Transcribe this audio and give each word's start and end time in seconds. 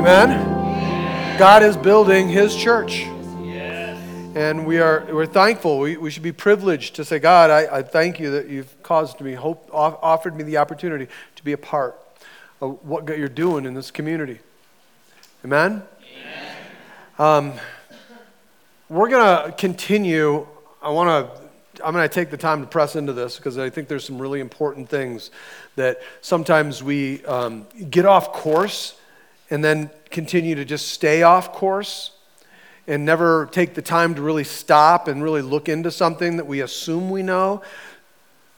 Amen? 0.00 1.36
God 1.38 1.62
is 1.62 1.76
building 1.76 2.26
his 2.26 2.56
church. 2.56 3.02
And 4.34 4.64
we 4.64 4.78
are 4.78 5.06
we're 5.12 5.26
thankful. 5.26 5.78
We, 5.78 5.98
we 5.98 6.10
should 6.10 6.22
be 6.22 6.32
privileged 6.32 6.96
to 6.96 7.04
say, 7.04 7.18
God, 7.18 7.50
I, 7.50 7.80
I 7.80 7.82
thank 7.82 8.18
you 8.18 8.30
that 8.30 8.48
you've 8.48 8.82
caused 8.82 9.20
me, 9.20 9.34
hope, 9.34 9.68
offered 9.70 10.34
me 10.34 10.42
the 10.42 10.56
opportunity 10.56 11.06
to 11.36 11.44
be 11.44 11.52
a 11.52 11.58
part 11.58 12.00
of 12.62 12.82
what 12.82 13.06
you're 13.08 13.28
doing 13.28 13.66
in 13.66 13.74
this 13.74 13.90
community. 13.90 14.38
Amen? 15.44 15.82
Um, 17.18 17.52
we're 18.88 19.10
going 19.10 19.50
to 19.50 19.52
continue. 19.52 20.46
I 20.80 20.88
want 20.88 21.28
to 21.28 21.84
I'm 21.84 21.92
going 21.92 22.08
to 22.08 22.14
take 22.14 22.30
the 22.30 22.38
time 22.38 22.62
to 22.62 22.66
press 22.66 22.96
into 22.96 23.12
this 23.12 23.36
because 23.36 23.58
I 23.58 23.68
think 23.68 23.88
there's 23.88 24.06
some 24.06 24.18
really 24.18 24.40
important 24.40 24.88
things 24.88 25.30
that 25.76 26.00
sometimes 26.22 26.82
we 26.82 27.22
um, 27.26 27.66
get 27.90 28.06
off 28.06 28.32
course 28.32 28.94
and 29.50 29.64
then 29.64 29.90
continue 30.10 30.54
to 30.54 30.64
just 30.64 30.88
stay 30.88 31.22
off 31.22 31.52
course 31.52 32.12
and 32.86 33.04
never 33.04 33.48
take 33.52 33.74
the 33.74 33.82
time 33.82 34.14
to 34.14 34.22
really 34.22 34.44
stop 34.44 35.08
and 35.08 35.22
really 35.22 35.42
look 35.42 35.68
into 35.68 35.90
something 35.90 36.36
that 36.36 36.46
we 36.46 36.60
assume 36.60 37.10
we 37.10 37.22
know, 37.22 37.62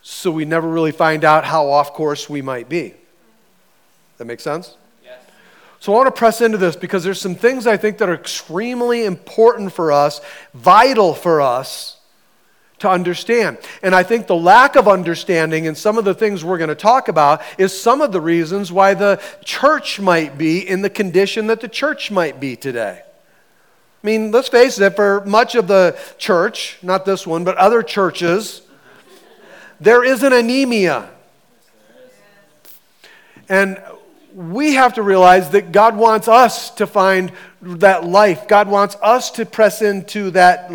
so 0.02 0.30
we 0.30 0.44
never 0.44 0.68
really 0.68 0.92
find 0.92 1.24
out 1.24 1.44
how 1.44 1.68
off 1.68 1.92
course 1.92 2.28
we 2.28 2.42
might 2.42 2.68
be. 2.68 2.94
That 4.18 4.24
makes 4.26 4.42
sense? 4.42 4.76
Yes. 5.04 5.18
So 5.80 5.92
I 5.92 5.96
want 5.96 6.06
to 6.06 6.18
press 6.18 6.40
into 6.40 6.58
this 6.58 6.76
because 6.76 7.04
there's 7.04 7.20
some 7.20 7.34
things 7.34 7.66
I 7.66 7.76
think 7.76 7.98
that 7.98 8.08
are 8.08 8.14
extremely 8.14 9.04
important 9.04 9.72
for 9.72 9.92
us, 9.92 10.20
vital 10.54 11.14
for 11.14 11.40
us 11.40 11.98
to 12.82 12.90
understand. 12.90 13.58
And 13.82 13.94
I 13.94 14.02
think 14.02 14.26
the 14.26 14.36
lack 14.36 14.76
of 14.76 14.86
understanding 14.86 15.66
and 15.66 15.76
some 15.76 15.98
of 15.98 16.04
the 16.04 16.14
things 16.14 16.44
we're 16.44 16.58
going 16.58 16.68
to 16.68 16.74
talk 16.74 17.08
about 17.08 17.42
is 17.58 17.78
some 17.78 18.00
of 18.00 18.12
the 18.12 18.20
reasons 18.20 18.70
why 18.70 18.94
the 18.94 19.22
church 19.44 19.98
might 19.98 20.36
be 20.36 20.68
in 20.68 20.82
the 20.82 20.90
condition 20.90 21.46
that 21.46 21.60
the 21.60 21.68
church 21.68 22.10
might 22.10 22.38
be 22.38 22.54
today. 22.56 23.00
I 23.04 24.06
mean, 24.06 24.32
let's 24.32 24.48
face 24.48 24.80
it, 24.80 24.96
for 24.96 25.24
much 25.24 25.54
of 25.54 25.68
the 25.68 25.98
church, 26.18 26.78
not 26.82 27.04
this 27.04 27.26
one, 27.26 27.44
but 27.44 27.56
other 27.56 27.82
churches, 27.82 28.62
there 29.80 30.04
is 30.04 30.24
an 30.24 30.32
anemia. 30.32 31.08
And 33.48 33.80
we 34.34 34.74
have 34.74 34.94
to 34.94 35.02
realize 35.02 35.50
that 35.50 35.70
God 35.70 35.96
wants 35.96 36.26
us 36.26 36.70
to 36.70 36.86
find 36.86 37.30
that 37.60 38.04
life. 38.04 38.48
God 38.48 38.66
wants 38.68 38.96
us 39.02 39.30
to 39.32 39.46
press 39.46 39.82
into 39.82 40.32
that 40.32 40.72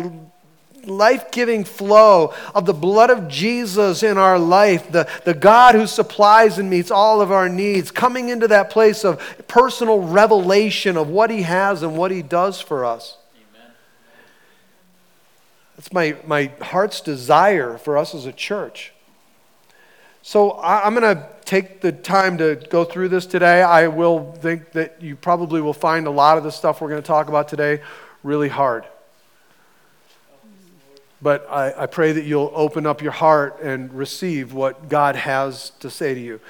life 0.88 1.30
giving 1.30 1.64
flow 1.64 2.34
of 2.54 2.66
the 2.66 2.74
blood 2.74 3.10
of 3.10 3.28
Jesus 3.28 4.02
in 4.02 4.18
our 4.18 4.38
life, 4.38 4.90
the, 4.90 5.08
the 5.24 5.34
God 5.34 5.74
who 5.74 5.86
supplies 5.86 6.58
and 6.58 6.68
meets 6.68 6.90
all 6.90 7.20
of 7.20 7.30
our 7.30 7.48
needs, 7.48 7.90
coming 7.90 8.28
into 8.28 8.48
that 8.48 8.70
place 8.70 9.04
of 9.04 9.20
personal 9.46 10.00
revelation 10.00 10.96
of 10.96 11.08
what 11.08 11.30
He 11.30 11.42
has 11.42 11.82
and 11.82 11.96
what 11.96 12.10
He 12.10 12.22
does 12.22 12.60
for 12.60 12.84
us. 12.84 13.16
Amen. 13.36 13.72
That's 15.76 15.92
my, 15.92 16.16
my 16.26 16.50
heart's 16.60 17.00
desire 17.00 17.78
for 17.78 17.96
us 17.96 18.14
as 18.14 18.26
a 18.26 18.32
church. 18.32 18.92
So 20.22 20.50
I, 20.50 20.84
I'm 20.84 20.94
going 20.94 21.16
to 21.16 21.28
take 21.44 21.80
the 21.80 21.92
time 21.92 22.36
to 22.38 22.56
go 22.68 22.84
through 22.84 23.08
this 23.08 23.24
today. 23.24 23.62
I 23.62 23.86
will 23.86 24.32
think 24.32 24.72
that 24.72 25.00
you 25.00 25.16
probably 25.16 25.62
will 25.62 25.72
find 25.72 26.06
a 26.06 26.10
lot 26.10 26.36
of 26.36 26.44
the 26.44 26.52
stuff 26.52 26.80
we're 26.80 26.90
going 26.90 27.00
to 27.02 27.06
talk 27.06 27.28
about 27.28 27.48
today 27.48 27.80
really 28.22 28.48
hard. 28.48 28.84
But 31.20 31.46
I, 31.50 31.82
I 31.82 31.86
pray 31.86 32.12
that 32.12 32.24
you'll 32.24 32.52
open 32.54 32.86
up 32.86 33.02
your 33.02 33.12
heart 33.12 33.60
and 33.60 33.92
receive 33.92 34.52
what 34.52 34.88
God 34.88 35.16
has 35.16 35.70
to 35.80 35.90
say 35.90 36.14
to 36.14 36.20
you. 36.20 36.40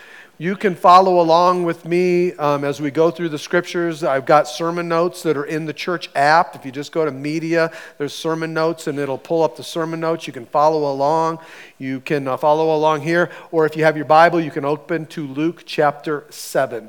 You 0.40 0.54
can 0.54 0.76
follow 0.76 1.20
along 1.20 1.64
with 1.64 1.84
me 1.84 2.32
um, 2.34 2.62
as 2.62 2.80
we 2.80 2.92
go 2.92 3.10
through 3.10 3.30
the 3.30 3.38
scriptures. 3.40 4.04
I've 4.04 4.24
got 4.24 4.46
sermon 4.46 4.86
notes 4.86 5.24
that 5.24 5.36
are 5.36 5.44
in 5.44 5.66
the 5.66 5.72
church 5.72 6.10
app. 6.14 6.54
If 6.54 6.64
you 6.64 6.70
just 6.70 6.92
go 6.92 7.04
to 7.04 7.10
media, 7.10 7.72
there's 7.96 8.12
sermon 8.12 8.54
notes 8.54 8.86
and 8.86 9.00
it'll 9.00 9.18
pull 9.18 9.42
up 9.42 9.56
the 9.56 9.64
sermon 9.64 9.98
notes. 9.98 10.28
You 10.28 10.32
can 10.32 10.46
follow 10.46 10.92
along. 10.92 11.40
You 11.78 11.98
can 11.98 12.28
uh, 12.28 12.36
follow 12.36 12.76
along 12.76 13.00
here. 13.00 13.32
Or 13.50 13.66
if 13.66 13.76
you 13.76 13.82
have 13.82 13.96
your 13.96 14.06
Bible, 14.06 14.40
you 14.40 14.52
can 14.52 14.64
open 14.64 15.06
to 15.06 15.26
Luke 15.26 15.64
chapter 15.66 16.24
7. 16.30 16.88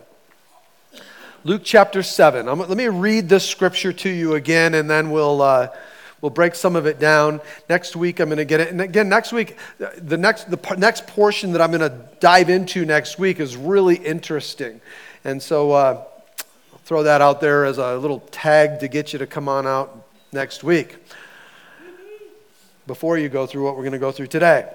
Luke 1.44 1.62
chapter 1.64 2.04
7. 2.04 2.48
I'm, 2.48 2.60
let 2.60 2.78
me 2.78 2.88
read 2.88 3.30
this 3.30 3.50
scripture 3.50 3.94
to 3.94 4.10
you 4.10 4.36
again 4.36 4.76
and 4.76 4.88
then 4.88 5.10
we'll. 5.10 5.42
Uh, 5.42 5.70
We'll 6.22 6.30
break 6.32 6.54
some 6.56 6.76
of 6.76 6.86
it 6.86 7.00
down. 7.00 7.40
Next 7.70 7.96
week, 7.96 8.20
I'm 8.20 8.28
going 8.28 8.38
to 8.38 8.46
get 8.46 8.60
it. 8.60 8.70
And 8.70 8.82
again, 8.82 9.08
next 9.08 9.32
week, 9.32 9.58
the 9.78 10.18
next, 10.18 10.52
the 10.52 10.76
next 10.78 11.08
portion 11.08 11.54
that 11.54 11.62
I'm 11.62 11.72
going 11.72 11.80
to 11.80 11.98
dive 12.20 12.50
into 12.50 12.86
next 12.86 13.18
week 13.18 13.40
is 13.40 13.56
really 13.56 13.96
interesting. 13.96 14.82
And 15.24 15.42
so 15.42 15.72
uh, 15.72 16.04
throw 16.84 17.04
that 17.04 17.22
out 17.22 17.40
there 17.40 17.64
as 17.64 17.78
a 17.78 17.98
little 17.98 18.20
tag 18.32 18.82
to 18.82 18.90
get 18.90 19.14
you 19.14 19.20
to 19.20 19.28
come 19.28 19.48
on 19.48 19.66
out 19.66 20.06
next 20.34 20.64
week 20.64 20.98
before 22.86 23.18
you 23.18 23.30
go 23.30 23.46
through 23.46 23.64
what 23.64 23.76
we're 23.76 23.84
going 23.84 23.94
to 23.94 24.00
go 24.00 24.12
through 24.12 24.28
today. 24.28 24.70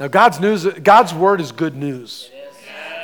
Now, 0.00 0.08
God's, 0.08 0.38
news, 0.40 0.64
God's 0.64 1.12
word 1.12 1.40
is 1.40 1.52
good 1.52 1.76
news. 1.76 2.30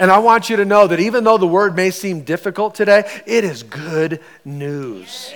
And 0.01 0.11
I 0.11 0.19
want 0.19 0.51
you 0.51 0.57
to 0.57 0.65
know 0.65 0.89
that 0.89 0.99
even 0.99 1.23
though 1.23 1.39
the 1.39 1.47
word 1.47 1.77
may 1.77 1.93
seem 1.93 2.23
difficult 2.23 2.75
today, 2.75 3.05
it 3.27 3.45
is 3.45 3.63
good 3.63 4.21
news 4.45 5.33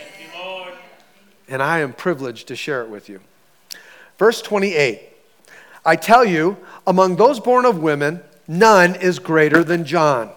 and 1.48 1.62
I 1.62 1.80
am 1.80 1.92
privileged 1.92 2.48
to 2.48 2.56
share 2.56 2.82
it 2.82 2.88
with 2.88 3.08
you. 3.08 3.20
Verse 4.18 4.42
28 4.42 5.02
I 5.84 5.96
tell 5.96 6.24
you, 6.24 6.56
among 6.86 7.16
those 7.16 7.40
born 7.40 7.64
of 7.64 7.78
women, 7.78 8.20
none 8.46 8.94
is 8.96 9.18
greater 9.18 9.64
than 9.64 9.84
John. 9.84 10.30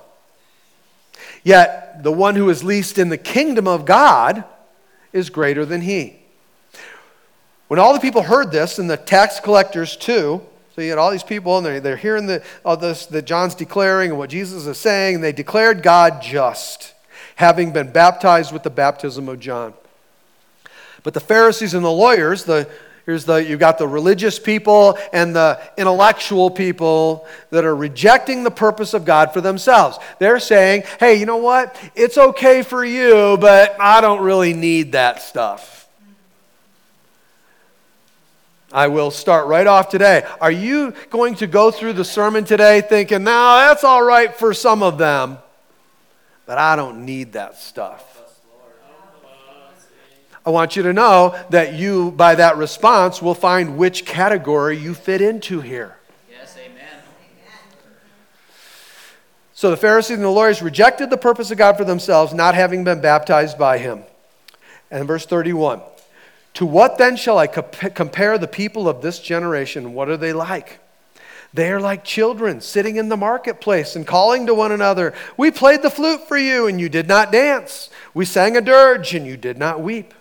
Yet 1.43 2.03
the 2.03 2.11
one 2.11 2.35
who 2.35 2.49
is 2.49 2.63
least 2.63 2.97
in 2.97 3.09
the 3.09 3.17
kingdom 3.17 3.67
of 3.67 3.85
God 3.85 4.43
is 5.11 5.29
greater 5.29 5.65
than 5.65 5.81
he. 5.81 6.17
When 7.67 7.79
all 7.79 7.93
the 7.93 7.99
people 7.99 8.23
heard 8.23 8.51
this, 8.51 8.79
and 8.79 8.89
the 8.89 8.97
tax 8.97 9.39
collectors 9.39 9.95
too, 9.95 10.41
so 10.75 10.81
you 10.81 10.89
had 10.89 10.97
all 10.97 11.11
these 11.11 11.23
people, 11.23 11.57
and 11.57 11.65
they're, 11.65 11.79
they're 11.79 11.97
hearing 11.97 12.27
the, 12.27 12.43
all 12.63 12.77
this 12.77 13.05
that 13.07 13.25
John's 13.25 13.55
declaring 13.55 14.11
and 14.11 14.19
what 14.19 14.29
Jesus 14.29 14.65
is 14.65 14.77
saying, 14.77 15.15
and 15.15 15.23
they 15.23 15.33
declared 15.33 15.83
God 15.83 16.21
just, 16.21 16.93
having 17.35 17.73
been 17.73 17.91
baptized 17.91 18.53
with 18.53 18.63
the 18.63 18.69
baptism 18.69 19.27
of 19.27 19.39
John. 19.39 19.73
But 21.03 21.13
the 21.13 21.19
Pharisees 21.19 21.73
and 21.73 21.83
the 21.83 21.91
lawyers, 21.91 22.43
the 22.43 22.67
here's 23.05 23.25
the 23.25 23.43
you've 23.43 23.59
got 23.59 23.77
the 23.77 23.87
religious 23.87 24.37
people 24.37 24.97
and 25.11 25.35
the 25.35 25.59
intellectual 25.77 26.51
people 26.51 27.27
that 27.49 27.65
are 27.65 27.75
rejecting 27.75 28.43
the 28.43 28.51
purpose 28.51 28.93
of 28.93 29.05
God 29.05 29.33
for 29.33 29.41
themselves. 29.41 29.97
They're 30.19 30.39
saying, 30.39 30.83
"Hey, 30.99 31.15
you 31.15 31.25
know 31.25 31.37
what? 31.37 31.75
It's 31.95 32.17
okay 32.17 32.61
for 32.61 32.85
you, 32.85 33.37
but 33.39 33.75
I 33.79 34.01
don't 34.01 34.21
really 34.21 34.53
need 34.53 34.91
that 34.91 35.21
stuff." 35.21 35.87
I 38.73 38.87
will 38.87 39.11
start 39.11 39.47
right 39.47 39.67
off 39.67 39.89
today. 39.89 40.23
Are 40.39 40.51
you 40.51 40.93
going 41.09 41.35
to 41.35 41.47
go 41.47 41.71
through 41.71 41.93
the 41.93 42.05
sermon 42.05 42.45
today 42.45 42.79
thinking, 42.79 43.23
"Now, 43.23 43.67
that's 43.67 43.83
all 43.83 44.01
right 44.01 44.33
for 44.33 44.53
some 44.53 44.81
of 44.81 44.97
them, 44.97 45.39
but 46.45 46.57
I 46.57 46.75
don't 46.75 47.05
need 47.05 47.33
that 47.33 47.57
stuff." 47.57 48.10
I 50.45 50.49
want 50.49 50.75
you 50.75 50.83
to 50.83 50.93
know 50.93 51.39
that 51.51 51.73
you, 51.73 52.11
by 52.11 52.35
that 52.35 52.57
response, 52.57 53.21
will 53.21 53.35
find 53.35 53.77
which 53.77 54.05
category 54.05 54.77
you 54.77 54.95
fit 54.95 55.21
into 55.21 55.61
here. 55.61 55.97
Yes, 56.29 56.57
amen. 56.57 57.03
So 59.53 59.69
the 59.69 59.77
Pharisees 59.77 60.17
and 60.17 60.25
the 60.25 60.29
lawyers 60.29 60.63
rejected 60.63 61.11
the 61.11 61.17
purpose 61.17 61.51
of 61.51 61.59
God 61.59 61.77
for 61.77 61.83
themselves, 61.83 62.33
not 62.33 62.55
having 62.55 62.83
been 62.83 63.01
baptized 63.01 63.59
by 63.59 63.77
him. 63.77 64.03
And 64.89 65.07
verse 65.07 65.27
31 65.27 65.81
To 66.55 66.65
what 66.65 66.97
then 66.97 67.15
shall 67.15 67.37
I 67.37 67.45
compare 67.45 68.39
the 68.39 68.47
people 68.47 68.89
of 68.89 69.03
this 69.03 69.19
generation? 69.19 69.93
What 69.93 70.09
are 70.09 70.17
they 70.17 70.33
like? 70.33 70.79
They 71.53 71.71
are 71.71 71.81
like 71.81 72.03
children 72.03 72.61
sitting 72.61 72.95
in 72.95 73.09
the 73.09 73.17
marketplace 73.17 73.95
and 73.95 74.07
calling 74.07 74.47
to 74.47 74.55
one 74.55 74.71
another, 74.71 75.13
We 75.37 75.51
played 75.51 75.83
the 75.83 75.91
flute 75.91 76.27
for 76.27 76.37
you, 76.37 76.65
and 76.65 76.79
you 76.79 76.89
did 76.89 77.07
not 77.07 77.31
dance. 77.31 77.91
We 78.15 78.25
sang 78.25 78.57
a 78.57 78.61
dirge, 78.61 79.13
and 79.13 79.27
you 79.27 79.37
did 79.37 79.59
not 79.59 79.81
weep. 79.81 80.15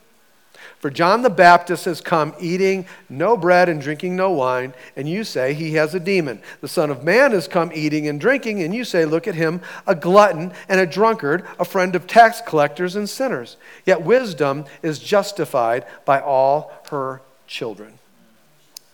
For 0.81 0.88
John 0.88 1.21
the 1.21 1.29
Baptist 1.29 1.85
has 1.85 2.00
come 2.00 2.35
eating 2.41 2.87
no 3.11 3.37
bread 3.37 3.69
and 3.69 3.82
drinking 3.82 4.17
no 4.17 4.31
wine, 4.31 4.73
and 4.97 5.06
you 5.06 5.25
say 5.25 5.53
he 5.53 5.75
has 5.75 5.94
a 5.94 6.00
demon. 6.00 6.41
The 6.62 6.69
Son 6.69 6.91
of 6.91 7.05
Man 7.05 7.32
has 7.32 7.47
come 7.47 7.71
eating 7.75 8.09
and 8.09 8.19
drinking, 8.19 8.62
and 8.62 8.75
you 8.75 8.85
say, 8.85 9.05
Look 9.05 9.29
at 9.29 9.35
him, 9.35 9.61
a 9.87 9.94
glutton 9.94 10.53
and 10.71 10.81
a 10.81 10.87
drunkard, 10.87 11.44
a 11.59 11.67
friend 11.67 11.94
of 11.94 12.06
tax 12.06 12.41
collectors 12.41 12.97
and 12.97 13.06
sinners. 13.06 13.59
Yet 13.85 14.00
wisdom 14.00 14.65
is 14.82 14.99
justified 14.99 15.85
by 16.06 16.19
all 16.19 16.73
her 16.91 17.21
children. 17.47 17.99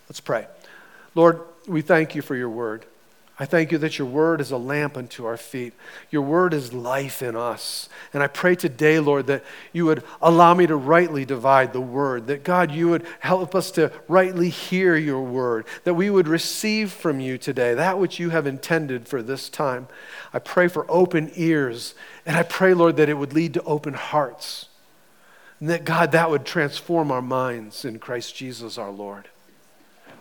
Let's 0.09 0.19
pray. 0.19 0.45
Lord, 1.15 1.39
we 1.69 1.81
thank 1.81 2.15
you 2.15 2.21
for 2.21 2.35
your 2.35 2.49
word. 2.49 2.85
I 3.39 3.45
thank 3.45 3.71
you 3.71 3.77
that 3.79 3.99
your 3.99 4.07
word 4.07 4.41
is 4.41 4.49
a 4.49 4.57
lamp 4.57 4.97
unto 4.97 5.25
our 5.25 5.37
feet. 5.37 5.73
Your 6.09 6.23
word 6.23 6.55
is 6.55 6.73
life 6.73 7.21
in 7.21 7.35
us. 7.35 7.87
And 8.11 8.23
I 8.23 8.27
pray 8.27 8.55
today, 8.55 8.99
Lord, 8.99 9.27
that 9.27 9.43
you 9.71 9.85
would 9.85 10.03
allow 10.19 10.55
me 10.55 10.65
to 10.65 10.75
rightly 10.75 11.23
divide 11.23 11.71
the 11.71 11.79
word, 11.81 12.25
that 12.27 12.43
God, 12.43 12.71
you 12.71 12.89
would 12.89 13.05
help 13.19 13.53
us 13.53 13.69
to 13.71 13.91
rightly 14.07 14.49
hear 14.49 14.95
your 14.95 15.21
word, 15.21 15.67
that 15.83 15.93
we 15.93 16.09
would 16.09 16.27
receive 16.27 16.91
from 16.91 17.19
you 17.19 17.37
today 17.37 17.75
that 17.75 17.99
which 17.99 18.17
you 18.17 18.31
have 18.31 18.47
intended 18.47 19.07
for 19.07 19.21
this 19.21 19.49
time. 19.49 19.87
I 20.33 20.39
pray 20.39 20.67
for 20.67 20.89
open 20.89 21.31
ears, 21.35 21.93
and 22.25 22.35
I 22.35 22.43
pray, 22.43 22.73
Lord, 22.73 22.97
that 22.97 23.09
it 23.09 23.19
would 23.19 23.33
lead 23.33 23.53
to 23.53 23.63
open 23.63 23.93
hearts. 23.93 24.69
And 25.59 25.69
that, 25.69 25.85
God, 25.85 26.11
that 26.13 26.31
would 26.31 26.45
transform 26.45 27.11
our 27.11 27.21
minds 27.21 27.85
in 27.85 27.99
Christ 27.99 28.35
Jesus 28.35 28.79
our 28.79 28.91
Lord. 28.91 29.29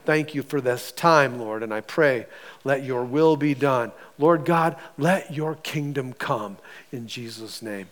Thank 0.06 0.36
you 0.36 0.44
for 0.44 0.60
this 0.60 0.92
time, 0.92 1.40
Lord, 1.40 1.64
and 1.64 1.74
I 1.74 1.80
pray, 1.80 2.26
let 2.62 2.84
your 2.84 3.04
will 3.04 3.36
be 3.36 3.54
done. 3.54 3.90
Lord 4.18 4.44
God, 4.44 4.76
let 4.96 5.34
your 5.34 5.56
kingdom 5.56 6.12
come 6.12 6.58
in 6.92 7.08
Jesus' 7.08 7.60
name. 7.60 7.88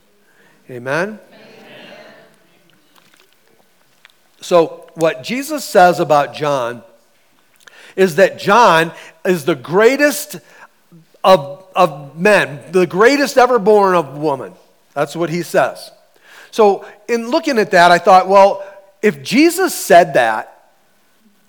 Amen? 0.71 1.19
Amen. 1.33 1.45
So, 4.41 4.89
what 4.95 5.25
Jesus 5.25 5.65
says 5.65 5.99
about 5.99 6.35
John 6.35 6.85
is 7.97 8.15
that 8.17 8.39
John 8.39 8.93
is 9.25 9.45
the 9.45 9.57
greatest 9.57 10.37
of, 11.25 11.67
of 11.75 12.17
men, 12.17 12.61
the 12.71 12.87
greatest 12.87 13.37
ever 13.39 13.59
born 13.59 13.97
of 13.97 14.19
woman. 14.19 14.53
That's 14.93 15.17
what 15.17 15.31
he 15.31 15.43
says. 15.43 15.91
So, 16.53 16.87
in 17.09 17.31
looking 17.31 17.59
at 17.59 17.73
that, 17.73 17.91
I 17.91 17.99
thought, 17.99 18.29
well, 18.29 18.65
if 19.03 19.21
Jesus 19.23 19.75
said 19.75 20.15
that, 20.15 20.54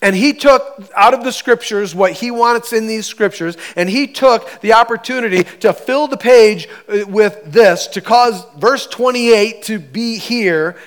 and 0.06 0.16
he 0.16 0.34
took 0.34 0.88
out 0.96 1.16
of 1.16 1.24
the 1.24 1.31
scriptures 1.31 1.96
what 1.96 2.12
he 2.12 2.30
wants 2.30 2.74
in 2.74 2.86
these 2.86 3.07
scriptures, 3.07 3.57
and 3.75 3.90
he 3.90 4.06
took 4.06 4.62
the 4.62 4.74
opportunity 4.74 5.46
to 5.62 5.74
fill 5.74 6.07
the 6.07 6.16
page 6.16 6.69
uh, 6.88 7.07
with 7.07 7.42
this 7.46 7.88
to 7.88 8.02
cause 8.02 8.46
verse 8.56 8.86
28 8.86 9.63
to 9.63 9.80
be 9.80 10.19
here. 10.19 10.78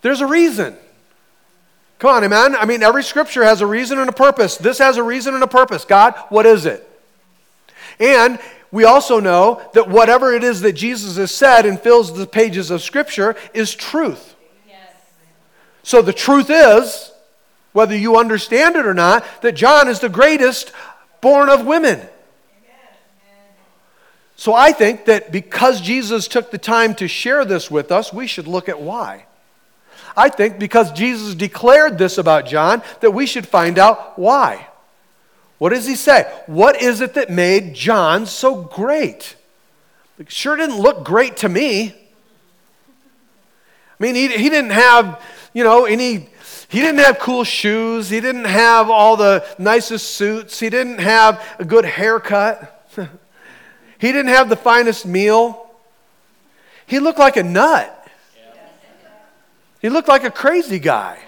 There's 0.00 0.22
a 0.22 0.26
reason. 0.26 0.78
Come 1.98 2.16
on, 2.16 2.24
amen? 2.24 2.56
I 2.56 2.64
mean, 2.64 2.82
every 2.82 3.02
scripture 3.02 3.44
has 3.44 3.60
a 3.60 3.66
reason 3.66 3.98
and 3.98 4.08
a 4.08 4.14
purpose. 4.14 4.56
This 4.56 4.78
has 4.78 4.96
a 4.96 5.02
reason 5.02 5.34
and 5.34 5.42
a 5.42 5.46
purpose. 5.46 5.84
God, 5.84 6.14
what 6.30 6.46
is 6.46 6.64
it? 6.64 6.88
And 8.00 8.38
we 8.70 8.84
also 8.84 9.20
know 9.20 9.60
that 9.74 9.90
whatever 9.90 10.32
it 10.32 10.42
is 10.42 10.62
that 10.62 10.72
Jesus 10.72 11.18
has 11.18 11.34
said 11.34 11.66
and 11.66 11.78
fills 11.78 12.16
the 12.16 12.26
pages 12.26 12.70
of 12.70 12.80
scripture 12.80 13.36
is 13.52 13.74
truth. 13.74 14.36
Yes. 14.66 14.78
So 15.82 16.00
the 16.00 16.14
truth 16.14 16.48
is 16.48 17.11
whether 17.72 17.96
you 17.96 18.16
understand 18.16 18.76
it 18.76 18.86
or 18.86 18.94
not, 18.94 19.24
that 19.42 19.52
John 19.52 19.88
is 19.88 20.00
the 20.00 20.08
greatest 20.08 20.72
born 21.20 21.48
of 21.48 21.66
women. 21.66 22.00
So 24.36 24.54
I 24.54 24.72
think 24.72 25.04
that 25.04 25.30
because 25.30 25.80
Jesus 25.80 26.26
took 26.26 26.50
the 26.50 26.58
time 26.58 26.94
to 26.96 27.06
share 27.06 27.44
this 27.44 27.70
with 27.70 27.92
us, 27.92 28.12
we 28.12 28.26
should 28.26 28.48
look 28.48 28.68
at 28.68 28.80
why. 28.80 29.26
I 30.16 30.28
think 30.28 30.58
because 30.58 30.92
Jesus 30.92 31.34
declared 31.34 31.96
this 31.96 32.18
about 32.18 32.46
John, 32.46 32.82
that 33.00 33.12
we 33.12 33.24
should 33.24 33.46
find 33.46 33.78
out 33.78 34.18
why. 34.18 34.68
What 35.58 35.70
does 35.70 35.86
he 35.86 35.94
say? 35.94 36.24
What 36.46 36.82
is 36.82 37.00
it 37.00 37.14
that 37.14 37.30
made 37.30 37.74
John 37.74 38.26
so 38.26 38.62
great? 38.62 39.36
It 40.18 40.30
sure 40.30 40.56
didn't 40.56 40.80
look 40.80 41.04
great 41.04 41.36
to 41.38 41.48
me. 41.48 41.94
I 44.00 44.02
mean, 44.02 44.16
he, 44.16 44.26
he 44.26 44.50
didn't 44.50 44.72
have, 44.72 45.22
you 45.54 45.62
know, 45.62 45.84
any 45.84 46.28
he 46.72 46.80
didn't 46.80 47.00
have 47.00 47.18
cool 47.18 47.44
shoes. 47.44 48.08
He 48.08 48.18
didn't 48.18 48.46
have 48.46 48.88
all 48.88 49.18
the 49.18 49.44
nicest 49.58 50.12
suits. 50.12 50.58
He 50.58 50.70
didn't 50.70 51.00
have 51.00 51.46
a 51.58 51.66
good 51.66 51.84
haircut. 51.84 52.88
he 53.98 54.06
didn't 54.10 54.28
have 54.28 54.48
the 54.48 54.56
finest 54.56 55.04
meal. 55.04 55.70
He 56.86 56.98
looked 56.98 57.18
like 57.18 57.36
a 57.36 57.42
nut. 57.42 58.08
He 59.82 59.90
looked 59.90 60.08
like 60.08 60.24
a 60.24 60.30
crazy 60.30 60.78
guy 60.78 61.18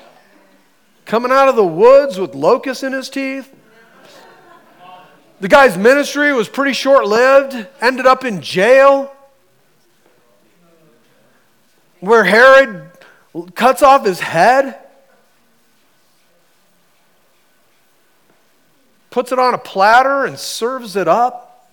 coming 1.05 1.31
out 1.31 1.51
of 1.51 1.57
the 1.57 1.67
woods 1.67 2.19
with 2.19 2.35
locusts 2.35 2.83
in 2.83 2.95
his 2.95 3.11
teeth. 3.11 3.55
The 5.41 5.49
guy's 5.49 5.77
ministry 5.77 6.33
was 6.33 6.49
pretty 6.49 6.73
short 6.73 7.05
lived, 7.05 7.69
ended 7.83 8.07
up 8.07 8.25
in 8.25 8.41
jail, 8.41 9.13
where 12.01 12.25
Herod 12.25 12.91
cuts 13.55 13.83
off 13.83 14.07
his 14.07 14.21
head. 14.21 14.81
Puts 19.15 19.31
it 19.31 19.39
on 19.39 19.55
a 19.55 19.59
platter 19.59 20.25
and 20.25 20.37
serves 20.37 20.97
it 20.97 21.07
up. 21.07 21.69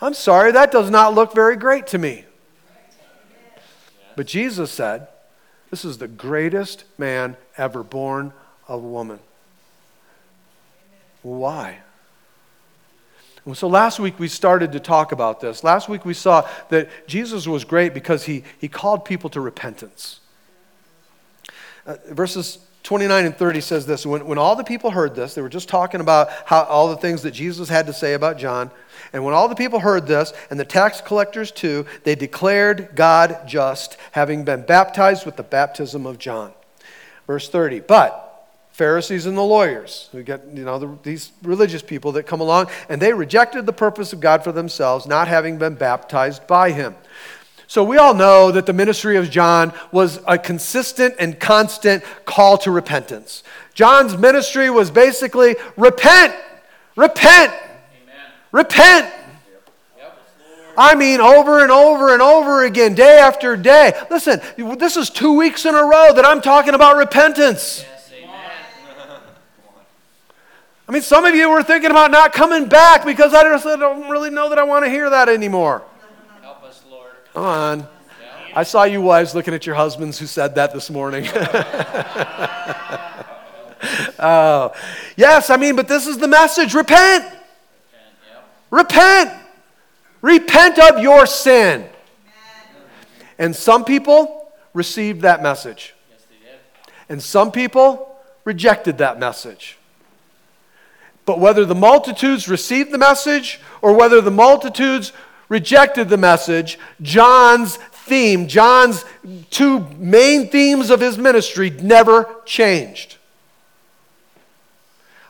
I'm 0.00 0.14
sorry, 0.14 0.52
that 0.52 0.70
does 0.70 0.88
not 0.88 1.16
look 1.16 1.34
very 1.34 1.56
great 1.56 1.88
to 1.88 1.98
me. 1.98 2.24
But 4.14 4.28
Jesus 4.28 4.70
said, 4.70 5.08
This 5.70 5.84
is 5.84 5.98
the 5.98 6.06
greatest 6.06 6.84
man 6.96 7.36
ever 7.58 7.82
born 7.82 8.32
of 8.68 8.84
woman. 8.84 9.18
Why? 11.22 11.78
so 13.54 13.66
last 13.66 13.98
week 13.98 14.20
we 14.20 14.28
started 14.28 14.70
to 14.70 14.80
talk 14.80 15.10
about 15.10 15.40
this. 15.40 15.64
Last 15.64 15.88
week 15.88 16.04
we 16.04 16.14
saw 16.14 16.48
that 16.68 16.88
Jesus 17.08 17.48
was 17.48 17.64
great 17.64 17.94
because 17.94 18.26
he, 18.26 18.44
he 18.60 18.68
called 18.68 19.04
people 19.04 19.28
to 19.30 19.40
repentance. 19.40 20.20
Uh, 21.84 21.96
verses 22.10 22.58
29 22.82 23.26
and 23.26 23.36
30 23.36 23.60
says 23.60 23.86
this 23.86 24.04
when, 24.04 24.26
when 24.26 24.38
all 24.38 24.56
the 24.56 24.64
people 24.64 24.90
heard 24.90 25.14
this, 25.14 25.34
they 25.34 25.42
were 25.42 25.48
just 25.48 25.68
talking 25.68 26.00
about 26.00 26.30
how, 26.46 26.64
all 26.64 26.88
the 26.88 26.96
things 26.96 27.22
that 27.22 27.30
Jesus 27.30 27.68
had 27.68 27.86
to 27.86 27.92
say 27.92 28.14
about 28.14 28.38
John. 28.38 28.70
And 29.12 29.24
when 29.24 29.34
all 29.34 29.48
the 29.48 29.54
people 29.54 29.78
heard 29.78 30.06
this, 30.06 30.32
and 30.50 30.58
the 30.58 30.64
tax 30.64 31.00
collectors 31.00 31.52
too, 31.52 31.86
they 32.04 32.14
declared 32.14 32.90
God 32.94 33.46
just, 33.46 33.96
having 34.12 34.44
been 34.44 34.62
baptized 34.62 35.26
with 35.26 35.36
the 35.36 35.42
baptism 35.42 36.06
of 36.06 36.18
John. 36.18 36.52
Verse 37.26 37.48
30. 37.48 37.80
But 37.80 38.48
Pharisees 38.72 39.26
and 39.26 39.36
the 39.36 39.42
lawyers, 39.42 40.08
who 40.12 40.22
get, 40.22 40.46
you 40.52 40.64
know, 40.64 40.78
the, 40.78 40.98
these 41.02 41.30
religious 41.42 41.82
people 41.82 42.12
that 42.12 42.26
come 42.26 42.40
along, 42.40 42.68
and 42.88 43.00
they 43.00 43.12
rejected 43.12 43.66
the 43.66 43.72
purpose 43.72 44.12
of 44.12 44.20
God 44.20 44.42
for 44.42 44.50
themselves, 44.50 45.06
not 45.06 45.28
having 45.28 45.58
been 45.58 45.74
baptized 45.74 46.46
by 46.46 46.72
him. 46.72 46.96
So 47.66 47.82
we 47.84 47.96
all 47.96 48.14
know 48.14 48.50
that 48.50 48.66
the 48.66 48.72
ministry 48.72 49.16
of 49.16 49.30
John 49.30 49.72
was 49.90 50.20
a 50.26 50.38
consistent 50.38 51.14
and 51.18 51.38
constant 51.38 52.04
call 52.24 52.58
to 52.58 52.70
repentance. 52.70 53.42
John's 53.74 54.16
ministry 54.16 54.68
was 54.68 54.90
basically 54.90 55.56
repent, 55.76 56.34
repent, 56.96 57.52
Amen. 57.52 58.30
repent. 58.52 59.14
I 60.76 60.94
mean, 60.94 61.20
over 61.20 61.62
and 61.62 61.70
over 61.70 62.12
and 62.12 62.22
over 62.22 62.64
again, 62.64 62.94
day 62.94 63.18
after 63.18 63.56
day. 63.56 63.92
Listen, 64.10 64.40
this 64.78 64.96
is 64.96 65.10
two 65.10 65.34
weeks 65.34 65.66
in 65.66 65.74
a 65.74 65.82
row 65.82 66.12
that 66.14 66.24
I'm 66.24 66.40
talking 66.40 66.74
about 66.74 66.96
repentance. 66.96 67.84
I 70.88 70.92
mean, 70.92 71.02
some 71.02 71.24
of 71.24 71.34
you 71.34 71.48
were 71.48 71.62
thinking 71.62 71.90
about 71.90 72.10
not 72.10 72.32
coming 72.32 72.66
back 72.66 73.04
because 73.04 73.32
I 73.32 73.42
don't 73.44 74.10
really 74.10 74.30
know 74.30 74.48
that 74.50 74.58
I 74.58 74.64
want 74.64 74.84
to 74.84 74.90
hear 74.90 75.08
that 75.08 75.28
anymore. 75.28 75.82
Come 77.32 77.44
on. 77.44 77.86
I 78.54 78.64
saw 78.64 78.84
you 78.84 79.00
wives 79.00 79.34
looking 79.34 79.54
at 79.54 79.64
your 79.64 79.74
husbands 79.74 80.18
who 80.18 80.26
said 80.26 80.54
that 80.56 80.74
this 80.74 80.90
morning. 80.90 81.26
oh, 84.18 84.72
yes, 85.16 85.48
I 85.48 85.56
mean, 85.56 85.74
but 85.74 85.88
this 85.88 86.06
is 86.06 86.18
the 86.18 86.28
message 86.28 86.74
repent. 86.74 87.24
Repent. 88.70 89.32
Repent 90.20 90.78
of 90.78 91.02
your 91.02 91.24
sin. 91.24 91.88
And 93.38 93.56
some 93.56 93.86
people 93.86 94.52
received 94.74 95.22
that 95.22 95.42
message. 95.42 95.94
And 97.08 97.22
some 97.22 97.50
people 97.50 98.14
rejected 98.44 98.98
that 98.98 99.18
message. 99.18 99.78
But 101.24 101.40
whether 101.40 101.64
the 101.64 101.74
multitudes 101.74 102.48
received 102.48 102.90
the 102.90 102.98
message 102.98 103.60
or 103.80 103.94
whether 103.94 104.20
the 104.20 104.30
multitudes 104.30 105.12
rejected 105.52 106.08
the 106.08 106.16
message, 106.16 106.78
John's 107.02 107.76
theme, 107.76 108.48
John's 108.48 109.04
two 109.50 109.80
main 109.98 110.48
themes 110.48 110.88
of 110.88 110.98
his 111.00 111.18
ministry 111.18 111.68
never 111.68 112.36
changed. 112.46 113.18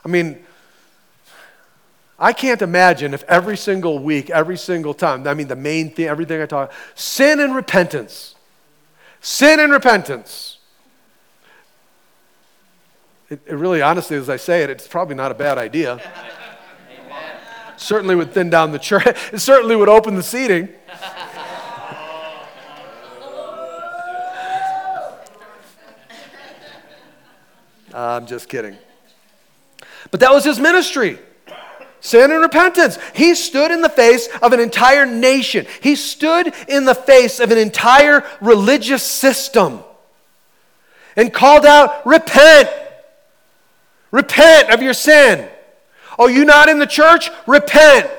I 0.05 0.07
mean, 0.07 0.39
I 2.17 2.31
can't 2.31 2.61
imagine 2.61 3.13
if 3.13 3.23
every 3.23 3.57
single 3.57 3.99
week, 3.99 4.29
every 4.29 4.57
single 4.57 4.93
time, 4.93 5.27
I 5.27 5.33
mean, 5.33 5.49
the 5.49 5.57
main 5.57 5.91
thing, 5.91 6.05
everything 6.05 6.41
I 6.41 6.45
talk, 6.45 6.71
sin 6.95 7.41
and 7.41 7.53
repentance. 7.53 8.35
Sin 9.19 9.59
and 9.59 9.73
repentance. 9.73 10.57
It, 13.29 13.41
it 13.45 13.55
really, 13.55 13.81
honestly, 13.81 14.15
as 14.15 14.29
I 14.29 14.37
say 14.37 14.63
it, 14.63 14.69
it's 14.69 14.87
probably 14.87 15.15
not 15.15 15.31
a 15.31 15.35
bad 15.35 15.57
idea. 15.57 15.99
certainly 17.83 18.15
would 18.15 18.33
thin 18.33 18.49
down 18.49 18.71
the 18.71 18.79
church. 18.79 19.05
It 19.33 19.39
certainly 19.39 19.75
would 19.75 19.89
open 19.89 20.15
the 20.15 20.23
seating. 20.23 20.69
Uh, 27.95 28.17
I'm 28.19 28.25
just 28.25 28.49
kidding. 28.49 28.75
But 30.09 30.19
that 30.21 30.33
was 30.33 30.43
his 30.43 30.59
ministry. 30.59 31.19
Sin 32.01 32.31
and 32.31 32.41
repentance. 32.41 32.97
He 33.13 33.35
stood 33.35 33.69
in 33.69 33.81
the 33.81 33.89
face 33.89 34.27
of 34.41 34.51
an 34.51 34.59
entire 34.59 35.05
nation. 35.05 35.67
He 35.79 35.95
stood 35.95 36.55
in 36.67 36.85
the 36.85 36.95
face 36.95 37.39
of 37.39 37.51
an 37.51 37.59
entire 37.59 38.25
religious 38.41 39.03
system 39.03 39.83
and 41.15 41.31
called 41.31 41.67
out, 41.67 42.03
Repent! 42.05 42.69
Repent 44.11 44.71
of 44.71 44.81
your 44.81 44.93
sin. 44.93 45.47
Oh, 46.17 46.27
you 46.27 46.45
not 46.45 46.69
in 46.69 46.79
the 46.79 46.87
church? 46.87 47.29
Repent. 47.47 48.09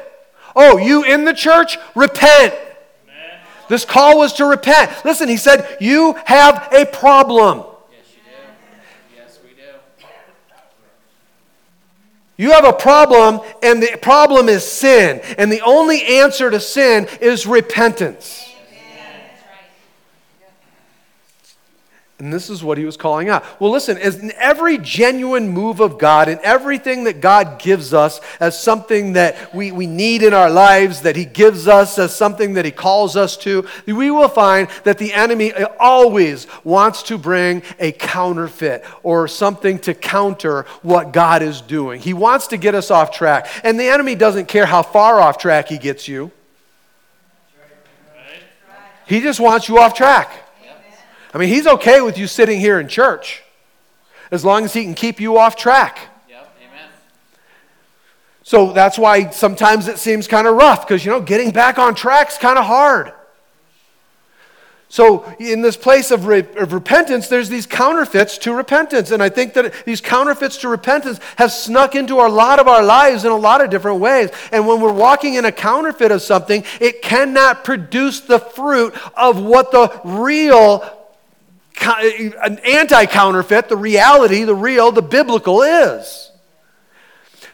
Oh, 0.56 0.78
you 0.78 1.04
in 1.04 1.24
the 1.24 1.32
church? 1.32 1.78
Repent. 1.94 2.54
Amen. 2.54 3.40
This 3.68 3.84
call 3.84 4.18
was 4.18 4.32
to 4.34 4.46
repent. 4.46 4.90
Listen, 5.04 5.28
he 5.28 5.36
said, 5.36 5.76
You 5.80 6.16
have 6.24 6.68
a 6.72 6.86
problem. 6.86 7.58
Yes, 7.58 8.06
you 8.14 8.20
do. 8.24 9.16
Yes, 9.16 9.38
we 9.42 9.50
do. 9.50 9.62
You 12.36 12.52
have 12.52 12.64
a 12.64 12.72
problem, 12.72 13.40
and 13.62 13.82
the 13.82 13.98
problem 14.00 14.48
is 14.48 14.64
sin. 14.64 15.20
And 15.38 15.50
the 15.50 15.62
only 15.62 16.02
answer 16.04 16.50
to 16.50 16.60
sin 16.60 17.08
is 17.20 17.46
repentance. 17.46 18.43
And 22.24 22.32
this 22.32 22.48
is 22.48 22.64
what 22.64 22.78
he 22.78 22.86
was 22.86 22.96
calling 22.96 23.28
out. 23.28 23.44
Well, 23.60 23.70
listen, 23.70 23.98
in 23.98 24.32
every 24.38 24.78
genuine 24.78 25.46
move 25.46 25.80
of 25.80 25.98
God, 25.98 26.28
and 26.28 26.40
everything 26.40 27.04
that 27.04 27.20
God 27.20 27.58
gives 27.58 27.92
us 27.92 28.18
as 28.40 28.58
something 28.58 29.12
that 29.12 29.54
we, 29.54 29.72
we 29.72 29.86
need 29.86 30.22
in 30.22 30.32
our 30.32 30.48
lives, 30.48 31.02
that 31.02 31.16
he 31.16 31.26
gives 31.26 31.68
us 31.68 31.98
as 31.98 32.16
something 32.16 32.54
that 32.54 32.64
he 32.64 32.70
calls 32.70 33.14
us 33.14 33.36
to, 33.36 33.66
we 33.84 34.10
will 34.10 34.30
find 34.30 34.68
that 34.84 34.96
the 34.96 35.12
enemy 35.12 35.52
always 35.78 36.46
wants 36.64 37.02
to 37.02 37.18
bring 37.18 37.62
a 37.78 37.92
counterfeit 37.92 38.86
or 39.02 39.28
something 39.28 39.78
to 39.80 39.92
counter 39.92 40.62
what 40.80 41.12
God 41.12 41.42
is 41.42 41.60
doing. 41.60 42.00
He 42.00 42.14
wants 42.14 42.46
to 42.46 42.56
get 42.56 42.74
us 42.74 42.90
off 42.90 43.10
track. 43.10 43.48
And 43.62 43.78
the 43.78 43.88
enemy 43.88 44.14
doesn't 44.14 44.48
care 44.48 44.64
how 44.64 44.82
far 44.82 45.20
off 45.20 45.36
track 45.36 45.68
he 45.68 45.76
gets 45.76 46.08
you, 46.08 46.30
he 49.06 49.20
just 49.20 49.40
wants 49.40 49.68
you 49.68 49.78
off 49.78 49.92
track. 49.92 50.43
I 51.34 51.38
mean, 51.38 51.48
he's 51.48 51.66
okay 51.66 52.00
with 52.00 52.16
you 52.16 52.28
sitting 52.28 52.60
here 52.60 52.78
in 52.78 52.86
church 52.86 53.42
as 54.30 54.44
long 54.44 54.64
as 54.64 54.72
he 54.72 54.84
can 54.84 54.94
keep 54.94 55.20
you 55.20 55.36
off 55.36 55.56
track. 55.56 55.98
Yep, 56.28 56.56
amen. 56.68 56.88
So 58.44 58.72
that's 58.72 58.96
why 58.96 59.30
sometimes 59.30 59.88
it 59.88 59.98
seems 59.98 60.28
kind 60.28 60.46
of 60.46 60.54
rough 60.54 60.86
because, 60.86 61.04
you 61.04 61.10
know, 61.10 61.20
getting 61.20 61.50
back 61.50 61.76
on 61.78 61.96
track 61.96 62.30
is 62.30 62.38
kind 62.38 62.56
of 62.56 62.64
hard. 62.64 63.12
So, 64.88 65.24
in 65.40 65.60
this 65.60 65.76
place 65.76 66.12
of, 66.12 66.26
re- 66.26 66.46
of, 66.56 66.72
repentance, 66.72 67.26
there's 67.26 67.48
these 67.48 67.66
counterfeits 67.66 68.38
to 68.38 68.54
repentance. 68.54 69.10
And 69.10 69.20
I 69.20 69.28
think 69.28 69.54
that 69.54 69.74
these 69.84 70.00
counterfeits 70.00 70.58
to 70.58 70.68
repentance 70.68 71.18
have 71.34 71.50
snuck 71.50 71.96
into 71.96 72.20
a 72.20 72.28
lot 72.28 72.60
of 72.60 72.68
our 72.68 72.84
lives 72.84 73.24
in 73.24 73.32
a 73.32 73.36
lot 73.36 73.60
of 73.60 73.70
different 73.70 73.98
ways. 73.98 74.30
And 74.52 74.68
when 74.68 74.80
we're 74.80 74.92
walking 74.92 75.34
in 75.34 75.46
a 75.46 75.50
counterfeit 75.50 76.12
of 76.12 76.22
something, 76.22 76.62
it 76.80 77.02
cannot 77.02 77.64
produce 77.64 78.20
the 78.20 78.38
fruit 78.38 78.94
of 79.16 79.42
what 79.42 79.72
the 79.72 80.00
real 80.04 81.03
an 81.80 82.58
anti 82.60 83.06
counterfeit, 83.06 83.68
the 83.68 83.76
reality, 83.76 84.44
the 84.44 84.54
real, 84.54 84.92
the 84.92 85.02
biblical 85.02 85.62
is. 85.62 86.30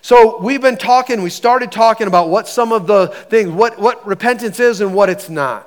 So 0.03 0.41
we've 0.41 0.63
been 0.63 0.79
talking, 0.79 1.23
we 1.23 1.31
started 1.31 1.71
talking 1.71 2.07
about 2.07 2.31
what 2.31 2.49
some 2.49 2.73
of 2.73 2.87
the 2.87 3.09
things, 3.09 3.51
what, 3.51 3.79
what 3.79 4.07
repentance 4.07 4.59
is 4.59 4.81
and 4.81 4.95
what 4.95 5.11
it's 5.11 5.29
not. 5.29 5.67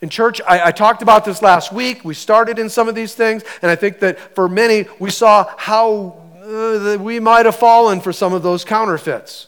In 0.00 0.08
church, 0.08 0.40
I, 0.46 0.68
I, 0.68 0.70
talked 0.72 1.00
about 1.00 1.24
this 1.24 1.40
last 1.40 1.72
week. 1.72 2.04
We 2.04 2.14
started 2.14 2.58
in 2.58 2.68
some 2.68 2.88
of 2.88 2.94
these 2.94 3.14
things, 3.14 3.42
and 3.62 3.70
I 3.70 3.76
think 3.76 4.00
that 4.00 4.18
for 4.34 4.48
many, 4.48 4.86
we 4.98 5.10
saw 5.10 5.46
how 5.56 6.20
uh, 6.42 6.98
we 7.00 7.20
might 7.20 7.46
have 7.46 7.56
fallen 7.56 8.00
for 8.00 8.12
some 8.12 8.34
of 8.34 8.42
those 8.42 8.64
counterfeits. 8.64 9.46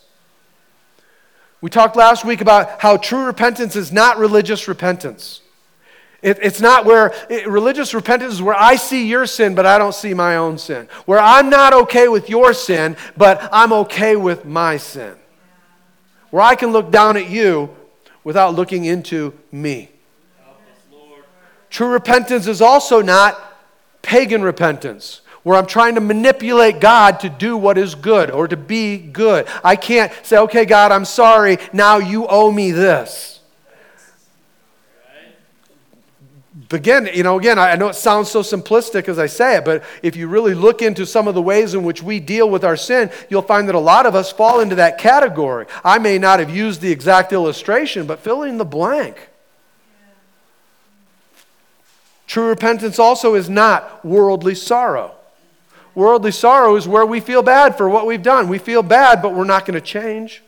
We 1.61 1.69
talked 1.69 1.97
last 1.97 2.25
week 2.25 2.41
about 2.41 2.81
how 2.81 2.97
true 2.97 3.25
repentance 3.25 3.77
is 3.77 3.93
not 3.93 4.19
religious 4.19 4.69
repentance. 4.69 5.41
It, 6.23 6.39
it's 6.43 6.61
not 6.61 6.85
where 6.85 7.13
it, 7.29 7.47
religious 7.47 7.95
repentance 7.95 8.35
is 8.35 8.43
where 8.43 8.55
I 8.55 8.77
see 8.77 9.07
your 9.07 9.27
sin, 9.27 9.55
but 9.55 9.67
I 9.67 9.79
don't 9.79 9.95
see 9.95 10.15
my 10.15 10.37
own 10.37 10.59
sin. 10.59 10.89
Where 11.05 11.21
I'm 11.21 11.51
not 11.51 11.73
okay 11.73 12.09
with 12.09 12.29
your 12.31 12.55
sin, 12.55 12.97
but 13.17 13.49
I'm 13.53 13.73
okay 13.73 14.17
with 14.17 14.45
my 14.45 14.77
sin. 14.77 15.15
Where 16.31 16.43
I 16.43 16.55
can 16.55 16.73
look 16.73 16.91
down 16.91 17.17
at 17.17 17.31
you 17.31 17.71
without 18.25 18.55
looking 18.55 18.87
into 18.87 19.35
me. 19.53 19.91
True 21.71 21.89
repentance 21.89 22.47
is 22.47 22.63
also 22.63 23.03
not 23.03 23.41
pagan 24.03 24.43
repentance, 24.43 25.21
where 25.43 25.57
I'm 25.57 25.67
trying 25.67 25.95
to 25.97 26.01
manipulate 26.01 26.81
God 26.81 27.21
to 27.21 27.29
do 27.29 27.57
what 27.57 27.77
is 27.77 27.95
good 27.95 28.31
or 28.31 28.49
to 28.49 28.57
be 28.57 28.97
good. 28.97 29.47
I 29.63 29.77
can't 29.77 30.13
say, 30.23 30.39
okay, 30.39 30.65
God, 30.65 30.91
I'm 30.91 31.05
sorry, 31.05 31.59
now 31.73 31.99
you 31.99 32.27
owe 32.27 32.51
me 32.51 32.71
this. 32.71 33.36
Again, 36.71 37.09
you 37.15 37.23
know, 37.23 37.39
again, 37.39 37.59
I 37.59 37.77
know 37.77 37.89
it 37.89 37.95
sounds 37.95 38.31
so 38.31 38.41
simplistic 38.41 39.09
as 39.09 39.19
I 39.19 39.27
say 39.27 39.57
it, 39.57 39.65
but 39.65 39.85
if 40.03 40.17
you 40.17 40.27
really 40.29 40.55
look 40.55 40.83
into 40.83 41.07
some 41.07 41.29
of 41.29 41.35
the 41.35 41.43
ways 41.43 41.75
in 41.75 41.85
which 41.85 42.03
we 42.03 42.19
deal 42.19 42.51
with 42.51 42.65
our 42.65 42.77
sin, 42.77 43.11
you'll 43.29 43.43
find 43.43 43.69
that 43.69 43.75
a 43.75 43.81
lot 43.81 44.07
of 44.07 44.15
us 44.15 44.33
fall 44.33 44.61
into 44.61 44.75
that 44.77 44.99
category. 44.99 45.67
I 45.85 45.99
may 45.99 46.19
not 46.19 46.41
have 46.41 46.55
used 46.55 46.81
the 46.81 46.91
exact 46.91 47.33
illustration, 47.33 48.07
but 48.07 48.21
fill 48.21 48.43
in 48.43 48.59
the 48.59 48.65
blank. 48.65 49.29
True 52.27 52.49
repentance 52.49 52.99
also 52.99 53.35
is 53.35 53.49
not 53.49 54.05
worldly 54.05 54.55
sorrow. 54.55 55.15
Worldly 55.95 56.33
sorrow 56.33 56.77
is 56.77 56.87
where 56.87 57.07
we 57.07 57.21
feel 57.21 57.43
bad 57.43 57.77
for 57.77 57.89
what 57.89 58.07
we've 58.07 58.23
done. 58.23 58.49
We 58.49 58.59
feel 58.59 58.83
bad, 58.83 59.23
but 59.23 59.35
we're 59.35 59.45
not 59.45 59.65
going 59.65 59.81
to 59.81 59.81
change. 59.81 60.43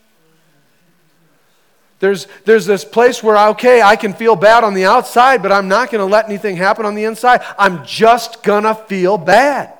There's, 2.00 2.28
there's 2.44 2.64
this 2.64 2.84
place 2.84 3.22
where, 3.22 3.36
okay, 3.50 3.82
I 3.82 3.96
can 3.96 4.12
feel 4.12 4.36
bad 4.36 4.62
on 4.62 4.74
the 4.74 4.84
outside, 4.84 5.42
but 5.42 5.50
I'm 5.50 5.66
not 5.68 5.90
going 5.90 6.00
to 6.00 6.10
let 6.10 6.26
anything 6.26 6.56
happen 6.56 6.86
on 6.86 6.94
the 6.94 7.04
inside. 7.04 7.42
I'm 7.58 7.84
just 7.84 8.42
going 8.42 8.64
to 8.64 8.74
feel 8.74 9.18
bad. 9.18 9.72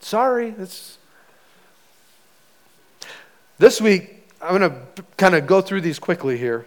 Sorry. 0.00 0.54
It's... 0.58 0.98
This 3.58 3.80
week, 3.80 4.28
I'm 4.42 4.58
going 4.58 4.70
to 4.70 5.04
kind 5.16 5.34
of 5.34 5.46
go 5.46 5.60
through 5.60 5.82
these 5.82 5.98
quickly 5.98 6.36
here. 6.36 6.66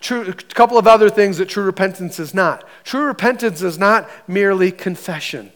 True, 0.00 0.22
a 0.28 0.32
couple 0.34 0.76
of 0.76 0.86
other 0.86 1.08
things 1.08 1.38
that 1.38 1.48
true 1.48 1.64
repentance 1.64 2.18
is 2.20 2.34
not. 2.34 2.64
True 2.82 3.04
repentance 3.06 3.62
is 3.62 3.78
not 3.78 4.10
merely 4.28 4.70
confession. 4.70 5.50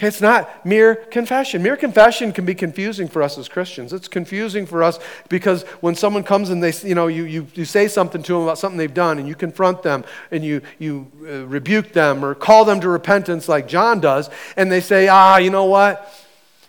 Okay, 0.00 0.08
it's 0.08 0.22
not 0.22 0.64
mere 0.64 0.94
confession. 0.94 1.62
Mere 1.62 1.76
confession 1.76 2.32
can 2.32 2.46
be 2.46 2.54
confusing 2.54 3.06
for 3.06 3.22
us 3.22 3.36
as 3.36 3.50
Christians. 3.50 3.92
It's 3.92 4.08
confusing 4.08 4.64
for 4.64 4.82
us 4.82 4.98
because 5.28 5.64
when 5.82 5.94
someone 5.94 6.24
comes 6.24 6.48
and 6.48 6.62
they, 6.62 6.72
you 6.88 6.94
know, 6.94 7.08
you, 7.08 7.24
you, 7.24 7.46
you 7.52 7.66
say 7.66 7.86
something 7.86 8.22
to 8.22 8.32
them 8.32 8.42
about 8.44 8.56
something 8.56 8.78
they've 8.78 8.94
done 8.94 9.18
and 9.18 9.28
you 9.28 9.34
confront 9.34 9.82
them 9.82 10.04
and 10.30 10.42
you, 10.42 10.62
you 10.78 11.06
uh, 11.28 11.46
rebuke 11.46 11.92
them 11.92 12.24
or 12.24 12.34
call 12.34 12.64
them 12.64 12.80
to 12.80 12.88
repentance 12.88 13.46
like 13.46 13.68
John 13.68 14.00
does, 14.00 14.30
and 14.56 14.72
they 14.72 14.80
say, 14.80 15.06
ah, 15.08 15.36
you 15.36 15.50
know 15.50 15.66
what? 15.66 16.10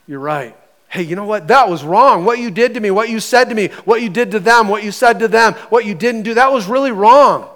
You're 0.09 0.19
right. 0.19 0.53
Hey, 0.89 1.03
you 1.03 1.15
know 1.15 1.23
what? 1.25 1.47
That 1.47 1.69
was 1.69 1.85
wrong. 1.85 2.25
What 2.25 2.37
you 2.37 2.51
did 2.51 2.73
to 2.73 2.81
me, 2.81 2.91
what 2.91 3.07
you 3.07 3.21
said 3.21 3.45
to 3.45 3.55
me, 3.55 3.69
what 3.85 4.01
you 4.01 4.09
did 4.09 4.31
to 4.31 4.41
them, 4.41 4.67
what 4.67 4.83
you 4.83 4.91
said 4.91 5.19
to 5.19 5.29
them, 5.29 5.53
what 5.69 5.85
you 5.85 5.95
didn't 5.95 6.23
do, 6.23 6.33
that 6.33 6.51
was 6.51 6.67
really 6.67 6.91
wrong. 6.91 7.47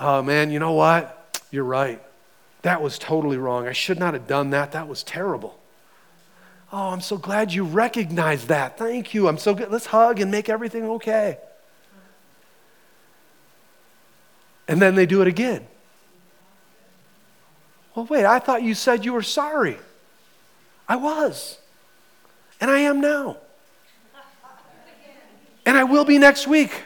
Oh, 0.00 0.22
man, 0.22 0.50
you 0.50 0.58
know 0.58 0.72
what? 0.72 1.40
You're 1.52 1.62
right. 1.62 2.02
That 2.66 2.82
was 2.82 2.98
totally 2.98 3.36
wrong. 3.36 3.68
I 3.68 3.72
should 3.72 4.00
not 4.00 4.14
have 4.14 4.26
done 4.26 4.50
that. 4.50 4.72
That 4.72 4.88
was 4.88 5.04
terrible. 5.04 5.56
Oh, 6.72 6.88
I'm 6.88 7.00
so 7.00 7.16
glad 7.16 7.52
you 7.52 7.62
recognize 7.62 8.48
that. 8.48 8.76
Thank 8.76 9.14
you. 9.14 9.28
I'm 9.28 9.38
so 9.38 9.54
good. 9.54 9.70
Let's 9.70 9.86
hug 9.86 10.18
and 10.18 10.32
make 10.32 10.48
everything 10.48 10.82
okay. 10.82 11.38
And 14.66 14.82
then 14.82 14.96
they 14.96 15.06
do 15.06 15.22
it 15.22 15.28
again. 15.28 15.64
Well, 17.94 18.06
wait, 18.06 18.24
I 18.24 18.40
thought 18.40 18.64
you 18.64 18.74
said 18.74 19.04
you 19.04 19.12
were 19.12 19.22
sorry. 19.22 19.76
I 20.88 20.96
was. 20.96 21.58
And 22.60 22.68
I 22.68 22.80
am 22.80 23.00
now. 23.00 23.36
And 25.64 25.76
I 25.76 25.84
will 25.84 26.04
be 26.04 26.18
next 26.18 26.48
week. 26.48 26.82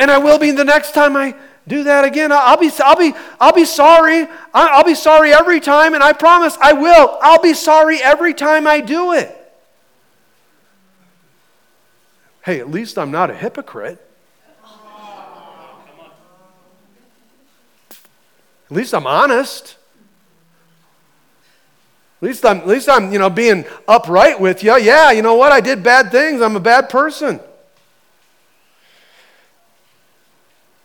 And 0.00 0.10
I 0.10 0.18
will 0.18 0.40
be 0.40 0.50
the 0.50 0.64
next 0.64 0.94
time 0.94 1.16
I 1.16 1.36
do 1.68 1.84
that 1.84 2.04
again. 2.04 2.32
I'll 2.32 2.56
be, 2.56 2.70
I'll 2.80 2.96
be, 2.96 3.12
I'll 3.40 3.52
be 3.52 3.64
sorry. 3.64 4.26
I'll 4.52 4.84
be 4.84 4.94
sorry 4.94 5.32
every 5.32 5.60
time, 5.60 5.94
and 5.94 6.02
I 6.02 6.12
promise 6.12 6.56
I 6.60 6.72
will. 6.72 7.18
I'll 7.22 7.42
be 7.42 7.54
sorry 7.54 8.02
every 8.02 8.34
time 8.34 8.66
I 8.66 8.80
do 8.80 9.12
it. 9.12 9.34
Hey, 12.42 12.60
at 12.60 12.70
least 12.70 12.98
I'm 12.98 13.10
not 13.10 13.30
a 13.30 13.34
hypocrite. 13.34 14.04
At 18.70 18.76
least 18.76 18.94
I'm 18.94 19.06
honest. 19.06 19.76
At 22.20 22.26
least 22.26 22.44
I'm, 22.44 22.58
at 22.58 22.66
least 22.66 22.88
I'm, 22.88 23.12
you 23.12 23.18
know, 23.18 23.30
being 23.30 23.64
upright 23.86 24.40
with 24.40 24.62
you. 24.62 24.76
Yeah, 24.76 25.10
you 25.12 25.22
know 25.22 25.34
what? 25.34 25.52
I 25.52 25.60
did 25.60 25.82
bad 25.82 26.10
things. 26.10 26.42
I'm 26.42 26.56
a 26.56 26.60
bad 26.60 26.88
person. 26.88 27.40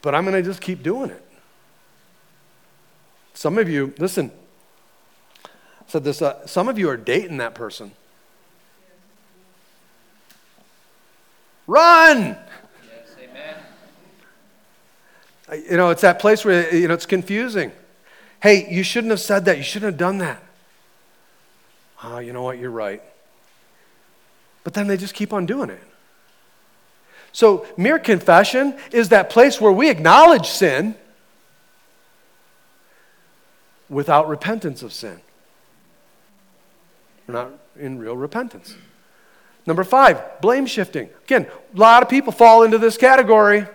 But 0.03 0.13
I'm 0.13 0.25
going 0.25 0.35
to 0.35 0.43
just 0.43 0.61
keep 0.61 0.83
doing 0.83 1.09
it. 1.09 1.25
Some 3.33 3.57
of 3.57 3.67
you, 3.67 3.95
listen, 3.97 4.31
said 5.87 6.03
this 6.03 6.21
uh, 6.21 6.45
some 6.45 6.67
of 6.67 6.77
you 6.77 6.89
are 6.89 6.97
dating 6.97 7.37
that 7.37 7.55
person. 7.55 7.91
Run! 11.65 12.19
Yes, 12.19 13.15
amen. 15.49 15.65
You 15.69 15.77
know, 15.77 15.89
it's 15.89 16.01
that 16.01 16.19
place 16.19 16.43
where, 16.43 16.75
you 16.75 16.87
know, 16.87 16.93
it's 16.93 17.05
confusing. 17.05 17.71
Hey, 18.41 18.67
you 18.69 18.83
shouldn't 18.83 19.11
have 19.11 19.21
said 19.21 19.45
that. 19.45 19.57
You 19.57 19.63
shouldn't 19.63 19.93
have 19.93 19.97
done 19.97 20.17
that. 20.17 20.43
Oh, 22.03 22.19
you 22.19 22.33
know 22.33 22.43
what? 22.43 22.59
You're 22.59 22.69
right. 22.69 23.01
But 24.65 24.73
then 24.73 24.87
they 24.87 24.97
just 24.97 25.13
keep 25.13 25.31
on 25.31 25.45
doing 25.45 25.69
it. 25.69 25.81
So, 27.33 27.65
mere 27.75 27.97
confession 27.97 28.77
is 28.91 29.09
that 29.09 29.29
place 29.29 29.59
where 29.59 29.71
we 29.71 29.89
acknowledge 29.89 30.47
sin 30.47 30.95
without 33.89 34.29
repentance 34.29 34.83
of 34.83 34.93
sin. 34.93 35.19
We're 37.27 37.33
not 37.33 37.51
in 37.77 37.97
real 37.97 38.15
repentance. 38.15 38.75
Number 39.65 39.83
five, 39.83 40.41
blame 40.41 40.65
shifting. 40.65 41.09
Again, 41.23 41.47
a 41.73 41.77
lot 41.77 42.03
of 42.03 42.09
people 42.09 42.31
fall 42.31 42.63
into 42.63 42.77
this 42.77 42.97
category. 42.97 43.65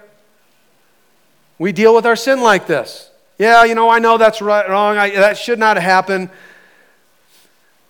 We 1.58 1.72
deal 1.72 1.94
with 1.94 2.06
our 2.06 2.16
sin 2.16 2.40
like 2.40 2.66
this. 2.66 3.10
Yeah, 3.38 3.64
you 3.64 3.74
know, 3.74 3.88
I 3.88 3.98
know 3.98 4.18
that's 4.18 4.42
right, 4.42 4.68
wrong. 4.68 4.98
I, 4.98 5.10
that 5.10 5.38
should 5.38 5.58
not 5.58 5.76
have 5.76 5.84
happened. 5.84 6.30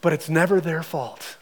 But 0.01 0.13
it's 0.13 0.29
never 0.29 0.61
their 0.61 0.83
fault. 0.83 1.38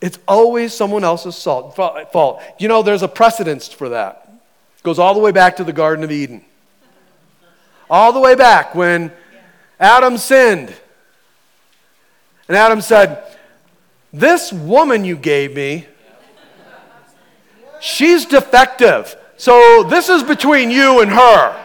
It's 0.00 0.18
always 0.28 0.74
someone 0.74 1.04
else's 1.04 1.42
fault. 1.42 2.42
You 2.58 2.68
know, 2.68 2.82
there's 2.82 3.02
a 3.02 3.08
precedence 3.08 3.68
for 3.68 3.88
that. 3.90 4.30
It 4.76 4.82
goes 4.82 4.98
all 4.98 5.14
the 5.14 5.20
way 5.20 5.32
back 5.32 5.56
to 5.56 5.64
the 5.64 5.72
Garden 5.72 6.04
of 6.04 6.12
Eden. 6.12 6.44
All 7.88 8.12
the 8.12 8.20
way 8.20 8.34
back 8.34 8.74
when 8.74 9.12
Adam 9.80 10.18
sinned. 10.18 10.74
And 12.48 12.56
Adam 12.56 12.80
said, 12.80 13.24
This 14.12 14.52
woman 14.52 15.04
you 15.04 15.16
gave 15.16 15.54
me, 15.54 15.86
she's 17.80 18.26
defective. 18.26 19.16
So 19.36 19.84
this 19.84 20.08
is 20.08 20.22
between 20.22 20.70
you 20.70 21.00
and 21.00 21.10
her. 21.10 21.62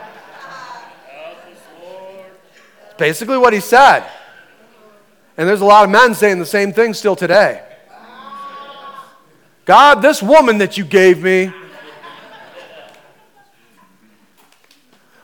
Basically, 2.98 3.38
what 3.38 3.54
he 3.54 3.60
said. 3.60 4.06
And 5.38 5.50
there's 5.50 5.62
a 5.62 5.66
lot 5.66 5.86
of 5.86 5.90
men 5.90 6.14
saying 6.14 6.40
the 6.40 6.46
same 6.46 6.72
thing 6.72 6.94
still 6.94 7.16
today. 7.16 7.64
God, 9.66 10.02
this 10.02 10.22
woman 10.22 10.58
that 10.60 10.78
you 10.78 10.86
gave 10.86 11.24
me. 11.24 11.54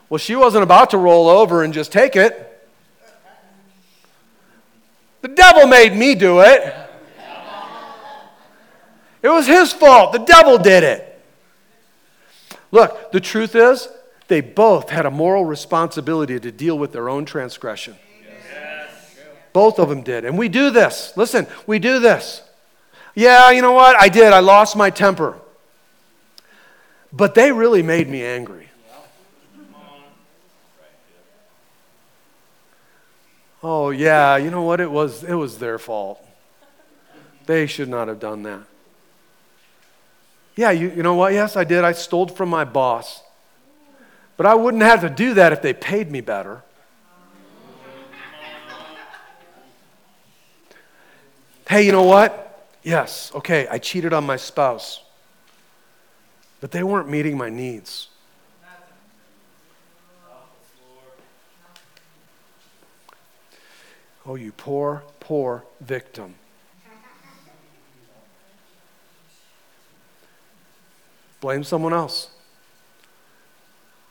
Well, 0.09 0.19
she 0.19 0.35
wasn't 0.35 0.63
about 0.63 0.91
to 0.91 0.97
roll 0.97 1.27
over 1.27 1.63
and 1.63 1.73
just 1.73 1.91
take 1.91 2.15
it. 2.15 2.43
The 5.21 5.27
devil 5.27 5.67
made 5.67 5.93
me 5.93 6.15
do 6.15 6.39
it. 6.39 6.73
It 9.21 9.29
was 9.29 9.47
his 9.47 9.73
fault. 9.73 10.13
The 10.13 10.19
devil 10.19 10.57
did 10.57 10.83
it. 10.83 11.21
Look, 12.71 13.11
the 13.11 13.19
truth 13.19 13.55
is, 13.55 13.89
they 14.27 14.41
both 14.41 14.89
had 14.89 15.05
a 15.05 15.11
moral 15.11 15.43
responsibility 15.43 16.39
to 16.39 16.51
deal 16.51 16.77
with 16.77 16.91
their 16.91 17.09
own 17.09 17.25
transgression. 17.25 17.95
Yes. 18.53 19.17
Both 19.53 19.79
of 19.79 19.89
them 19.89 20.03
did. 20.03 20.23
And 20.23 20.37
we 20.37 20.47
do 20.49 20.69
this. 20.69 21.13
Listen, 21.17 21.47
we 21.65 21.79
do 21.79 21.99
this. 21.99 22.41
Yeah, 23.17 23.49
you 23.49 23.63
know 23.63 23.71
what? 23.71 23.99
I 23.99 24.09
did. 24.09 24.31
I 24.31 24.41
lost 24.41 24.75
my 24.75 24.91
temper. 24.91 25.39
But 27.11 27.33
they 27.33 27.51
really 27.51 27.81
made 27.81 28.07
me 28.07 28.23
angry. 28.23 28.69
Oh, 33.63 33.89
yeah, 33.89 34.37
you 34.37 34.51
know 34.51 34.61
what? 34.61 34.79
It 34.79 34.91
was, 34.91 35.23
it 35.23 35.33
was 35.33 35.57
their 35.57 35.79
fault. 35.79 36.23
They 37.47 37.65
should 37.65 37.89
not 37.89 38.07
have 38.07 38.19
done 38.19 38.43
that. 38.43 38.61
Yeah, 40.55 40.69
you, 40.69 40.91
you 40.91 41.01
know 41.01 41.15
what? 41.15 41.33
Yes, 41.33 41.57
I 41.57 41.63
did. 41.63 41.83
I 41.83 41.93
stole 41.93 42.27
from 42.27 42.49
my 42.49 42.65
boss. 42.65 43.23
But 44.37 44.45
I 44.45 44.53
wouldn't 44.53 44.83
have 44.83 45.01
to 45.01 45.09
do 45.09 45.33
that 45.33 45.53
if 45.53 45.63
they 45.63 45.73
paid 45.73 46.11
me 46.11 46.21
better. 46.21 46.61
Hey, 51.67 51.83
you 51.83 51.91
know 51.91 52.03
what? 52.03 52.46
Yes, 52.87 53.33
okay, 53.35 53.67
I 53.69 53.79
cheated 53.79 54.13
on 54.13 54.25
my 54.25 54.37
spouse, 54.37 55.01
but 56.61 56.71
they 56.71 56.83
weren't 56.83 57.09
meeting 57.09 57.37
my 57.37 57.49
needs. 57.49 58.07
Oh, 64.25 64.35
you 64.35 64.53
poor, 64.53 65.03
poor 65.19 65.65
victim. 65.81 66.35
Blame 71.41 71.65
someone 71.65 71.91
else. 71.91 72.29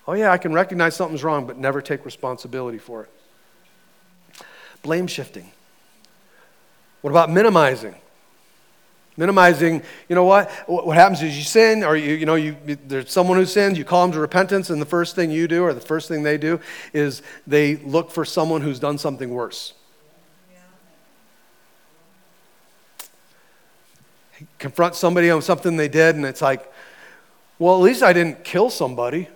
Oh, 0.06 0.12
yeah, 0.12 0.32
I 0.32 0.36
can 0.36 0.52
recognize 0.52 0.94
something's 0.94 1.24
wrong, 1.24 1.46
but 1.46 1.56
never 1.56 1.80
take 1.80 2.04
responsibility 2.04 2.76
for 2.76 3.04
it. 3.04 3.10
Blame 4.82 5.06
shifting. 5.06 5.50
What 7.00 7.10
about 7.10 7.30
minimizing? 7.30 7.94
Minimizing, 9.18 9.82
you 10.08 10.14
know 10.14 10.24
what? 10.24 10.50
What 10.66 10.94
happens 10.94 11.22
is 11.22 11.36
you 11.36 11.42
sin, 11.42 11.82
or 11.82 11.96
you, 11.96 12.14
you 12.14 12.26
know, 12.26 12.34
you, 12.34 12.56
there's 12.86 13.10
someone 13.10 13.38
who 13.38 13.46
sins, 13.46 13.78
you 13.78 13.84
call 13.84 14.02
them 14.02 14.12
to 14.12 14.20
repentance, 14.20 14.68
and 14.68 14.80
the 14.80 14.86
first 14.86 15.16
thing 15.16 15.30
you 15.30 15.48
do, 15.48 15.64
or 15.64 15.72
the 15.72 15.80
first 15.80 16.06
thing 16.06 16.22
they 16.22 16.36
do, 16.36 16.60
is 16.92 17.22
they 17.46 17.76
look 17.76 18.10
for 18.10 18.26
someone 18.26 18.60
who's 18.60 18.78
done 18.78 18.98
something 18.98 19.30
worse. 19.30 19.72
Confront 24.58 24.94
somebody 24.94 25.30
on 25.30 25.40
something 25.40 25.78
they 25.78 25.88
did, 25.88 26.14
and 26.16 26.26
it's 26.26 26.42
like, 26.42 26.70
well, 27.58 27.76
at 27.76 27.82
least 27.82 28.02
I 28.02 28.12
didn't 28.12 28.44
kill 28.44 28.68
somebody. 28.68 29.28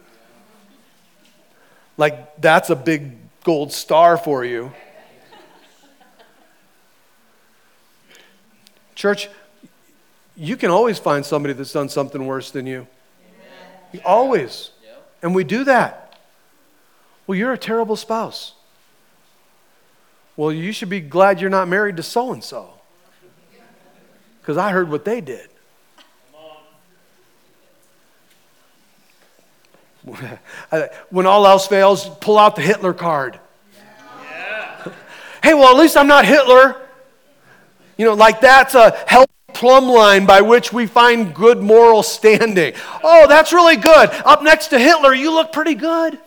Like, 1.97 2.39
that's 2.39 2.69
a 2.69 2.77
big 2.77 3.17
gold 3.45 3.73
star 3.73 4.19
for 4.19 4.45
you. 4.45 4.73
Church, 8.95 9.31
you 10.41 10.57
can 10.57 10.71
always 10.71 10.99
find 10.99 11.25
somebody 11.25 11.53
that's 11.53 11.73
done 11.73 11.91
something 11.91 12.27
worse 12.27 12.51
than 12.51 12.67
you. 12.67 12.87
Amen. 13.93 14.03
Always. 14.07 14.71
Yep. 14.83 15.11
And 15.23 15.35
we 15.35 15.45
do 15.45 15.65
that. 15.65 16.19
Well, 17.27 17.37
you're 17.37 17.53
a 17.53 17.59
terrible 17.59 17.95
spouse. 17.95 18.55
Well, 20.39 20.51
you 20.51 20.73
should 20.73 20.89
be 20.89 21.01
glad 21.01 21.43
you're 21.43 21.51
not 21.51 21.69
married 21.69 21.99
to 21.99 22.03
so 22.03 22.33
and 22.33 22.43
so. 22.43 22.71
Because 24.41 24.57
I 24.57 24.71
heard 24.71 24.89
what 24.91 25.05
they 25.05 25.21
did. 25.21 25.47
when 31.11 31.27
all 31.27 31.47
else 31.47 31.67
fails, 31.67 32.09
pull 32.21 32.39
out 32.39 32.57
the 32.57 32.63
Hitler 32.63 32.95
card. 32.95 33.39
Yeah. 34.33 34.93
hey, 35.43 35.53
well, 35.53 35.77
at 35.77 35.79
least 35.79 35.99
I'm 35.99 36.07
not 36.07 36.25
Hitler. 36.25 36.81
You 37.99 38.07
know, 38.07 38.15
like 38.15 38.41
that's 38.41 38.75
a 38.75 38.97
help 39.07 39.29
plumb 39.61 39.89
line 39.89 40.25
by 40.25 40.41
which 40.41 40.73
we 40.73 40.87
find 40.87 41.35
good 41.35 41.61
moral 41.61 42.03
standing. 42.03 42.73
Oh, 43.05 43.27
that's 43.29 43.53
really 43.53 43.77
good. 43.77 44.09
Up 44.25 44.43
next 44.43 44.69
to 44.69 44.79
Hitler, 44.79 45.15
you 45.15 45.31
look 45.31 45.53
pretty 45.53 45.75
good. 45.75 46.19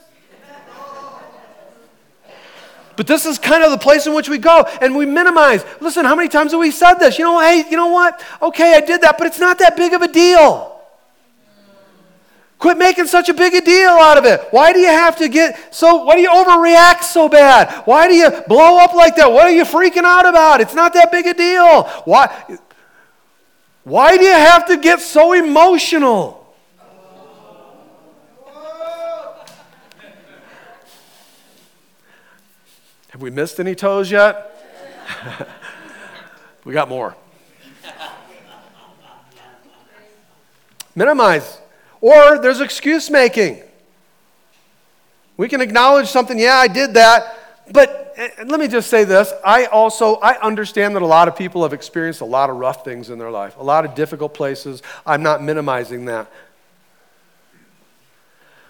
But 2.95 3.07
this 3.07 3.25
is 3.25 3.39
kind 3.39 3.63
of 3.63 3.71
the 3.71 3.79
place 3.79 4.05
in 4.05 4.13
which 4.13 4.29
we 4.29 4.37
go 4.37 4.67
and 4.79 4.95
we 4.95 5.07
minimize. 5.07 5.65
Listen, 5.81 6.05
how 6.05 6.15
many 6.15 6.29
times 6.29 6.51
have 6.51 6.59
we 6.59 6.69
said 6.69 6.95
this? 6.95 7.17
You 7.17 7.25
know, 7.25 7.39
hey, 7.39 7.65
you 7.67 7.75
know 7.75 7.87
what? 7.87 8.23
Okay, 8.39 8.75
I 8.75 8.81
did 8.81 9.01
that, 9.01 9.17
but 9.17 9.25
it's 9.25 9.39
not 9.39 9.57
that 9.57 9.75
big 9.75 9.93
of 9.93 10.03
a 10.03 10.07
deal. 10.07 10.69
Quit 12.63 12.77
making 12.77 13.07
such 13.07 13.27
a 13.27 13.33
big 13.33 13.53
a 13.55 13.59
deal 13.59 13.89
out 13.89 14.17
of 14.17 14.23
it. 14.23 14.47
Why 14.51 14.71
do 14.71 14.79
you 14.79 14.87
have 14.87 15.17
to 15.17 15.27
get 15.27 15.75
so, 15.75 16.05
why 16.05 16.15
do 16.15 16.21
you 16.21 16.29
overreact 16.29 17.03
so 17.03 17.27
bad? 17.27 17.69
Why 17.85 18.07
do 18.07 18.13
you 18.13 18.29
blow 18.47 18.77
up 18.77 18.93
like 18.93 19.17
that? 19.17 19.29
What 19.29 19.47
are 19.47 19.51
you 19.51 19.65
freaking 19.65 20.05
out 20.05 20.25
about? 20.25 20.61
It's 20.61 20.73
not 20.73 20.93
that 20.93 21.11
big 21.11 21.27
a 21.27 21.33
deal. 21.33 21.83
Why? 22.05 22.31
Why 23.83 24.17
do 24.17 24.23
you 24.23 24.31
have 24.31 24.65
to 24.67 24.77
get 24.77 25.01
so 25.01 25.33
emotional? 25.33 26.39
Have 33.09 33.21
we 33.21 33.29
missed 33.29 33.59
any 33.59 33.75
toes 33.75 34.09
yet? 34.09 34.49
we 36.65 36.73
got 36.73 36.89
more. 36.89 37.15
Minimize. 40.95 41.59
Or 42.01 42.39
there's 42.39 42.59
excuse 42.61 43.09
making. 43.09 43.61
We 45.37 45.47
can 45.47 45.61
acknowledge 45.61 46.07
something, 46.07 46.39
yeah, 46.39 46.55
I 46.55 46.67
did 46.67 46.93
that, 46.93 47.37
but 47.71 48.13
eh, 48.17 48.29
let 48.45 48.59
me 48.59 48.67
just 48.67 48.89
say 48.89 49.03
this. 49.03 49.31
I 49.45 49.65
also 49.65 50.15
I 50.15 50.39
understand 50.41 50.95
that 50.95 51.01
a 51.01 51.07
lot 51.07 51.27
of 51.27 51.35
people 51.35 51.63
have 51.63 51.73
experienced 51.73 52.21
a 52.21 52.25
lot 52.25 52.49
of 52.49 52.57
rough 52.57 52.83
things 52.83 53.09
in 53.09 53.19
their 53.19 53.31
life, 53.31 53.55
a 53.57 53.63
lot 53.63 53.85
of 53.85 53.95
difficult 53.95 54.33
places. 54.33 54.81
I'm 55.05 55.23
not 55.23 55.41
minimizing 55.41 56.05
that. 56.05 56.29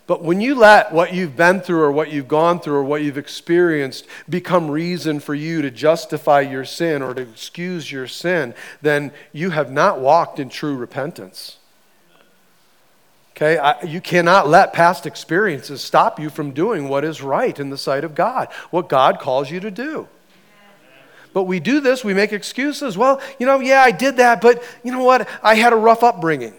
But 0.06 0.22
when 0.22 0.42
you 0.42 0.56
let 0.56 0.92
what 0.92 1.14
you've 1.14 1.38
been 1.38 1.62
through 1.62 1.82
or 1.82 1.92
what 1.92 2.12
you've 2.12 2.28
gone 2.28 2.60
through 2.60 2.76
or 2.76 2.84
what 2.84 3.04
you've 3.04 3.18
experienced 3.18 4.06
become 4.30 4.70
reason 4.70 5.22
for 5.22 5.34
you 5.34 5.62
to 5.62 5.72
justify 5.72 6.42
your 6.42 6.66
sin 6.66 7.02
or 7.02 7.14
to 7.14 7.22
excuse 7.22 7.90
your 7.90 8.08
sin, 8.08 8.54
then 8.82 9.14
you 9.32 9.52
have 9.52 9.72
not 9.72 10.02
walked 10.02 10.40
in 10.40 10.50
true 10.50 10.76
repentance. 10.76 11.58
Okay, 13.44 13.58
I, 13.58 13.82
you 13.84 14.00
cannot 14.00 14.48
let 14.48 14.72
past 14.72 15.06
experiences 15.06 15.82
stop 15.82 16.18
you 16.18 16.30
from 16.30 16.52
doing 16.52 16.88
what 16.88 17.04
is 17.04 17.22
right 17.22 17.60
in 17.60 17.70
the 17.70 17.78
sight 17.78 18.06
of 18.06 18.16
God, 18.16 18.48
what 18.72 18.88
God 18.88 19.20
calls 19.20 19.52
you 19.52 19.60
to 19.60 19.70
do. 19.70 20.08
But 21.34 21.44
we 21.44 21.60
do 21.60 21.82
this, 21.82 22.06
we 22.06 22.14
make 22.14 22.32
excuses. 22.32 22.98
Well, 22.98 23.20
you 23.40 23.46
know, 23.46 23.60
yeah, 23.60 23.82
I 23.82 23.92
did 23.92 24.16
that, 24.18 24.40
but 24.40 24.64
you 24.82 24.94
know 24.94 25.04
what? 25.04 25.28
I 25.42 25.56
had 25.56 25.74
a 25.74 25.76
rough 25.76 26.04
upbringing. 26.04 26.54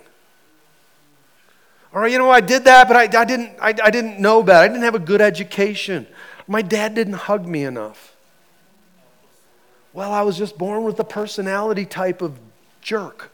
Or, 1.90 2.06
you 2.06 2.18
know, 2.18 2.28
I 2.28 2.42
did 2.42 2.64
that, 2.64 2.86
but 2.86 2.98
I, 2.98 3.20
I, 3.20 3.24
didn't, 3.24 3.52
I, 3.62 3.68
I 3.82 3.90
didn't 3.90 4.20
know 4.20 4.42
better. 4.42 4.64
I 4.64 4.68
didn't 4.68 4.82
have 4.82 4.96
a 4.96 4.98
good 4.98 5.22
education. 5.22 6.06
My 6.46 6.60
dad 6.60 6.94
didn't 6.94 7.14
hug 7.14 7.46
me 7.46 7.64
enough. 7.64 8.14
Well, 9.94 10.12
I 10.12 10.20
was 10.20 10.36
just 10.36 10.58
born 10.58 10.84
with 10.84 10.98
the 10.98 11.04
personality 11.04 11.86
type 11.86 12.20
of 12.20 12.38
jerk. 12.82 13.30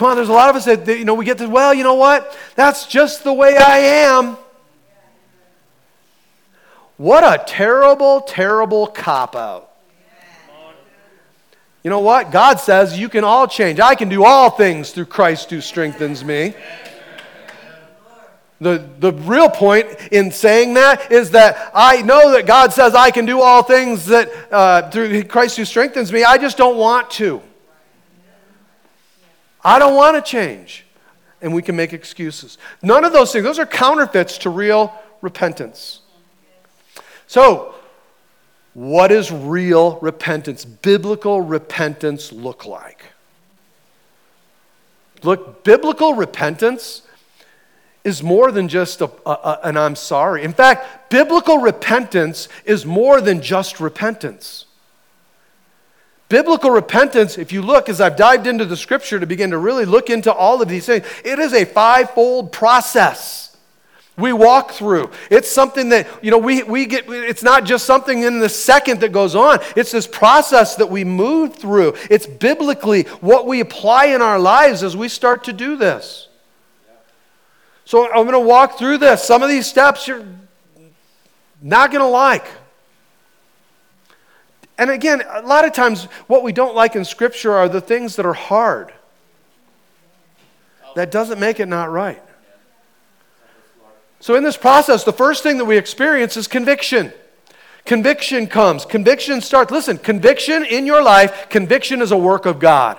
Come 0.00 0.08
on, 0.08 0.16
there's 0.16 0.30
a 0.30 0.32
lot 0.32 0.48
of 0.48 0.56
us 0.56 0.64
that, 0.64 0.88
you 0.88 1.04
know, 1.04 1.12
we 1.12 1.26
get 1.26 1.36
this, 1.36 1.46
well, 1.46 1.74
you 1.74 1.84
know 1.84 1.92
what? 1.92 2.34
That's 2.54 2.86
just 2.86 3.22
the 3.22 3.34
way 3.34 3.58
I 3.58 3.80
am. 3.80 4.38
What 6.96 7.22
a 7.22 7.44
terrible, 7.44 8.22
terrible 8.22 8.86
cop 8.86 9.36
out. 9.36 9.70
You 11.84 11.90
know 11.90 12.00
what? 12.00 12.30
God 12.30 12.60
says 12.60 12.98
you 12.98 13.10
can 13.10 13.24
all 13.24 13.46
change. 13.46 13.78
I 13.78 13.94
can 13.94 14.08
do 14.08 14.24
all 14.24 14.48
things 14.48 14.90
through 14.92 15.04
Christ 15.04 15.50
who 15.50 15.60
strengthens 15.60 16.24
me. 16.24 16.54
The, 18.58 18.82
the 19.00 19.12
real 19.12 19.50
point 19.50 19.86
in 20.10 20.32
saying 20.32 20.72
that 20.74 21.12
is 21.12 21.32
that 21.32 21.72
I 21.74 22.00
know 22.00 22.32
that 22.32 22.46
God 22.46 22.72
says 22.72 22.94
I 22.94 23.10
can 23.10 23.26
do 23.26 23.42
all 23.42 23.62
things 23.62 24.06
that 24.06 24.30
uh, 24.50 24.88
through 24.88 25.24
Christ 25.24 25.58
who 25.58 25.66
strengthens 25.66 26.10
me. 26.10 26.24
I 26.24 26.38
just 26.38 26.56
don't 26.56 26.78
want 26.78 27.10
to. 27.10 27.42
I 29.64 29.78
don't 29.78 29.94
want 29.94 30.16
to 30.16 30.22
change. 30.22 30.86
And 31.42 31.54
we 31.54 31.62
can 31.62 31.74
make 31.74 31.92
excuses. 31.92 32.58
None 32.82 33.04
of 33.04 33.12
those 33.12 33.32
things, 33.32 33.44
those 33.44 33.58
are 33.58 33.66
counterfeits 33.66 34.38
to 34.38 34.50
real 34.50 34.92
repentance. 35.22 36.00
So, 37.26 37.74
what 38.74 39.08
does 39.08 39.32
real 39.32 39.98
repentance, 40.00 40.64
biblical 40.64 41.40
repentance, 41.40 42.30
look 42.30 42.66
like? 42.66 43.04
Look, 45.22 45.64
biblical 45.64 46.14
repentance 46.14 47.02
is 48.04 48.22
more 48.22 48.50
than 48.50 48.68
just 48.68 49.00
a, 49.00 49.10
a, 49.26 49.30
a, 49.30 49.60
an 49.64 49.76
I'm 49.76 49.96
sorry. 49.96 50.42
In 50.42 50.52
fact, 50.52 51.10
biblical 51.10 51.58
repentance 51.58 52.48
is 52.64 52.86
more 52.86 53.20
than 53.20 53.42
just 53.42 53.80
repentance. 53.80 54.66
Biblical 56.30 56.70
repentance, 56.70 57.38
if 57.38 57.52
you 57.52 57.60
look, 57.60 57.88
as 57.88 58.00
I've 58.00 58.16
dived 58.16 58.46
into 58.46 58.64
the 58.64 58.76
scripture 58.76 59.18
to 59.18 59.26
begin 59.26 59.50
to 59.50 59.58
really 59.58 59.84
look 59.84 60.10
into 60.10 60.32
all 60.32 60.62
of 60.62 60.68
these 60.68 60.86
things, 60.86 61.04
it 61.24 61.40
is 61.40 61.52
a 61.52 61.64
fivefold 61.64 62.52
process 62.52 63.56
we 64.16 64.32
walk 64.32 64.70
through. 64.70 65.10
It's 65.28 65.50
something 65.50 65.88
that, 65.88 66.06
you 66.22 66.30
know, 66.30 66.38
we, 66.38 66.62
we 66.62 66.86
get, 66.86 67.08
it's 67.08 67.42
not 67.42 67.64
just 67.64 67.84
something 67.84 68.22
in 68.22 68.38
the 68.38 68.48
second 68.48 69.00
that 69.00 69.10
goes 69.10 69.34
on. 69.34 69.58
It's 69.74 69.90
this 69.90 70.06
process 70.06 70.76
that 70.76 70.88
we 70.88 71.02
move 71.02 71.56
through. 71.56 71.94
It's 72.08 72.26
biblically 72.26 73.02
what 73.20 73.48
we 73.48 73.58
apply 73.58 74.06
in 74.06 74.22
our 74.22 74.38
lives 74.38 74.84
as 74.84 74.96
we 74.96 75.08
start 75.08 75.42
to 75.44 75.52
do 75.52 75.76
this. 75.76 76.28
So 77.84 78.06
I'm 78.06 78.24
going 78.24 78.32
to 78.32 78.38
walk 78.38 78.78
through 78.78 78.98
this. 78.98 79.24
Some 79.24 79.42
of 79.42 79.48
these 79.48 79.66
steps 79.66 80.06
you're 80.06 80.24
not 81.60 81.90
going 81.90 82.02
to 82.02 82.08
like. 82.08 82.46
And 84.80 84.88
again, 84.88 85.22
a 85.28 85.42
lot 85.42 85.66
of 85.66 85.74
times 85.74 86.04
what 86.26 86.42
we 86.42 86.52
don't 86.52 86.74
like 86.74 86.96
in 86.96 87.04
Scripture 87.04 87.52
are 87.52 87.68
the 87.68 87.82
things 87.82 88.16
that 88.16 88.24
are 88.24 88.32
hard. 88.32 88.90
That 90.96 91.10
doesn't 91.10 91.38
make 91.38 91.60
it 91.60 91.66
not 91.66 91.92
right. 91.92 92.22
So, 94.20 94.36
in 94.36 94.42
this 94.42 94.56
process, 94.56 95.04
the 95.04 95.12
first 95.12 95.42
thing 95.42 95.58
that 95.58 95.66
we 95.66 95.76
experience 95.76 96.38
is 96.38 96.48
conviction. 96.48 97.12
Conviction 97.84 98.46
comes. 98.46 98.86
Conviction 98.86 99.42
starts. 99.42 99.70
Listen, 99.70 99.98
conviction 99.98 100.64
in 100.64 100.86
your 100.86 101.02
life, 101.02 101.50
conviction 101.50 102.00
is 102.00 102.10
a 102.10 102.16
work 102.16 102.46
of 102.46 102.58
God. 102.58 102.98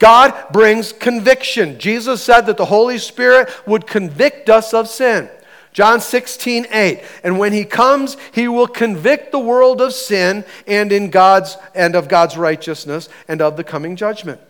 God 0.00 0.34
brings 0.50 0.92
conviction. 0.92 1.78
Jesus 1.78 2.20
said 2.24 2.42
that 2.42 2.56
the 2.56 2.64
Holy 2.64 2.98
Spirit 2.98 3.48
would 3.68 3.86
convict 3.86 4.50
us 4.50 4.74
of 4.74 4.88
sin. 4.88 5.30
John 5.72 6.00
16, 6.00 6.66
8. 6.70 7.02
And 7.24 7.38
when 7.38 7.52
he 7.52 7.64
comes, 7.64 8.16
he 8.32 8.46
will 8.46 8.66
convict 8.66 9.32
the 9.32 9.38
world 9.38 9.80
of 9.80 9.94
sin 9.94 10.44
and 10.66 10.92
in 10.92 11.10
God's 11.10 11.56
and 11.74 11.94
of 11.94 12.08
God's 12.08 12.36
righteousness 12.36 13.08
and 13.26 13.40
of 13.40 13.56
the 13.56 13.64
coming 13.64 13.96
judgment. 13.96 14.40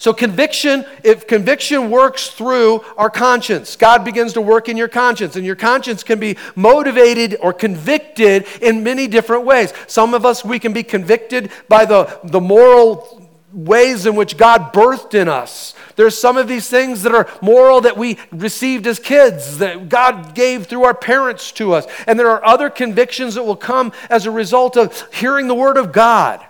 So, 0.00 0.12
conviction, 0.12 0.86
if 1.02 1.26
conviction 1.26 1.90
works 1.90 2.28
through 2.28 2.84
our 2.96 3.10
conscience, 3.10 3.74
God 3.74 4.04
begins 4.04 4.32
to 4.34 4.40
work 4.40 4.68
in 4.68 4.76
your 4.76 4.86
conscience, 4.86 5.34
and 5.34 5.44
your 5.44 5.56
conscience 5.56 6.04
can 6.04 6.20
be 6.20 6.36
motivated 6.54 7.36
or 7.40 7.52
convicted 7.52 8.46
in 8.62 8.84
many 8.84 9.08
different 9.08 9.44
ways. 9.44 9.72
Some 9.88 10.14
of 10.14 10.24
us, 10.24 10.44
we 10.44 10.60
can 10.60 10.72
be 10.72 10.84
convicted 10.84 11.50
by 11.68 11.84
the, 11.84 12.20
the 12.22 12.40
moral 12.40 13.17
ways 13.52 14.06
in 14.06 14.14
which 14.14 14.36
God 14.36 14.72
birthed 14.72 15.14
in 15.14 15.28
us. 15.28 15.74
There's 15.96 16.16
some 16.16 16.36
of 16.36 16.48
these 16.48 16.68
things 16.68 17.02
that 17.02 17.14
are 17.14 17.28
moral 17.40 17.80
that 17.82 17.96
we 17.96 18.18
received 18.30 18.86
as 18.86 18.98
kids, 18.98 19.58
that 19.58 19.88
God 19.88 20.34
gave 20.34 20.66
through 20.66 20.84
our 20.84 20.94
parents 20.94 21.50
to 21.52 21.72
us. 21.72 21.86
And 22.06 22.18
there 22.18 22.30
are 22.30 22.44
other 22.44 22.70
convictions 22.70 23.34
that 23.34 23.44
will 23.44 23.56
come 23.56 23.92
as 24.10 24.26
a 24.26 24.30
result 24.30 24.76
of 24.76 25.12
hearing 25.12 25.48
the 25.48 25.54
Word 25.54 25.76
of 25.76 25.92
God 25.92 26.44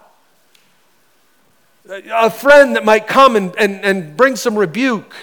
a 1.89 2.31
friend 2.31 2.77
that 2.77 2.85
might 2.85 3.07
come 3.07 3.37
and, 3.37 3.55
and, 3.57 3.85
and 3.85 4.17
bring 4.17 4.37
some 4.37 4.57
rebuke. 4.57 5.15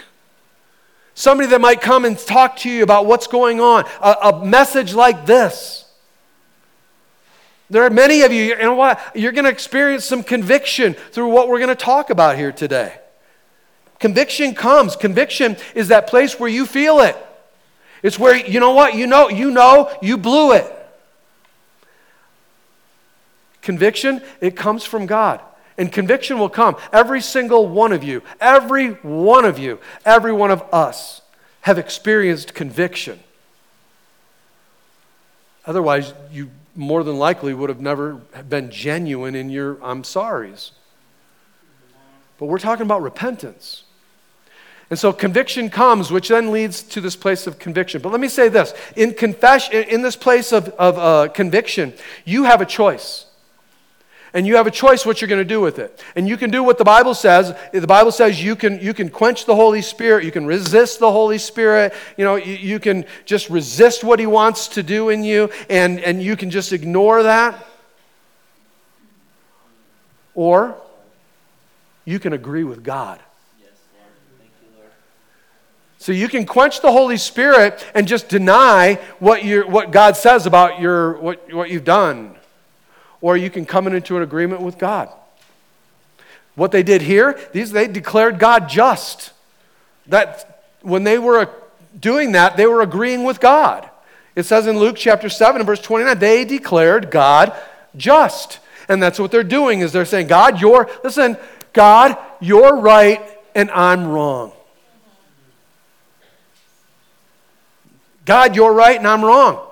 Somebody 1.13 1.49
that 1.49 1.61
might 1.61 1.79
come 1.79 2.05
and 2.05 2.17
talk 2.17 2.57
to 2.57 2.69
you 2.69 2.83
about 2.83 3.05
what's 3.05 3.27
going 3.27 3.61
on. 3.61 3.85
A, 4.01 4.15
a 4.33 4.45
message 4.45 4.93
like 4.93 5.25
this. 5.25 5.84
There 7.69 7.83
are 7.83 7.89
many 7.89 8.21
of 8.21 8.31
you, 8.31 8.43
you 8.43 8.57
know 8.57 8.75
what? 8.75 8.99
You're 9.15 9.31
going 9.31 9.45
to 9.45 9.51
experience 9.51 10.05
some 10.05 10.23
conviction 10.23 10.93
through 10.93 11.29
what 11.29 11.47
we're 11.49 11.59
going 11.59 11.69
to 11.69 11.75
talk 11.75 12.09
about 12.09 12.37
here 12.37 12.51
today. 12.51 12.99
Conviction 13.99 14.53
comes. 14.53 14.95
Conviction 14.95 15.57
is 15.73 15.87
that 15.87 16.07
place 16.07 16.39
where 16.39 16.49
you 16.49 16.65
feel 16.65 16.99
it. 16.99 17.17
It's 18.03 18.19
where, 18.19 18.35
you 18.35 18.59
know 18.59 18.71
what? 18.71 18.93
You 18.93 19.07
know, 19.07 19.29
you 19.29 19.49
know, 19.49 19.91
you 20.01 20.17
blew 20.17 20.51
it. 20.51 20.71
Conviction, 23.63 24.21
it 24.41 24.55
comes 24.55 24.83
from 24.83 25.07
God. 25.07 25.41
And 25.77 25.91
conviction 25.91 26.37
will 26.37 26.49
come. 26.49 26.75
Every 26.93 27.19
single 27.19 27.67
one 27.67 27.91
of 27.91 28.03
you, 28.03 28.21
every 28.39 28.89
one 28.89 29.43
of 29.43 29.57
you, 29.57 29.79
every 30.05 30.31
one 30.31 30.51
of 30.51 30.61
us 30.71 31.21
have 31.61 31.79
experienced 31.79 32.53
conviction. 32.53 33.19
Otherwise, 35.65 36.13
you 36.31 36.51
more 36.75 37.03
than 37.03 37.17
likely 37.17 37.53
would 37.53 37.69
have 37.69 37.81
never 37.81 38.15
been 38.49 38.69
genuine 38.69 39.35
in 39.35 39.49
your 39.49 39.81
I'm 39.83 40.03
sorries. 40.03 40.71
But 42.37 42.47
we're 42.47 42.59
talking 42.59 42.85
about 42.85 43.01
repentance. 43.01 43.83
And 44.89 44.99
so 44.99 45.11
conviction 45.11 45.69
comes, 45.69 46.11
which 46.11 46.27
then 46.27 46.51
leads 46.51 46.83
to 46.83 47.01
this 47.01 47.15
place 47.15 47.47
of 47.47 47.57
conviction. 47.57 48.01
But 48.01 48.11
let 48.11 48.21
me 48.21 48.27
say 48.27 48.49
this 48.49 48.73
in 48.95 49.13
confession, 49.13 49.83
in 49.83 50.01
this 50.01 50.15
place 50.15 50.51
of, 50.51 50.69
of 50.69 50.97
uh, 50.97 51.31
conviction, 51.33 51.93
you 52.23 52.43
have 52.43 52.61
a 52.61 52.65
choice 52.65 53.25
and 54.35 54.45
you 54.45 54.57
have 54.57 54.67
a 54.67 54.71
choice 54.71 55.05
what 55.05 55.21
you're 55.21 55.29
going 55.29 55.39
to 55.39 55.45
do 55.45 55.61
with 55.61 55.79
it. 55.79 56.03
And 56.17 56.27
you 56.27 56.35
can 56.35 56.51
do 56.51 56.61
what 56.61 56.77
the 56.77 56.83
Bible 56.83 57.13
says. 57.15 57.55
The 57.71 57.87
Bible 57.87 58.11
says 58.11 58.43
you 58.43 58.57
can, 58.57 58.79
you 58.81 58.93
can 58.93 59.09
quench 59.09 59.45
the 59.45 59.55
Holy 59.55 59.81
Spirit, 59.81 60.25
you 60.25 60.31
can 60.31 60.45
resist 60.45 60.99
the 60.99 61.09
Holy 61.09 61.37
Spirit, 61.37 61.93
you 62.17 62.25
know, 62.25 62.35
you, 62.35 62.53
you 62.55 62.79
can 62.79 63.05
just 63.23 63.49
resist 63.49 64.03
what 64.03 64.19
He 64.19 64.27
wants 64.27 64.67
to 64.67 64.83
do 64.83 65.07
in 65.07 65.23
you, 65.23 65.49
and, 65.69 66.01
and 66.01 66.21
you 66.21 66.35
can 66.35 66.49
just 66.49 66.73
ignore 66.73 67.23
that. 67.23 67.65
Or 70.33 70.75
you 72.03 72.19
can 72.19 72.33
agree 72.33 72.65
with 72.65 72.83
God. 72.83 73.21
So 75.97 76.11
you 76.11 76.27
can 76.27 76.45
quench 76.45 76.81
the 76.81 76.91
Holy 76.91 77.17
Spirit 77.17 77.83
and 77.95 78.05
just 78.05 78.27
deny 78.27 78.95
what, 79.19 79.45
you 79.45 79.63
what 79.63 79.91
God 79.91 80.17
says 80.17 80.45
about 80.45 80.81
your, 80.81 81.13
what, 81.19 81.53
what 81.53 81.69
you've 81.69 81.85
done 81.85 82.35
or 83.21 83.37
you 83.37 83.49
can 83.49 83.65
come 83.65 83.87
into 83.87 84.17
an 84.17 84.23
agreement 84.23 84.61
with 84.61 84.77
God. 84.77 85.09
What 86.55 86.71
they 86.71 86.83
did 86.83 87.01
here, 87.01 87.39
these, 87.53 87.71
they 87.71 87.87
declared 87.87 88.39
God 88.39 88.69
just. 88.69 89.31
That 90.07 90.63
when 90.81 91.03
they 91.03 91.17
were 91.17 91.39
uh, 91.39 91.45
doing 91.99 92.33
that, 92.33 92.57
they 92.57 92.65
were 92.65 92.81
agreeing 92.81 93.23
with 93.23 93.39
God. 93.39 93.89
It 94.35 94.43
says 94.43 94.67
in 94.67 94.77
Luke 94.77 94.95
chapter 94.97 95.29
7 95.29 95.63
verse 95.65 95.81
29, 95.81 96.19
they 96.19 96.45
declared 96.45 97.11
God 97.11 97.53
just. 97.95 98.59
And 98.87 99.01
that's 99.01 99.19
what 99.19 99.31
they're 99.31 99.43
doing 99.43 99.79
is 99.79 99.91
they're 99.91 100.05
saying, 100.05 100.27
God, 100.27 100.61
you're, 100.61 100.89
listen, 101.03 101.37
God, 101.73 102.17
you're 102.39 102.75
right 102.75 103.21
and 103.55 103.71
I'm 103.71 104.07
wrong. 104.07 104.51
God, 108.25 108.55
you're 108.55 108.73
right 108.73 108.97
and 108.97 109.07
I'm 109.07 109.23
wrong. 109.23 109.64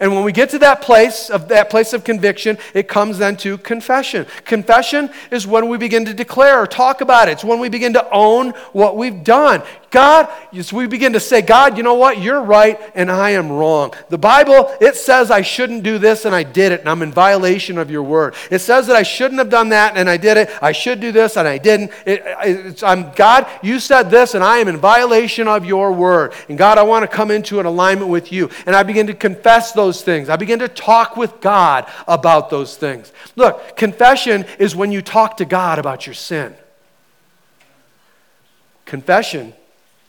And 0.00 0.14
when 0.14 0.24
we 0.24 0.32
get 0.32 0.48
to 0.50 0.58
that 0.60 0.80
place 0.80 1.28
of 1.28 1.48
that 1.48 1.68
place 1.68 1.92
of 1.92 2.04
conviction, 2.04 2.56
it 2.72 2.88
comes 2.88 3.18
then 3.18 3.36
to 3.38 3.58
confession. 3.58 4.26
Confession 4.46 5.10
is 5.30 5.46
when 5.46 5.68
we 5.68 5.76
begin 5.76 6.06
to 6.06 6.14
declare 6.14 6.58
or 6.58 6.66
talk 6.66 7.02
about 7.02 7.28
it. 7.28 7.32
It's 7.32 7.44
when 7.44 7.60
we 7.60 7.68
begin 7.68 7.92
to 7.92 8.10
own 8.10 8.50
what 8.72 8.96
we've 8.96 9.22
done. 9.22 9.62
God, 9.90 10.28
we 10.72 10.86
begin 10.86 11.14
to 11.14 11.20
say, 11.20 11.42
God, 11.42 11.76
you 11.76 11.82
know 11.82 11.94
what? 11.94 12.20
You're 12.22 12.42
right 12.42 12.80
and 12.94 13.10
I 13.10 13.30
am 13.30 13.50
wrong. 13.50 13.92
The 14.08 14.18
Bible, 14.18 14.72
it 14.80 14.94
says 14.94 15.32
I 15.32 15.42
shouldn't 15.42 15.82
do 15.82 15.98
this 15.98 16.24
and 16.24 16.32
I 16.32 16.44
did 16.44 16.70
it 16.70 16.80
and 16.80 16.88
I'm 16.88 17.02
in 17.02 17.10
violation 17.10 17.76
of 17.76 17.90
your 17.90 18.04
word. 18.04 18.36
It 18.52 18.60
says 18.60 18.86
that 18.86 18.94
I 18.94 19.02
shouldn't 19.02 19.40
have 19.40 19.50
done 19.50 19.70
that 19.70 19.96
and 19.96 20.08
I 20.08 20.16
did 20.16 20.36
it. 20.36 20.50
I 20.62 20.70
should 20.70 21.00
do 21.00 21.10
this 21.10 21.36
and 21.36 21.48
I 21.48 21.58
didn't. 21.58 21.90
It, 22.06 22.84
I'm, 22.84 23.10
God, 23.16 23.48
you 23.64 23.80
said 23.80 24.12
this 24.12 24.34
and 24.34 24.44
I 24.44 24.58
am 24.58 24.68
in 24.68 24.76
violation 24.76 25.48
of 25.48 25.64
your 25.64 25.90
word. 25.90 26.34
And 26.48 26.56
God, 26.56 26.78
I 26.78 26.84
want 26.84 27.02
to 27.02 27.08
come 27.08 27.32
into 27.32 27.58
an 27.58 27.66
alignment 27.66 28.12
with 28.12 28.30
you. 28.30 28.48
And 28.66 28.76
I 28.76 28.84
begin 28.84 29.08
to 29.08 29.14
confess 29.14 29.72
those 29.72 30.02
things. 30.02 30.28
I 30.28 30.36
begin 30.36 30.60
to 30.60 30.68
talk 30.68 31.16
with 31.16 31.40
God 31.40 31.90
about 32.06 32.48
those 32.48 32.76
things. 32.76 33.12
Look, 33.34 33.76
confession 33.76 34.44
is 34.60 34.76
when 34.76 34.92
you 34.92 35.02
talk 35.02 35.38
to 35.38 35.44
God 35.44 35.80
about 35.80 36.06
your 36.06 36.14
sin. 36.14 36.54
Confession 38.86 39.54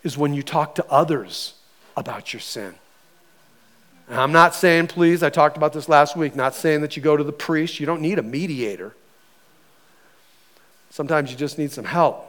is 0.04 0.18
when 0.18 0.34
you 0.34 0.44
talk 0.44 0.76
to 0.76 0.86
others 0.88 1.54
about 1.96 2.34
your 2.34 2.40
sin. 2.40 2.74
And 4.10 4.20
I'm 4.20 4.32
not 4.32 4.56
saying, 4.56 4.88
please, 4.88 5.24
I 5.24 5.30
talked 5.30 5.56
about 5.58 5.74
this 5.74 5.88
last 5.88 6.18
week, 6.18 6.36
not 6.36 6.54
saying 6.54 6.82
that 6.82 6.98
you 6.98 7.04
go 7.04 7.16
to 7.16 7.24
the 7.24 7.32
priest. 7.32 7.80
You 7.80 7.86
don't 7.86 8.02
need 8.02 8.20
a 8.20 8.24
mediator. 8.24 8.94
Sometimes 10.90 11.32
you 11.32 11.38
just 11.38 11.58
need 11.58 11.72
some 11.72 11.86
help. 11.86 12.28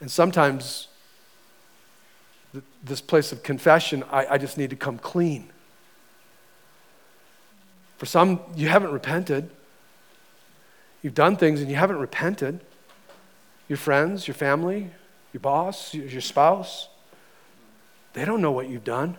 And 0.00 0.10
sometimes 0.10 0.88
this 2.82 3.00
place 3.00 3.32
of 3.32 3.42
confession, 3.42 4.04
I, 4.10 4.26
I 4.26 4.38
just 4.38 4.58
need 4.58 4.70
to 4.70 4.76
come 4.76 4.98
clean. 4.98 5.50
For 7.98 8.06
some, 8.06 8.40
you 8.56 8.68
haven't 8.68 8.90
repented. 8.90 9.50
You've 11.02 11.14
done 11.14 11.36
things 11.36 11.60
and 11.60 11.70
you 11.70 11.76
haven't 11.76 11.98
repented. 11.98 12.60
Your 13.68 13.78
friends, 13.78 14.26
your 14.26 14.34
family, 14.34 14.90
your 15.34 15.40
boss, 15.40 15.92
your 15.92 16.20
spouse, 16.20 16.88
they 18.14 18.24
don't 18.24 18.40
know 18.40 18.52
what 18.52 18.68
you've 18.68 18.84
done. 18.84 19.18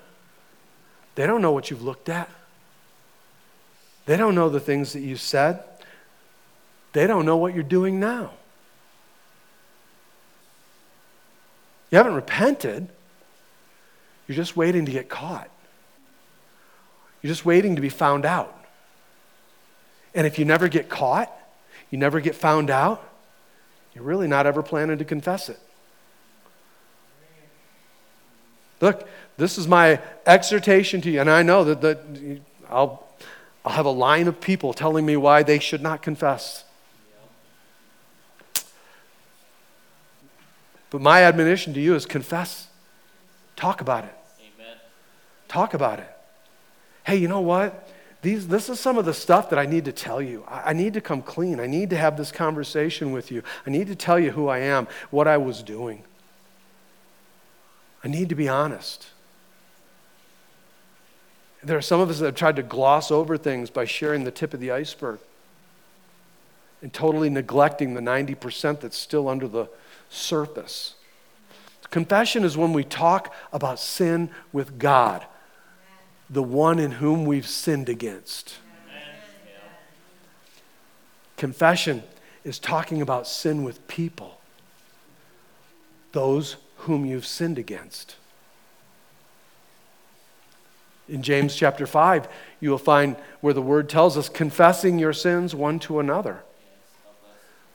They 1.15 1.27
don't 1.27 1.41
know 1.41 1.51
what 1.51 1.69
you've 1.69 1.83
looked 1.83 2.07
at. 2.09 2.29
They 4.05 4.15
don't 4.15 4.33
know 4.33 4.49
the 4.49 4.61
things 4.61 4.93
that 4.93 5.01
you 5.01 5.17
said. 5.17 5.61
They 6.93 7.05
don't 7.05 7.25
know 7.25 7.35
what 7.35 7.53
you're 7.53 7.63
doing 7.63 7.99
now. 7.99 8.31
You 11.91 11.97
haven't 11.97 12.13
repented. 12.13 12.87
You're 14.27 14.37
just 14.37 14.55
waiting 14.55 14.85
to 14.85 14.91
get 14.91 15.09
caught. 15.09 15.49
You're 17.21 17.31
just 17.31 17.45
waiting 17.45 17.75
to 17.75 17.81
be 17.81 17.89
found 17.89 18.25
out. 18.25 18.55
And 20.13 20.25
if 20.25 20.39
you 20.39 20.45
never 20.45 20.69
get 20.69 20.87
caught, 20.87 21.31
you 21.91 21.97
never 21.97 22.21
get 22.21 22.35
found 22.35 22.69
out, 22.69 23.03
you're 23.93 24.03
really 24.03 24.27
not 24.27 24.45
ever 24.45 24.63
planning 24.63 24.97
to 24.97 25.05
confess 25.05 25.49
it. 25.49 25.59
Look, 28.81 29.07
this 29.37 29.57
is 29.57 29.67
my 29.67 29.99
exhortation 30.25 31.01
to 31.01 31.11
you. 31.11 31.21
And 31.21 31.29
I 31.29 31.43
know 31.43 31.63
that, 31.63 31.81
that 31.81 32.41
I'll, 32.69 33.07
I'll 33.63 33.73
have 33.73 33.85
a 33.85 33.91
line 33.91 34.27
of 34.27 34.39
people 34.39 34.73
telling 34.73 35.05
me 35.05 35.17
why 35.17 35.43
they 35.43 35.59
should 35.59 35.81
not 35.81 36.01
confess. 36.01 36.63
But 40.89 41.01
my 41.01 41.23
admonition 41.23 41.73
to 41.73 41.81
you 41.81 41.95
is 41.95 42.05
confess. 42.05 42.67
Talk 43.55 43.81
about 43.81 44.05
it. 44.05 44.15
Amen. 44.39 44.77
Talk 45.47 45.73
about 45.73 45.99
it. 45.99 46.09
Hey, 47.03 47.17
you 47.17 47.27
know 47.27 47.41
what? 47.41 47.89
These, 48.21 48.47
this 48.47 48.69
is 48.69 48.79
some 48.79 48.97
of 48.97 49.05
the 49.05 49.13
stuff 49.13 49.49
that 49.51 49.59
I 49.59 49.65
need 49.65 49.85
to 49.85 49.91
tell 49.91 50.21
you. 50.21 50.43
I, 50.47 50.71
I 50.71 50.73
need 50.73 50.93
to 50.93 51.01
come 51.01 51.21
clean. 51.21 51.59
I 51.59 51.67
need 51.67 51.89
to 51.91 51.97
have 51.97 52.17
this 52.17 52.31
conversation 52.31 53.11
with 53.11 53.29
you. 53.31 53.43
I 53.67 53.69
need 53.69 53.87
to 53.87 53.95
tell 53.95 54.19
you 54.19 54.31
who 54.31 54.47
I 54.47 54.59
am, 54.59 54.87
what 55.11 55.27
I 55.27 55.37
was 55.37 55.61
doing. 55.61 56.03
I 58.05 58.07
need 58.07 58.29
to 58.29 58.35
be 58.35 58.47
honest. 58.47 59.07
There 61.63 61.75
are 61.75 61.81
some 61.81 61.99
of 61.99 62.11
us 62.11 62.19
that 62.19 62.27
have 62.27 62.35
tried 62.35 62.55
to 62.57 62.63
gloss 62.63 63.09
over 63.09 63.35
things 63.35 63.71
by 63.71 63.85
sharing 63.85 64.25
the 64.25 64.31
tip 64.31 64.53
of 64.53 64.59
the 64.59 64.69
iceberg 64.69 65.17
and 66.83 66.93
totally 66.93 67.31
neglecting 67.31 67.95
the 67.95 68.01
90% 68.01 68.81
that's 68.81 68.95
still 68.95 69.27
under 69.27 69.47
the 69.47 69.67
surface. 70.07 70.93
Confession 71.89 72.43
is 72.43 72.55
when 72.55 72.73
we 72.73 72.83
talk 72.83 73.33
about 73.51 73.79
sin 73.79 74.29
with 74.53 74.77
God, 74.77 75.25
the 76.29 76.43
one 76.43 76.77
in 76.77 76.91
whom 76.91 77.25
we've 77.25 77.47
sinned 77.47 77.89
against. 77.89 78.57
Confession 81.37 82.03
is 82.43 82.59
talking 82.59 83.01
about 83.01 83.27
sin 83.27 83.63
with 83.63 83.87
people, 83.87 84.39
those 86.11 86.57
whom 86.85 87.05
you've 87.05 87.25
sinned 87.25 87.57
against. 87.57 88.15
In 91.07 91.21
James 91.21 91.55
chapter 91.55 91.85
5, 91.85 92.27
you 92.59 92.71
will 92.71 92.77
find 92.77 93.15
where 93.41 93.53
the 93.53 93.61
word 93.61 93.89
tells 93.89 94.17
us 94.17 94.27
confessing 94.27 94.97
your 94.97 95.13
sins 95.13 95.53
one 95.53 95.77
to 95.79 95.99
another. 95.99 96.43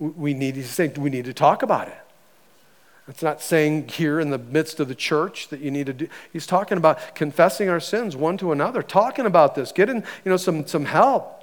We 0.01 0.35
need 0.35 0.55
to 0.55 0.65
say, 0.65 0.89
we 0.89 1.11
need 1.11 1.27
to 1.27 1.35
talk 1.35 1.63
about 1.63 1.89
it. 1.89 1.99
It's 3.07 3.23
not 3.23 3.43
saying 3.43 3.89
here 3.89 4.21
in 4.21 4.31
the 4.31 4.39
midst 4.39 4.79
of 4.79 4.87
the 4.87 4.95
church 4.95 5.49
that 5.49 5.61
you 5.61 5.71
need 5.71 5.87
to 5.87 5.93
do. 5.93 6.09
He's 6.33 6.47
talking 6.47 6.79
about 6.79 7.15
confessing 7.17 7.69
our 7.69 7.81
sins 7.81 8.15
one 8.15 8.39
to 8.39 8.53
another, 8.53 8.83
talking 8.83 9.27
about 9.27 9.57
this, 9.57 9.73
getting 9.73 9.97
you 9.97 10.31
know, 10.31 10.37
some, 10.37 10.67
some 10.67 10.85
help. 10.85 11.40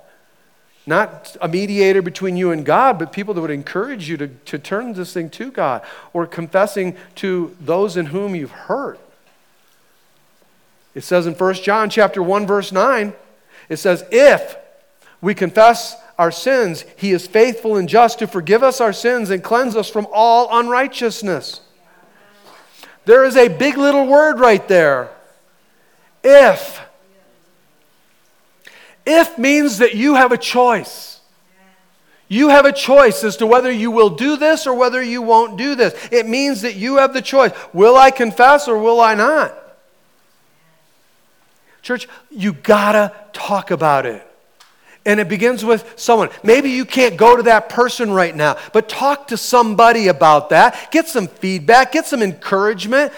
Not 0.88 1.36
a 1.41 1.50
mediator 1.50 2.02
between 2.02 2.38
you 2.38 2.52
and 2.52 2.65
God, 2.65 2.97
but 2.97 3.12
people 3.12 3.34
that 3.34 3.41
would 3.41 3.52
encourage 3.52 4.10
you 4.10 4.15
to, 4.17 4.30
to 4.30 4.58
turn 4.58 4.93
this 4.93 5.13
thing 5.13 5.30
to 5.32 5.52
God 5.52 5.82
or 6.13 6.26
confessing 6.26 6.95
to 7.15 7.56
those 7.60 7.97
in 7.97 8.08
whom 8.08 8.34
you've 8.34 8.52
hurt. 8.52 8.97
It 10.95 11.04
says 11.04 11.28
in 11.28 11.34
1 11.34 11.54
John 11.56 11.89
chapter 11.89 12.23
1 12.23 12.47
verse 12.47 12.71
9, 12.71 13.13
it 13.67 13.78
says 13.78 14.06
if 14.12 14.56
we 15.19 15.36
confess 15.36 15.95
our 16.17 16.32
sins, 16.32 16.86
he 16.95 17.12
is 17.12 17.28
faithful 17.28 17.76
and 17.76 17.89
just 17.89 18.19
to 18.19 18.28
forgive 18.28 18.63
us 18.63 18.80
our 18.80 18.93
sins 18.93 19.30
and 19.30 19.43
cleanse 19.43 19.76
us 19.76 19.89
from 19.89 20.08
all 20.13 20.58
unrighteousness. 20.58 21.60
There 23.04 23.26
is 23.26 23.36
a 23.36 23.50
big 23.50 23.78
little 23.78 24.08
word 24.08 24.39
right 24.39 24.65
there. 24.69 25.10
If 26.23 26.80
if 29.08 29.38
means 29.38 29.78
that 29.78 29.96
you 29.96 30.15
have 30.15 30.32
a 30.32 30.38
choice. 30.38 31.20
You 32.28 32.50
have 32.50 32.65
a 32.65 32.74
choice 32.74 33.24
as 33.24 33.38
to 33.38 33.48
whether 33.48 33.72
you 33.72 33.89
will 33.89 34.10
do 34.10 34.36
this 34.36 34.67
or 34.67 34.74
whether 34.74 35.02
you 35.02 35.22
won't 35.22 35.58
do 35.58 35.76
this. 35.76 35.93
It 36.12 36.28
means 36.28 36.62
that 36.63 36.76
you 36.76 36.98
have 36.98 37.13
the 37.13 37.22
choice. 37.22 37.54
Will 37.72 37.96
I 37.96 38.12
confess 38.12 38.67
or 38.67 38.78
will 38.78 39.00
I 39.00 39.15
not? 39.15 39.54
Church, 41.82 42.10
you 42.30 42.52
gotta 42.52 43.13
talk 43.32 43.72
about 43.72 44.06
it. 44.06 44.24
And 45.06 45.22
it 45.22 45.30
begins 45.30 45.63
with 45.63 45.93
someone. 45.96 46.30
Maybe 46.43 46.72
you 46.72 46.84
can't 46.84 47.15
go 47.15 47.38
to 47.38 47.43
that 47.43 47.70
person 47.70 48.12
right 48.12 48.36
now, 48.36 48.58
but 48.74 48.89
talk 48.89 49.30
to 49.30 49.38
somebody 49.38 50.10
about 50.10 50.50
that. 50.50 50.91
Get 50.91 51.08
some 51.08 51.28
feedback, 51.28 51.93
get 51.93 52.06
some 52.06 52.22
encouragement, 52.22 53.13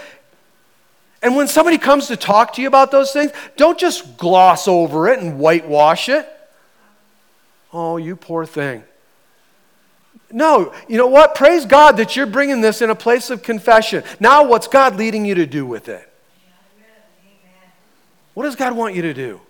and 1.21 1.35
when 1.35 1.47
somebody 1.47 1.77
comes 1.77 2.07
to 2.07 2.15
talk 2.15 2.53
to 2.53 2.61
you 2.61 2.67
about 2.67 2.91
those 2.91 3.11
things, 3.11 3.31
don't 3.57 3.77
just 3.77 4.17
gloss 4.17 4.67
over 4.67 5.09
it 5.09 5.19
and 5.19 5.37
whitewash 5.37 6.07
it. 6.07 6.27
Oh, 7.73 7.97
you 7.97 8.15
poor 8.15 8.45
thing. 8.45 8.83
No, 10.31 10.73
you 10.87 10.97
know 10.97 11.07
what? 11.07 11.35
Praise 11.35 11.65
God 11.65 11.97
that 11.97 12.15
you're 12.15 12.25
bringing 12.25 12.61
this 12.61 12.81
in 12.81 12.89
a 12.89 12.95
place 12.95 13.29
of 13.29 13.43
confession. 13.43 14.03
Now, 14.19 14.45
what's 14.45 14.67
God 14.67 14.95
leading 14.95 15.25
you 15.25 15.35
to 15.35 15.45
do 15.45 15.65
with 15.65 15.89
it? 15.89 16.05
What 18.33 18.43
does 18.43 18.55
God 18.55 18.75
want 18.75 18.95
you 18.95 19.01
to 19.01 19.13
do? 19.13 19.41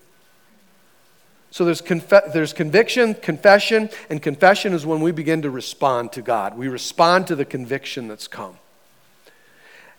So 1.51 1.65
there's, 1.65 1.81
conf- 1.81 2.33
there's 2.33 2.53
conviction, 2.53 3.15
confession, 3.15 3.89
and 4.09 4.21
confession 4.21 4.73
is 4.73 4.85
when 4.85 5.01
we 5.01 5.11
begin 5.11 5.41
to 5.41 5.49
respond 5.49 6.11
to 6.13 6.21
God. 6.21 6.57
We 6.57 6.67
respond 6.67 7.27
to 7.27 7.35
the 7.35 7.45
conviction 7.45 8.07
that's 8.07 8.27
come. 8.27 8.57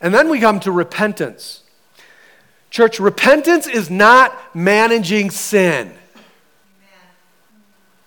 And 0.01 0.15
then 0.15 0.29
we 0.29 0.41
come 0.41 0.61
to 0.61 0.73
repentance. 0.73 1.63
Church, 2.71 3.01
repentance 3.01 3.67
is 3.67 3.91
not 3.91 4.55
managing 4.55 5.31
sin. 5.31 5.93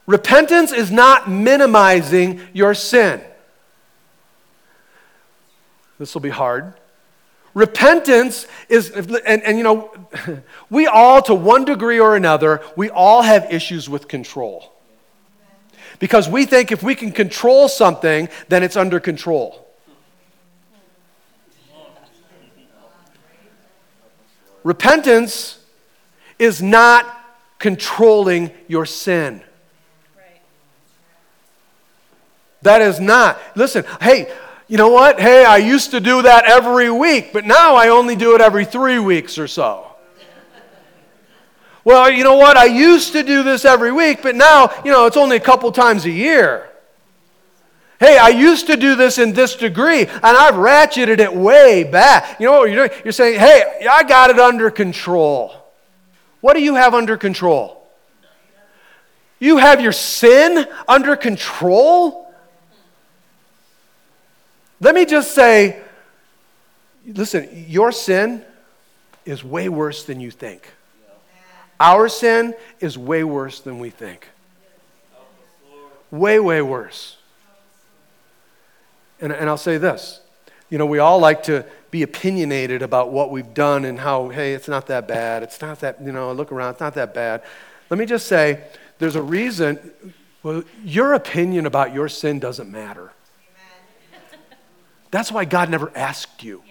Repentance 0.05 0.71
is 0.71 0.91
not 0.91 1.29
minimizing 1.29 2.41
your 2.53 2.73
sin. 2.73 3.21
This 5.99 6.13
will 6.13 6.21
be 6.21 6.29
hard. 6.29 6.73
Repentance 7.53 8.47
is, 8.67 8.89
and, 8.89 9.43
and 9.43 9.57
you 9.57 9.63
know, 9.63 9.91
we 10.69 10.87
all, 10.87 11.21
to 11.23 11.35
one 11.35 11.65
degree 11.65 11.99
or 11.99 12.15
another, 12.15 12.61
we 12.75 12.89
all 12.89 13.21
have 13.21 13.53
issues 13.53 13.87
with 13.87 14.07
control. 14.07 14.71
Because 15.99 16.27
we 16.27 16.45
think 16.45 16.71
if 16.71 16.81
we 16.81 16.95
can 16.95 17.11
control 17.11 17.67
something, 17.67 18.27
then 18.49 18.63
it's 18.63 18.75
under 18.75 18.99
control. 18.99 19.65
Repentance 24.63 25.59
is 26.39 26.61
not 26.61 27.05
controlling 27.59 28.51
your 28.67 28.85
sin. 28.85 29.41
That 32.61 32.81
is 32.81 32.99
not. 32.99 33.39
Listen, 33.55 33.85
hey, 34.01 34.33
you 34.67 34.77
know 34.77 34.89
what? 34.89 35.19
Hey, 35.19 35.45
I 35.45 35.57
used 35.57 35.91
to 35.91 35.99
do 35.99 36.21
that 36.21 36.45
every 36.45 36.89
week, 36.89 37.33
but 37.33 37.45
now 37.45 37.75
I 37.75 37.89
only 37.89 38.15
do 38.15 38.35
it 38.35 38.41
every 38.41 38.65
three 38.65 38.99
weeks 38.99 39.37
or 39.37 39.47
so. 39.47 39.87
Well, 41.85 42.09
you 42.09 42.23
know 42.23 42.37
what? 42.37 42.55
I 42.55 42.65
used 42.65 43.11
to 43.11 43.23
do 43.23 43.43
this 43.43 43.65
every 43.65 43.91
week, 43.91 44.21
but 44.23 44.35
now, 44.35 44.71
you 44.85 44.91
know, 44.91 45.05
it's 45.05 45.17
only 45.17 45.35
a 45.35 45.41
couple 45.41 45.69
times 45.73 46.05
a 46.05 46.09
year. 46.09 46.69
Hey, 47.99 48.17
I 48.17 48.29
used 48.29 48.67
to 48.67 48.75
do 48.75 48.95
this 48.95 49.17
in 49.17 49.33
this 49.33 49.55
degree, 49.55 50.01
and 50.01 50.23
I've 50.23 50.55
ratcheted 50.55 51.19
it 51.19 51.33
way 51.33 51.83
back. 51.83 52.39
You 52.39 52.47
know 52.47 52.59
what 52.59 52.71
you're 52.71 52.87
doing? 52.87 53.01
You're 53.03 53.13
saying, 53.13 53.39
hey, 53.39 53.87
I 53.89 54.03
got 54.03 54.29
it 54.29 54.39
under 54.39 54.69
control. 54.69 55.55
What 56.41 56.55
do 56.55 56.61
you 56.61 56.75
have 56.75 56.93
under 56.93 57.15
control? 57.15 57.87
You 59.39 59.57
have 59.57 59.79
your 59.79 59.91
sin 59.91 60.67
under 60.87 61.15
control? 61.15 62.33
Let 64.79 64.95
me 64.95 65.05
just 65.05 65.33
say 65.33 65.81
listen, 67.05 67.65
your 67.67 67.91
sin 67.91 68.43
is 69.25 69.43
way 69.43 69.69
worse 69.69 70.03
than 70.03 70.19
you 70.19 70.31
think. 70.31 70.71
Our 71.79 72.07
sin 72.07 72.55
is 72.79 72.97
way 72.97 73.23
worse 73.23 73.59
than 73.59 73.79
we 73.79 73.89
think. 73.89 74.27
Way, 76.11 76.39
way 76.39 76.61
worse. 76.61 77.17
And, 79.23 79.31
and 79.31 79.49
I'll 79.49 79.57
say 79.57 79.77
this 79.77 80.19
you 80.69 80.79
know, 80.79 80.87
we 80.87 80.97
all 80.97 81.19
like 81.19 81.43
to 81.43 81.63
be 81.91 82.01
opinionated 82.01 82.81
about 82.81 83.11
what 83.11 83.29
we've 83.29 83.53
done 83.53 83.85
and 83.85 83.99
how, 83.99 84.29
hey, 84.29 84.53
it's 84.53 84.67
not 84.67 84.87
that 84.87 85.07
bad. 85.07 85.43
It's 85.43 85.61
not 85.61 85.81
that, 85.81 86.01
you 86.01 86.11
know, 86.11 86.33
look 86.33 86.51
around, 86.51 86.71
it's 86.71 86.79
not 86.79 86.95
that 86.95 87.13
bad. 87.13 87.43
Let 87.91 87.99
me 87.99 88.07
just 88.07 88.25
say, 88.25 88.63
there's 88.97 89.15
a 89.15 89.21
reason, 89.21 89.93
well, 90.41 90.63
your 90.83 91.13
opinion 91.13 91.67
about 91.67 91.93
your 91.93 92.09
sin 92.09 92.39
doesn't 92.39 92.71
matter. 92.71 93.11
That's 95.11 95.31
why 95.31 95.45
God 95.45 95.69
never 95.69 95.95
asked 95.95 96.43
you. 96.43 96.63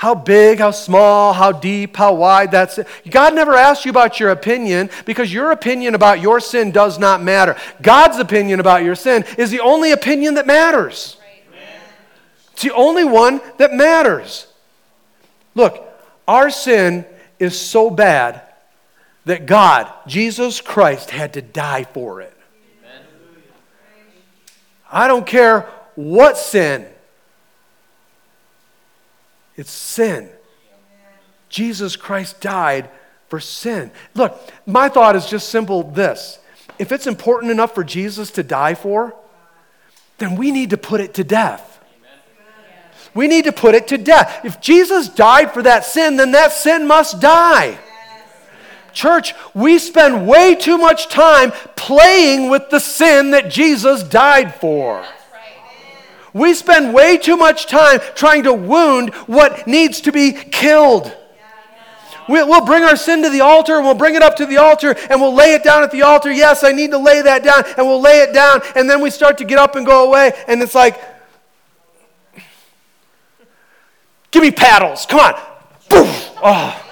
How 0.00 0.14
big, 0.14 0.60
how 0.60 0.70
small, 0.70 1.34
how 1.34 1.52
deep, 1.52 1.94
how 1.94 2.14
wide 2.14 2.52
that's 2.52 2.78
God 3.10 3.34
never 3.34 3.54
asked 3.54 3.84
you 3.84 3.90
about 3.90 4.18
your 4.18 4.30
opinion 4.30 4.88
because 5.04 5.30
your 5.30 5.50
opinion 5.50 5.94
about 5.94 6.22
your 6.22 6.40
sin 6.40 6.70
does 6.70 6.98
not 6.98 7.22
matter. 7.22 7.54
God's 7.82 8.16
opinion 8.16 8.60
about 8.60 8.82
your 8.82 8.94
sin 8.94 9.26
is 9.36 9.50
the 9.50 9.60
only 9.60 9.92
opinion 9.92 10.36
that 10.36 10.46
matters. 10.46 11.18
It's 12.52 12.62
the 12.62 12.72
only 12.72 13.04
one 13.04 13.42
that 13.58 13.74
matters. 13.74 14.46
Look, 15.54 15.86
our 16.26 16.48
sin 16.48 17.04
is 17.38 17.60
so 17.60 17.90
bad 17.90 18.40
that 19.26 19.44
God, 19.44 19.92
Jesus 20.06 20.62
Christ, 20.62 21.10
had 21.10 21.34
to 21.34 21.42
die 21.42 21.84
for 21.84 22.22
it. 22.22 22.34
I 24.90 25.08
don't 25.08 25.26
care 25.26 25.68
what 25.94 26.38
sin 26.38 26.86
it's 29.60 29.70
sin. 29.70 30.30
Jesus 31.50 31.94
Christ 31.94 32.40
died 32.40 32.88
for 33.28 33.38
sin. 33.40 33.90
Look, 34.14 34.40
my 34.64 34.88
thought 34.88 35.16
is 35.16 35.26
just 35.26 35.50
simple 35.50 35.82
this. 35.82 36.38
If 36.78 36.92
it's 36.92 37.06
important 37.06 37.52
enough 37.52 37.74
for 37.74 37.84
Jesus 37.84 38.30
to 38.32 38.42
die 38.42 38.74
for, 38.74 39.14
then 40.16 40.36
we 40.36 40.50
need 40.50 40.70
to 40.70 40.78
put 40.78 41.02
it 41.02 41.12
to 41.14 41.24
death. 41.24 41.78
We 43.12 43.28
need 43.28 43.44
to 43.44 43.52
put 43.52 43.74
it 43.74 43.88
to 43.88 43.98
death. 43.98 44.44
If 44.44 44.62
Jesus 44.62 45.08
died 45.10 45.52
for 45.52 45.62
that 45.62 45.84
sin, 45.84 46.16
then 46.16 46.32
that 46.32 46.52
sin 46.52 46.86
must 46.86 47.20
die. 47.20 47.78
Church, 48.94 49.34
we 49.52 49.78
spend 49.78 50.26
way 50.26 50.54
too 50.54 50.78
much 50.78 51.08
time 51.08 51.52
playing 51.76 52.48
with 52.48 52.70
the 52.70 52.80
sin 52.80 53.32
that 53.32 53.50
Jesus 53.50 54.02
died 54.02 54.54
for. 54.54 55.04
We 56.32 56.54
spend 56.54 56.94
way 56.94 57.16
too 57.16 57.36
much 57.36 57.66
time 57.66 58.00
trying 58.14 58.44
to 58.44 58.52
wound 58.52 59.14
what 59.26 59.66
needs 59.66 60.00
to 60.02 60.12
be 60.12 60.32
killed. 60.32 61.16
We'll 62.28 62.64
bring 62.64 62.84
our 62.84 62.96
sin 62.96 63.24
to 63.24 63.28
the 63.28 63.40
altar 63.40 63.74
and 63.74 63.84
we'll 63.84 63.94
bring 63.94 64.14
it 64.14 64.22
up 64.22 64.36
to 64.36 64.46
the 64.46 64.58
altar 64.58 64.94
and 65.10 65.20
we'll 65.20 65.34
lay 65.34 65.54
it 65.54 65.64
down 65.64 65.82
at 65.82 65.90
the 65.90 66.02
altar. 66.02 66.30
Yes, 66.30 66.62
I 66.62 66.70
need 66.70 66.92
to 66.92 66.98
lay 66.98 67.22
that 67.22 67.42
down. 67.42 67.64
And 67.76 67.86
we'll 67.86 68.00
lay 68.00 68.20
it 68.20 68.32
down. 68.32 68.60
And 68.76 68.88
then 68.88 69.00
we 69.00 69.10
start 69.10 69.38
to 69.38 69.44
get 69.44 69.58
up 69.58 69.74
and 69.74 69.84
go 69.84 70.06
away. 70.06 70.32
And 70.46 70.62
it's 70.62 70.74
like, 70.74 71.00
give 74.30 74.42
me 74.42 74.52
paddles. 74.52 75.06
Come 75.06 75.18
on. 75.18 75.34
Boom. 75.88 76.06
Oh. 76.42 76.86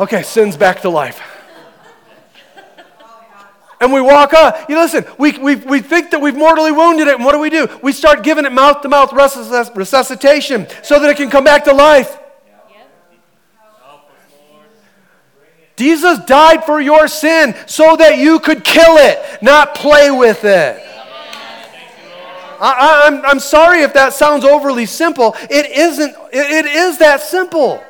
Okay, 0.00 0.22
sin's 0.22 0.56
back 0.56 0.80
to 0.82 0.88
life 0.88 1.35
and 3.80 3.92
we 3.92 4.00
walk 4.00 4.32
up. 4.32 4.68
You 4.68 4.76
listen, 4.76 5.04
we, 5.18 5.36
we, 5.38 5.56
we 5.56 5.80
think 5.80 6.10
that 6.10 6.20
we've 6.20 6.36
mortally 6.36 6.72
wounded 6.72 7.08
it, 7.08 7.16
and 7.16 7.24
what 7.24 7.32
do 7.32 7.38
we 7.38 7.50
do? 7.50 7.68
We 7.82 7.92
start 7.92 8.22
giving 8.22 8.44
it 8.44 8.52
mouth 8.52 8.82
to 8.82 8.88
mouth 8.88 9.12
resuscitation 9.12 10.66
so 10.82 10.98
that 10.98 11.10
it 11.10 11.16
can 11.16 11.30
come 11.30 11.44
back 11.44 11.64
to 11.64 11.72
life. 11.72 12.18
Jesus 15.76 16.18
died 16.20 16.64
for 16.64 16.80
your 16.80 17.06
sin 17.06 17.54
so 17.66 17.96
that 17.96 18.16
you 18.16 18.40
could 18.40 18.64
kill 18.64 18.96
it, 18.96 19.42
not 19.42 19.74
play 19.74 20.10
with 20.10 20.44
it. 20.44 20.82
I, 22.58 23.06
am 23.06 23.16
I'm, 23.16 23.26
I'm 23.26 23.40
sorry 23.40 23.82
if 23.82 23.92
that 23.92 24.14
sounds 24.14 24.42
overly 24.42 24.86
simple. 24.86 25.36
It 25.50 25.66
isn't, 25.66 26.10
it, 26.32 26.64
it 26.64 26.66
is 26.66 26.98
that 26.98 27.20
simple. 27.20 27.84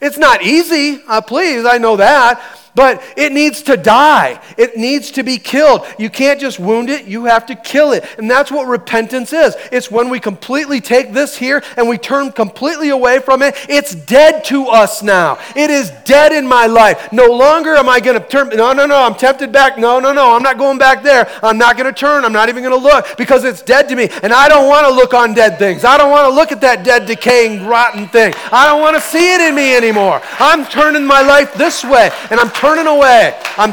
It's 0.00 0.16
not 0.16 0.42
easy, 0.42 1.02
uh, 1.06 1.20
please, 1.20 1.66
I 1.66 1.76
know 1.76 1.96
that. 1.96 2.40
But 2.74 3.02
it 3.16 3.32
needs 3.32 3.62
to 3.62 3.76
die. 3.76 4.40
It 4.56 4.76
needs 4.76 5.10
to 5.12 5.22
be 5.22 5.38
killed. 5.38 5.86
You 5.98 6.10
can't 6.10 6.40
just 6.40 6.58
wound 6.58 6.90
it, 6.90 7.06
you 7.06 7.24
have 7.24 7.46
to 7.46 7.54
kill 7.54 7.92
it. 7.92 8.04
And 8.18 8.30
that's 8.30 8.50
what 8.50 8.66
repentance 8.66 9.32
is. 9.32 9.56
It's 9.72 9.90
when 9.90 10.10
we 10.10 10.20
completely 10.20 10.80
take 10.80 11.12
this 11.12 11.36
here 11.36 11.62
and 11.76 11.88
we 11.88 11.98
turn 11.98 12.32
completely 12.32 12.90
away 12.90 13.18
from 13.20 13.42
it. 13.42 13.54
It's 13.68 13.94
dead 13.94 14.44
to 14.44 14.66
us 14.66 15.02
now. 15.02 15.38
It 15.56 15.70
is 15.70 15.90
dead 16.04 16.32
in 16.32 16.46
my 16.46 16.66
life. 16.66 17.12
No 17.12 17.26
longer 17.26 17.74
am 17.74 17.88
I 17.88 18.00
going 18.00 18.20
to 18.20 18.26
turn. 18.26 18.48
No, 18.50 18.72
no, 18.72 18.86
no. 18.86 18.96
I'm 18.96 19.14
tempted 19.14 19.52
back. 19.52 19.78
No, 19.78 20.00
no, 20.00 20.12
no. 20.12 20.34
I'm 20.34 20.42
not 20.42 20.58
going 20.58 20.78
back 20.78 21.02
there. 21.02 21.28
I'm 21.42 21.58
not 21.58 21.76
going 21.76 21.92
to 21.92 21.98
turn. 21.98 22.24
I'm 22.24 22.32
not 22.32 22.48
even 22.48 22.62
going 22.62 22.78
to 22.78 22.82
look 22.82 23.16
because 23.16 23.44
it's 23.44 23.62
dead 23.62 23.88
to 23.88 23.96
me. 23.96 24.08
And 24.22 24.32
I 24.32 24.48
don't 24.48 24.68
want 24.68 24.86
to 24.86 24.92
look 24.92 25.14
on 25.14 25.34
dead 25.34 25.58
things. 25.58 25.84
I 25.84 25.96
don't 25.96 26.10
want 26.10 26.30
to 26.30 26.34
look 26.34 26.52
at 26.52 26.60
that 26.62 26.84
dead, 26.84 27.06
decaying, 27.06 27.66
rotten 27.66 28.08
thing. 28.08 28.34
I 28.52 28.66
don't 28.66 28.80
want 28.80 28.96
to 28.96 29.02
see 29.02 29.34
it 29.34 29.40
in 29.40 29.54
me 29.54 29.76
anymore. 29.76 30.20
I'm 30.38 30.64
turning 30.66 31.06
my 31.06 31.22
life 31.22 31.54
this 31.54 31.84
way 31.84 32.10
and 32.30 32.38
I'm 32.40 32.50
turning 32.58 32.88
away. 32.88 33.38
I'm 33.56 33.72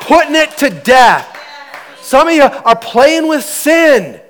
putting 0.00 0.34
it 0.34 0.50
to 0.58 0.70
death. 0.70 1.26
Some 2.00 2.26
of 2.28 2.34
you 2.34 2.42
are 2.42 2.76
playing 2.76 3.28
with 3.28 3.44
sin. 3.44 4.20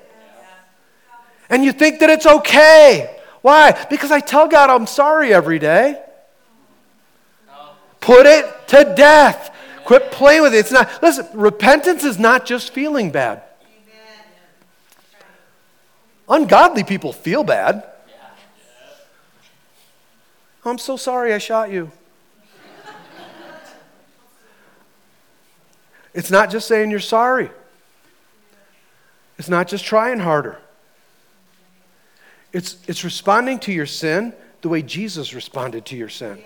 And 1.49 1.65
you 1.65 1.71
think 1.71 1.99
that 1.99 2.09
it's 2.09 2.25
okay. 2.25 3.17
Why? 3.41 3.71
Because 3.89 4.11
I 4.11 4.19
tell 4.19 4.47
God 4.47 4.69
I'm 4.69 4.85
sorry 4.85 5.33
every 5.33 5.57
day. 5.57 6.01
Put 7.99 8.25
it 8.25 8.45
to 8.67 8.93
death. 8.95 9.53
Quit 9.83 10.11
playing 10.11 10.43
with 10.43 10.53
it. 10.53 10.59
It's 10.59 10.71
not, 10.71 11.01
listen, 11.01 11.27
repentance 11.33 12.03
is 12.03 12.19
not 12.19 12.45
just 12.45 12.71
feeling 12.73 13.11
bad. 13.11 13.43
Ungodly 16.29 16.83
people 16.83 17.11
feel 17.11 17.43
bad. 17.43 17.83
Oh, 20.63 20.69
I'm 20.69 20.77
so 20.77 20.95
sorry 20.95 21.33
I 21.33 21.39
shot 21.39 21.71
you. 21.71 21.91
It's 26.13 26.31
not 26.31 26.49
just 26.49 26.67
saying 26.67 26.91
you're 26.91 26.99
sorry, 26.99 27.49
it's 29.37 29.49
not 29.49 29.67
just 29.67 29.85
trying 29.85 30.19
harder. 30.19 30.59
It's, 32.53 32.77
it's 32.87 33.05
responding 33.05 33.59
to 33.59 33.71
your 33.71 33.85
sin 33.85 34.33
the 34.61 34.67
way 34.67 34.81
Jesus 34.81 35.33
responded 35.33 35.85
to 35.85 35.95
your 35.95 36.09
sin. 36.09 36.39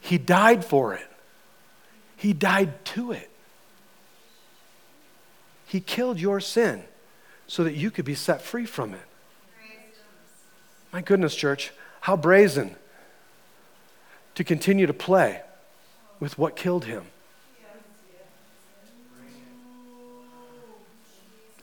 He 0.00 0.18
died 0.18 0.64
for 0.64 0.94
it, 0.94 1.06
He 2.16 2.32
died 2.32 2.84
to 2.86 3.12
it. 3.12 3.30
He 5.66 5.80
killed 5.80 6.20
your 6.20 6.38
sin 6.38 6.84
so 7.46 7.64
that 7.64 7.74
you 7.74 7.90
could 7.90 8.04
be 8.04 8.14
set 8.14 8.42
free 8.42 8.66
from 8.66 8.92
it. 8.92 9.00
My 10.92 11.00
goodness, 11.00 11.34
church, 11.34 11.72
how 12.02 12.16
brazen 12.16 12.76
to 14.34 14.44
continue 14.44 14.86
to 14.86 14.92
play 14.92 15.40
with 16.20 16.36
what 16.36 16.56
killed 16.56 16.84
him. 16.84 17.06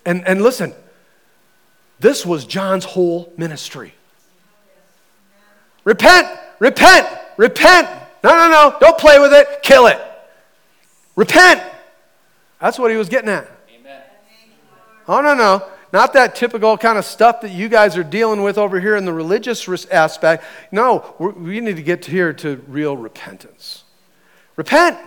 And, 0.10 0.28
and 0.28 0.42
listen, 0.42 0.74
this 2.00 2.26
was 2.26 2.44
John's 2.44 2.84
whole 2.84 3.32
ministry. 3.38 3.94
Repent, 5.84 6.28
repent, 6.58 7.08
repent. 7.38 7.88
No, 8.24 8.32
no, 8.32 8.50
no, 8.50 8.76
don't 8.80 8.98
play 8.98 9.20
with 9.20 9.32
it, 9.34 9.62
kill 9.62 9.86
it. 9.86 10.02
Repent. 11.16 11.62
That's 12.60 12.80
what 12.80 12.90
he 12.90 12.98
was 12.98 13.08
getting 13.08 13.30
at. 13.30 13.52
Amen. 13.80 14.02
Oh, 15.08 15.22
no, 15.22 15.36
no. 15.36 15.64
not 15.94 16.14
that 16.14 16.34
typical 16.34 16.76
kind 16.76 16.98
of 16.98 17.06
stuff 17.06 17.42
that 17.42 17.52
you 17.52 17.70
guys 17.70 17.96
are 17.96 18.04
dealing 18.04 18.42
with 18.42 18.58
over 18.58 18.80
here 18.80 18.96
in 18.96 19.06
the 19.06 19.14
religious 19.14 19.86
aspect. 19.92 20.44
No, 20.72 21.14
we 21.20 21.60
need 21.60 21.76
to 21.76 21.84
get 21.84 22.04
here 22.06 22.34
to 22.34 22.56
real 22.68 22.98
repentance. 22.98 23.84
Repent. 24.56 24.98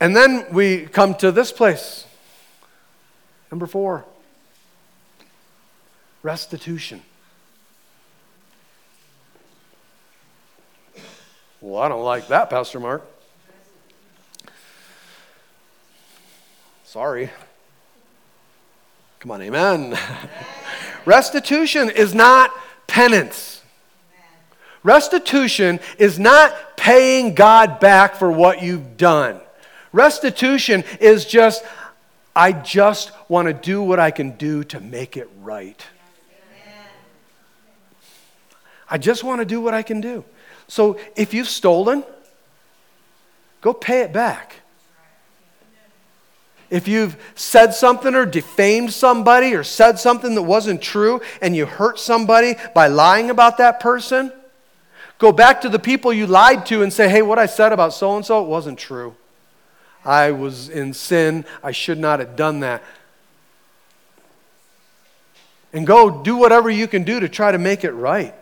And 0.00 0.14
then 0.14 0.46
we 0.52 0.86
come 0.86 1.14
to 1.16 1.32
this 1.32 1.52
place. 1.52 2.06
Number 3.50 3.66
four 3.66 4.04
restitution. 6.22 7.02
Well, 11.60 11.80
I 11.82 11.88
don't 11.88 12.04
like 12.04 12.28
that, 12.28 12.50
Pastor 12.50 12.78
Mark. 12.78 13.02
Sorry. 16.84 17.30
Come 19.20 19.30
on, 19.30 19.42
amen. 19.42 19.98
Restitution 21.04 21.90
is 21.90 22.14
not 22.14 22.52
penance. 22.86 23.62
Restitution 24.82 25.80
is 25.98 26.18
not 26.18 26.76
paying 26.76 27.34
God 27.34 27.80
back 27.80 28.14
for 28.14 28.30
what 28.30 28.62
you've 28.62 28.96
done. 28.96 29.40
Restitution 29.92 30.84
is 31.00 31.24
just, 31.24 31.64
I 32.34 32.52
just 32.52 33.12
want 33.28 33.48
to 33.48 33.54
do 33.54 33.82
what 33.82 33.98
I 33.98 34.10
can 34.10 34.32
do 34.32 34.64
to 34.64 34.80
make 34.80 35.16
it 35.16 35.28
right. 35.40 35.84
I 38.90 38.98
just 38.98 39.24
want 39.24 39.40
to 39.40 39.44
do 39.44 39.60
what 39.60 39.74
I 39.74 39.82
can 39.82 40.00
do. 40.00 40.24
So 40.66 40.98
if 41.16 41.34
you've 41.34 41.48
stolen, 41.48 42.04
go 43.60 43.72
pay 43.72 44.00
it 44.00 44.12
back. 44.12 44.56
If 46.70 46.86
you've 46.86 47.16
said 47.34 47.72
something 47.72 48.14
or 48.14 48.26
defamed 48.26 48.92
somebody 48.92 49.54
or 49.54 49.64
said 49.64 49.98
something 49.98 50.34
that 50.34 50.42
wasn't 50.42 50.82
true 50.82 51.22
and 51.40 51.56
you 51.56 51.64
hurt 51.64 51.98
somebody 51.98 52.56
by 52.74 52.88
lying 52.88 53.30
about 53.30 53.56
that 53.56 53.80
person, 53.80 54.30
go 55.18 55.32
back 55.32 55.62
to 55.62 55.70
the 55.70 55.78
people 55.78 56.12
you 56.12 56.26
lied 56.26 56.66
to 56.66 56.82
and 56.82 56.92
say, 56.92 57.08
hey, 57.08 57.22
what 57.22 57.38
I 57.38 57.46
said 57.46 57.72
about 57.72 57.94
so 57.94 58.16
and 58.16 58.24
so, 58.24 58.44
it 58.44 58.48
wasn't 58.48 58.78
true. 58.78 59.16
I 60.08 60.30
was 60.30 60.70
in 60.70 60.94
sin. 60.94 61.44
I 61.62 61.70
should 61.72 61.98
not 61.98 62.18
have 62.20 62.34
done 62.34 62.60
that. 62.60 62.82
And 65.70 65.86
go 65.86 66.22
do 66.22 66.36
whatever 66.36 66.70
you 66.70 66.88
can 66.88 67.04
do 67.04 67.20
to 67.20 67.28
try 67.28 67.52
to 67.52 67.58
make 67.58 67.84
it 67.84 67.92
right. 67.92 68.34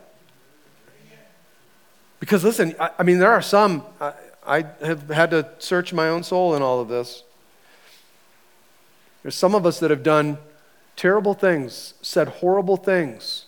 Because 2.21 2.45
listen, 2.45 2.77
I, 2.79 2.91
I 3.01 3.03
mean, 3.03 3.19
there 3.19 3.33
are 3.33 3.43
some, 3.43 3.83
I, 4.01 4.13
I 4.47 4.65
have 4.81 5.09
had 5.11 5.33
to 5.33 5.49
search 5.59 5.93
my 5.93 6.09
own 6.09 6.23
soul 6.23 6.55
in 6.55 6.63
all 6.63 6.81
of 6.81 6.87
this. 6.87 7.25
There's 9.25 9.35
some 9.35 9.57
of 9.57 9.67
us 9.67 9.81
that 9.81 9.91
have 9.91 10.05
done 10.05 10.39
terrible 10.95 11.35
things, 11.35 11.95
said 12.01 12.29
horrible 12.29 12.77
things, 12.77 13.47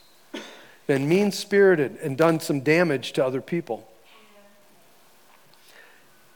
been 0.89 1.09
mean 1.09 1.31
spirited, 1.31 1.99
and 2.03 2.19
done 2.19 2.41
some 2.41 2.63
damage 2.63 3.13
to 3.13 3.25
other 3.25 3.41
people. 3.41 3.88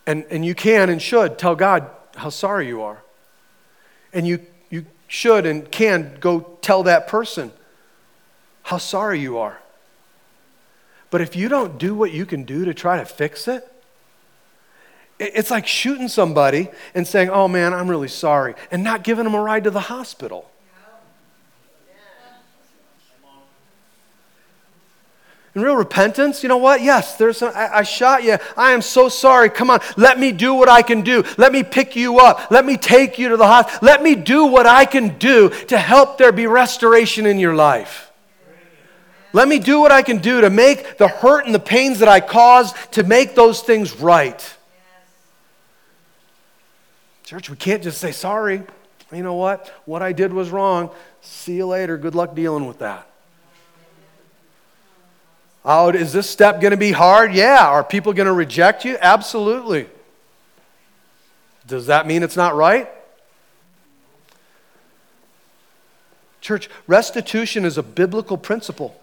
And, 0.06 0.24
and 0.30 0.44
you 0.44 0.54
can 0.54 0.90
and 0.90 1.00
should 1.00 1.38
tell 1.38 1.54
God 1.54 1.88
how 2.16 2.28
sorry 2.28 2.66
you 2.66 2.82
are. 2.82 3.02
And 4.12 4.26
you, 4.26 4.40
you 4.70 4.86
should 5.06 5.46
and 5.46 5.70
can 5.70 6.16
go 6.20 6.58
tell 6.60 6.82
that 6.84 7.06
person 7.06 7.52
how 8.64 8.78
sorry 8.78 9.20
you 9.20 9.38
are. 9.38 9.58
But 11.10 11.20
if 11.20 11.36
you 11.36 11.48
don't 11.48 11.78
do 11.78 11.94
what 11.94 12.12
you 12.12 12.24
can 12.24 12.44
do 12.44 12.64
to 12.64 12.74
try 12.74 12.96
to 12.96 13.04
fix 13.04 13.46
it, 13.46 13.68
it's 15.18 15.50
like 15.50 15.66
shooting 15.66 16.08
somebody 16.08 16.68
and 16.94 17.06
saying, 17.06 17.30
oh 17.30 17.46
man, 17.48 17.72
I'm 17.72 17.88
really 17.88 18.08
sorry, 18.08 18.54
and 18.70 18.82
not 18.82 19.04
giving 19.04 19.24
them 19.24 19.34
a 19.34 19.40
ride 19.40 19.64
to 19.64 19.70
the 19.70 19.80
hospital. 19.80 20.50
In 25.54 25.60
real 25.60 25.76
repentance, 25.76 26.42
you 26.42 26.48
know 26.48 26.56
what? 26.56 26.80
Yes, 26.80 27.16
there's 27.16 27.36
some, 27.36 27.52
I, 27.54 27.78
I, 27.78 27.82
shot 27.82 28.24
you. 28.24 28.38
I 28.56 28.72
am 28.72 28.80
so 28.80 29.10
sorry. 29.10 29.50
Come 29.50 29.68
on, 29.68 29.80
let 29.98 30.18
me 30.18 30.32
do 30.32 30.54
what 30.54 30.70
I 30.70 30.80
can 30.80 31.02
do. 31.02 31.24
Let 31.36 31.52
me 31.52 31.62
pick 31.62 31.94
you 31.94 32.20
up. 32.20 32.50
Let 32.50 32.64
me 32.64 32.78
take 32.78 33.18
you 33.18 33.28
to 33.28 33.36
the 33.36 33.46
hospital. 33.46 33.80
Let 33.82 34.02
me 34.02 34.14
do 34.14 34.46
what 34.46 34.66
I 34.66 34.86
can 34.86 35.18
do 35.18 35.50
to 35.50 35.76
help 35.76 36.16
there 36.16 36.32
be 36.32 36.46
restoration 36.46 37.26
in 37.26 37.38
your 37.38 37.54
life. 37.54 38.10
Let 39.34 39.46
me 39.46 39.58
do 39.58 39.80
what 39.80 39.92
I 39.92 40.02
can 40.02 40.18
do 40.18 40.40
to 40.40 40.48
make 40.48 40.96
the 40.96 41.08
hurt 41.08 41.44
and 41.44 41.54
the 41.54 41.60
pains 41.60 41.98
that 41.98 42.08
I 42.08 42.20
caused 42.20 42.74
to 42.92 43.02
make 43.02 43.34
those 43.34 43.60
things 43.60 43.94
right. 43.96 44.56
Church, 47.24 47.50
we 47.50 47.56
can't 47.56 47.82
just 47.82 47.98
say 47.98 48.12
sorry. 48.12 48.62
You 49.12 49.22
know 49.22 49.34
what? 49.34 49.70
What 49.84 50.00
I 50.00 50.12
did 50.12 50.32
was 50.32 50.48
wrong. 50.50 50.90
See 51.20 51.56
you 51.56 51.66
later. 51.66 51.98
Good 51.98 52.14
luck 52.14 52.34
dealing 52.34 52.66
with 52.66 52.78
that. 52.78 53.06
Oh, 55.64 55.90
is 55.90 56.12
this 56.12 56.28
step 56.28 56.60
going 56.60 56.72
to 56.72 56.76
be 56.76 56.92
hard? 56.92 57.32
Yeah. 57.34 57.66
Are 57.66 57.84
people 57.84 58.12
going 58.12 58.26
to 58.26 58.32
reject 58.32 58.84
you? 58.84 58.98
Absolutely. 59.00 59.86
Does 61.66 61.86
that 61.86 62.06
mean 62.06 62.22
it's 62.22 62.36
not 62.36 62.56
right? 62.56 62.90
Church, 66.40 66.68
restitution 66.88 67.64
is 67.64 67.78
a 67.78 67.82
biblical 67.82 68.36
principle. 68.36 69.00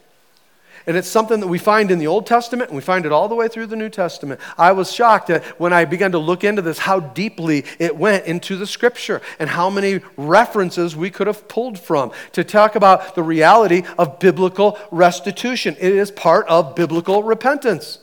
And 0.87 0.97
it's 0.97 1.07
something 1.07 1.39
that 1.39 1.47
we 1.47 1.57
find 1.57 1.91
in 1.91 1.99
the 1.99 2.07
Old 2.07 2.25
Testament 2.25 2.69
and 2.69 2.75
we 2.75 2.81
find 2.81 3.05
it 3.05 3.11
all 3.11 3.27
the 3.27 3.35
way 3.35 3.47
through 3.47 3.67
the 3.67 3.75
New 3.75 3.89
Testament. 3.89 4.39
I 4.57 4.71
was 4.71 4.91
shocked 4.91 5.29
at 5.29 5.43
when 5.59 5.73
I 5.73 5.85
began 5.85 6.11
to 6.13 6.19
look 6.19 6.43
into 6.43 6.61
this 6.61 6.79
how 6.79 6.99
deeply 6.99 7.65
it 7.77 7.95
went 7.95 8.25
into 8.25 8.55
the 8.55 8.67
scripture 8.67 9.21
and 9.39 9.49
how 9.49 9.69
many 9.69 10.01
references 10.17 10.95
we 10.95 11.09
could 11.09 11.27
have 11.27 11.47
pulled 11.47 11.79
from 11.79 12.11
to 12.33 12.43
talk 12.43 12.75
about 12.75 13.15
the 13.15 13.23
reality 13.23 13.83
of 13.97 14.19
biblical 14.19 14.77
restitution. 14.91 15.75
It 15.79 15.93
is 15.93 16.11
part 16.11 16.47
of 16.47 16.75
biblical 16.75 17.23
repentance. 17.23 17.99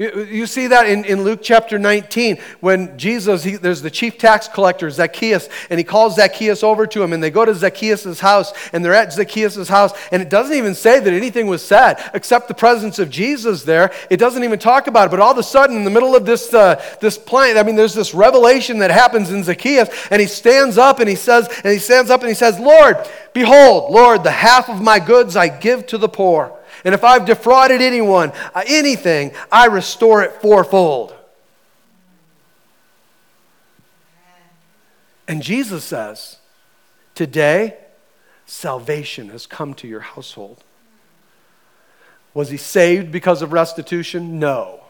You 0.00 0.46
see 0.46 0.68
that 0.68 0.88
in, 0.88 1.04
in 1.04 1.24
Luke 1.24 1.40
chapter 1.42 1.78
19 1.78 2.38
when 2.60 2.96
Jesus, 2.96 3.44
he, 3.44 3.56
there's 3.56 3.82
the 3.82 3.90
chief 3.90 4.16
tax 4.16 4.48
collector, 4.48 4.88
Zacchaeus, 4.88 5.50
and 5.68 5.76
he 5.78 5.84
calls 5.84 6.16
Zacchaeus 6.16 6.62
over 6.62 6.86
to 6.86 7.02
him, 7.02 7.12
and 7.12 7.22
they 7.22 7.30
go 7.30 7.44
to 7.44 7.54
Zacchaeus' 7.54 8.18
house, 8.18 8.54
and 8.72 8.82
they're 8.82 8.94
at 8.94 9.12
Zacchaeus' 9.12 9.68
house, 9.68 9.92
and 10.10 10.22
it 10.22 10.30
doesn't 10.30 10.56
even 10.56 10.74
say 10.74 11.00
that 11.00 11.12
anything 11.12 11.48
was 11.48 11.62
said 11.62 12.02
except 12.14 12.48
the 12.48 12.54
presence 12.54 12.98
of 12.98 13.10
Jesus 13.10 13.62
there. 13.64 13.92
It 14.08 14.16
doesn't 14.16 14.42
even 14.42 14.58
talk 14.58 14.86
about 14.86 15.08
it, 15.08 15.10
but 15.10 15.20
all 15.20 15.32
of 15.32 15.36
a 15.38 15.42
sudden, 15.42 15.76
in 15.76 15.84
the 15.84 15.90
middle 15.90 16.16
of 16.16 16.24
this, 16.24 16.54
uh, 16.54 16.82
this 17.02 17.18
plain, 17.18 17.58
I 17.58 17.62
mean, 17.62 17.76
there's 17.76 17.92
this 17.92 18.14
revelation 18.14 18.78
that 18.78 18.90
happens 18.90 19.30
in 19.30 19.44
Zacchaeus, 19.44 19.90
and 20.10 20.18
he 20.18 20.26
stands 20.26 20.78
up 20.78 21.00
and 21.00 21.10
he 21.10 21.14
says, 21.14 21.46
and 21.62 21.74
he 21.74 21.78
stands 21.78 22.10
up 22.10 22.20
and 22.22 22.30
he 22.30 22.34
says, 22.34 22.58
Lord, 22.58 22.96
behold, 23.34 23.92
Lord, 23.92 24.24
the 24.24 24.30
half 24.30 24.70
of 24.70 24.80
my 24.80 24.98
goods 24.98 25.36
I 25.36 25.48
give 25.48 25.86
to 25.88 25.98
the 25.98 26.08
poor. 26.08 26.58
And 26.84 26.94
if 26.94 27.04
I've 27.04 27.26
defrauded 27.26 27.80
anyone, 27.80 28.32
uh, 28.54 28.62
anything, 28.66 29.32
I 29.50 29.66
restore 29.66 30.22
it 30.22 30.40
fourfold. 30.40 31.14
And 35.28 35.42
Jesus 35.42 35.84
says, 35.84 36.38
Today, 37.14 37.76
salvation 38.46 39.28
has 39.28 39.46
come 39.46 39.74
to 39.74 39.86
your 39.86 40.00
household. 40.00 40.64
Was 42.34 42.50
he 42.50 42.56
saved 42.56 43.12
because 43.12 43.42
of 43.42 43.52
restitution? 43.52 44.38
No. 44.38 44.80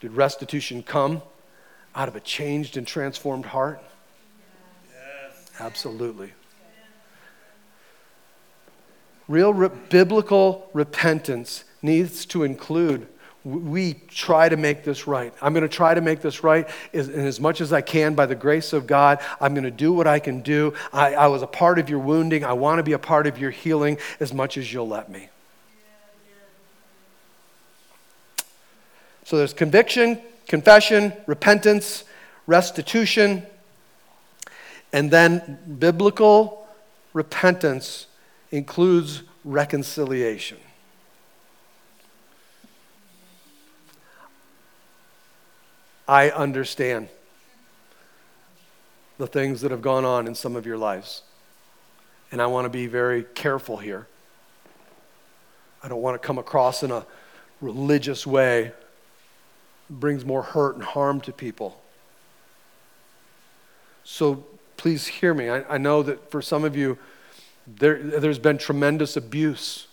Did 0.00 0.12
restitution 0.12 0.82
come 0.82 1.22
out 1.94 2.08
of 2.08 2.16
a 2.16 2.20
changed 2.20 2.76
and 2.76 2.86
transformed 2.86 3.46
heart? 3.46 3.82
Yes. 4.88 5.50
Absolutely. 5.60 6.32
Real 9.28 9.52
re- 9.52 9.70
biblical 9.88 10.68
repentance 10.72 11.64
needs 11.82 12.26
to 12.26 12.44
include 12.44 13.08
we 13.44 13.94
try 14.06 14.48
to 14.48 14.56
make 14.56 14.84
this 14.84 15.08
right. 15.08 15.34
I'm 15.42 15.52
going 15.52 15.62
to 15.62 15.68
try 15.68 15.94
to 15.94 16.00
make 16.00 16.20
this 16.20 16.44
right 16.44 16.68
as, 16.94 17.08
as 17.08 17.40
much 17.40 17.60
as 17.60 17.72
I 17.72 17.80
can 17.80 18.14
by 18.14 18.26
the 18.26 18.36
grace 18.36 18.72
of 18.72 18.86
God. 18.86 19.18
I'm 19.40 19.52
going 19.52 19.64
to 19.64 19.70
do 19.70 19.92
what 19.92 20.06
I 20.06 20.20
can 20.20 20.42
do. 20.42 20.74
I, 20.92 21.14
I 21.14 21.26
was 21.26 21.42
a 21.42 21.46
part 21.48 21.80
of 21.80 21.90
your 21.90 21.98
wounding. 21.98 22.44
I 22.44 22.52
want 22.52 22.78
to 22.78 22.84
be 22.84 22.92
a 22.92 23.00
part 23.00 23.26
of 23.26 23.38
your 23.38 23.50
healing 23.50 23.98
as 24.20 24.32
much 24.32 24.56
as 24.56 24.72
you'll 24.72 24.86
let 24.86 25.10
me. 25.10 25.28
So 29.24 29.38
there's 29.38 29.54
conviction, 29.54 30.20
confession, 30.46 31.12
repentance, 31.26 32.04
restitution, 32.46 33.44
and 34.92 35.10
then 35.10 35.58
biblical 35.78 36.68
repentance 37.12 38.06
includes 38.52 39.22
reconciliation. 39.44 40.58
I 46.06 46.30
understand 46.30 47.08
the 49.18 49.26
things 49.26 49.62
that 49.62 49.70
have 49.70 49.82
gone 49.82 50.04
on 50.04 50.26
in 50.26 50.34
some 50.34 50.54
of 50.54 50.66
your 50.66 50.76
lives. 50.76 51.22
And 52.30 52.40
I 52.40 52.46
want 52.46 52.66
to 52.66 52.70
be 52.70 52.86
very 52.86 53.24
careful 53.34 53.78
here. 53.78 54.06
I 55.82 55.88
don't 55.88 56.02
want 56.02 56.20
to 56.20 56.24
come 56.24 56.38
across 56.38 56.82
in 56.82 56.90
a 56.90 57.04
religious 57.60 58.26
way 58.26 58.72
brings 59.88 60.24
more 60.24 60.42
hurt 60.42 60.74
and 60.74 60.84
harm 60.84 61.20
to 61.22 61.32
people. 61.32 61.80
So 64.04 64.44
please 64.76 65.06
hear 65.06 65.34
me. 65.34 65.48
I, 65.48 65.74
I 65.74 65.78
know 65.78 66.02
that 66.02 66.30
for 66.30 66.42
some 66.42 66.64
of 66.64 66.76
you, 66.76 66.98
there, 67.66 67.98
there's 68.02 68.38
been 68.38 68.58
tremendous 68.58 69.16
abuse, 69.16 69.86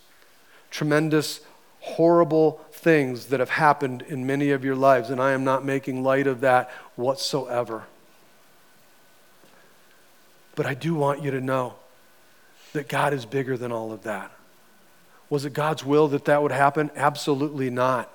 tremendous 0.71 1.41
horrible 1.81 2.61
things 2.71 3.27
that 3.27 3.39
have 3.39 3.49
happened 3.49 4.01
in 4.03 4.25
many 4.25 4.51
of 4.51 4.63
your 4.63 4.75
lives, 4.75 5.09
and 5.09 5.21
I 5.21 5.31
am 5.31 5.43
not 5.43 5.65
making 5.65 6.03
light 6.03 6.27
of 6.27 6.41
that 6.41 6.69
whatsoever. 6.95 7.83
But 10.55 10.65
I 10.65 10.73
do 10.73 10.95
want 10.95 11.23
you 11.23 11.31
to 11.31 11.41
know 11.41 11.75
that 12.73 12.87
God 12.87 13.13
is 13.13 13.25
bigger 13.25 13.57
than 13.57 13.71
all 13.71 13.91
of 13.91 14.03
that. 14.03 14.31
Was 15.29 15.45
it 15.45 15.53
God's 15.53 15.85
will 15.85 16.07
that 16.09 16.25
that 16.25 16.41
would 16.41 16.51
happen? 16.51 16.89
Absolutely 16.95 17.69
not. 17.69 18.11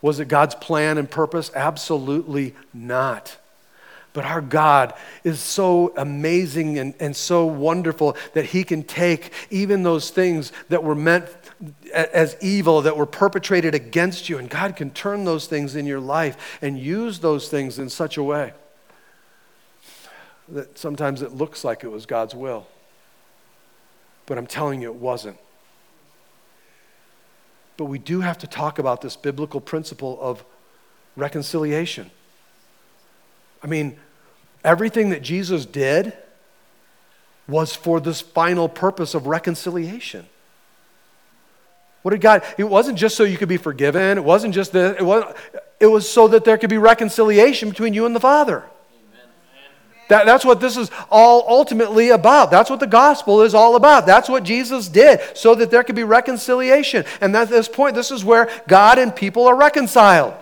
Was 0.00 0.18
it 0.18 0.26
God's 0.26 0.54
plan 0.56 0.98
and 0.98 1.08
purpose? 1.10 1.50
Absolutely 1.54 2.54
not. 2.74 3.36
But 4.12 4.24
our 4.26 4.42
God 4.42 4.92
is 5.24 5.40
so 5.40 5.94
amazing 5.96 6.78
and, 6.78 6.94
and 7.00 7.16
so 7.16 7.46
wonderful 7.46 8.16
that 8.34 8.46
He 8.46 8.62
can 8.62 8.82
take 8.82 9.32
even 9.50 9.82
those 9.82 10.10
things 10.10 10.52
that 10.68 10.84
were 10.84 10.94
meant 10.94 11.26
as 11.94 12.36
evil, 12.40 12.82
that 12.82 12.96
were 12.96 13.06
perpetrated 13.06 13.74
against 13.74 14.28
you, 14.28 14.38
and 14.38 14.50
God 14.50 14.76
can 14.76 14.90
turn 14.90 15.24
those 15.24 15.46
things 15.46 15.76
in 15.76 15.86
your 15.86 16.00
life 16.00 16.58
and 16.60 16.78
use 16.78 17.20
those 17.20 17.48
things 17.48 17.78
in 17.78 17.88
such 17.88 18.16
a 18.16 18.22
way 18.22 18.52
that 20.48 20.78
sometimes 20.78 21.22
it 21.22 21.32
looks 21.32 21.64
like 21.64 21.82
it 21.82 21.90
was 21.90 22.06
God's 22.06 22.34
will. 22.34 22.66
But 24.26 24.38
I'm 24.38 24.46
telling 24.46 24.82
you, 24.82 24.90
it 24.90 24.96
wasn't. 24.96 25.38
But 27.76 27.86
we 27.86 27.98
do 27.98 28.20
have 28.20 28.38
to 28.38 28.46
talk 28.46 28.78
about 28.78 29.00
this 29.00 29.16
biblical 29.16 29.60
principle 29.60 30.18
of 30.20 30.44
reconciliation. 31.16 32.10
I 33.62 33.66
mean, 33.66 33.96
everything 34.64 35.10
that 35.10 35.22
Jesus 35.22 35.66
did 35.66 36.12
was 37.48 37.74
for 37.74 38.00
this 38.00 38.20
final 38.20 38.68
purpose 38.68 39.14
of 39.14 39.26
reconciliation. 39.26 40.26
What 42.02 42.10
did 42.10 42.20
God? 42.20 42.42
It 42.58 42.64
wasn't 42.64 42.98
just 42.98 43.16
so 43.16 43.22
you 43.22 43.36
could 43.36 43.48
be 43.48 43.56
forgiven. 43.56 44.18
It 44.18 44.24
wasn't 44.24 44.54
just 44.54 44.72
that. 44.72 44.98
It 44.98 45.04
was, 45.04 45.34
it 45.78 45.86
was 45.86 46.08
so 46.08 46.28
that 46.28 46.44
there 46.44 46.58
could 46.58 46.70
be 46.70 46.78
reconciliation 46.78 47.68
between 47.68 47.94
you 47.94 48.06
and 48.06 48.14
the 48.14 48.20
Father. 48.20 48.64
That, 50.08 50.26
that's 50.26 50.44
what 50.44 50.60
this 50.60 50.76
is 50.76 50.90
all 51.10 51.44
ultimately 51.48 52.10
about. 52.10 52.50
That's 52.50 52.68
what 52.68 52.80
the 52.80 52.86
gospel 52.86 53.42
is 53.42 53.54
all 53.54 53.76
about. 53.76 54.04
That's 54.04 54.28
what 54.28 54.42
Jesus 54.42 54.88
did, 54.88 55.20
so 55.34 55.54
that 55.54 55.70
there 55.70 55.84
could 55.84 55.94
be 55.94 56.04
reconciliation. 56.04 57.04
And 57.20 57.34
at 57.36 57.48
this 57.48 57.68
point, 57.68 57.94
this 57.94 58.10
is 58.10 58.24
where 58.24 58.50
God 58.66 58.98
and 58.98 59.14
people 59.14 59.46
are 59.46 59.56
reconciled. 59.56 60.34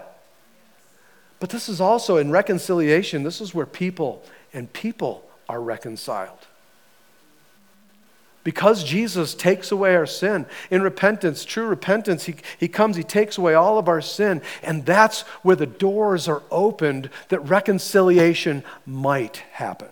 But 1.41 1.51
this 1.51 1.69
is 1.69 1.81
also 1.81 2.19
in 2.19 2.31
reconciliation, 2.31 3.23
this 3.23 3.41
is 3.41 3.55
where 3.55 3.67
people 3.67 4.23
and 4.53 4.73
people 4.73 5.25
are 5.49 5.61
reconciled. 5.61 6.47
Because 8.43 8.85
Jesus 8.85 9.35
takes 9.35 9.71
away 9.71 9.95
our 9.97 10.07
sin. 10.07 10.47
In 10.71 10.83
repentance, 10.83 11.45
true 11.45 11.67
repentance, 11.67 12.25
he, 12.25 12.37
he 12.59 12.69
comes, 12.69 12.97
He 12.97 13.03
takes 13.03 13.37
away 13.37 13.55
all 13.55 13.79
of 13.79 13.89
our 13.89 14.01
sin. 14.01 14.41
And 14.63 14.87
that's 14.87 15.23
where 15.43 15.57
the 15.57 15.67
doors 15.67 16.27
are 16.27 16.43
opened 16.51 17.11
that 17.29 17.41
reconciliation 17.41 18.65
might 18.87 19.39
happen. 19.53 19.89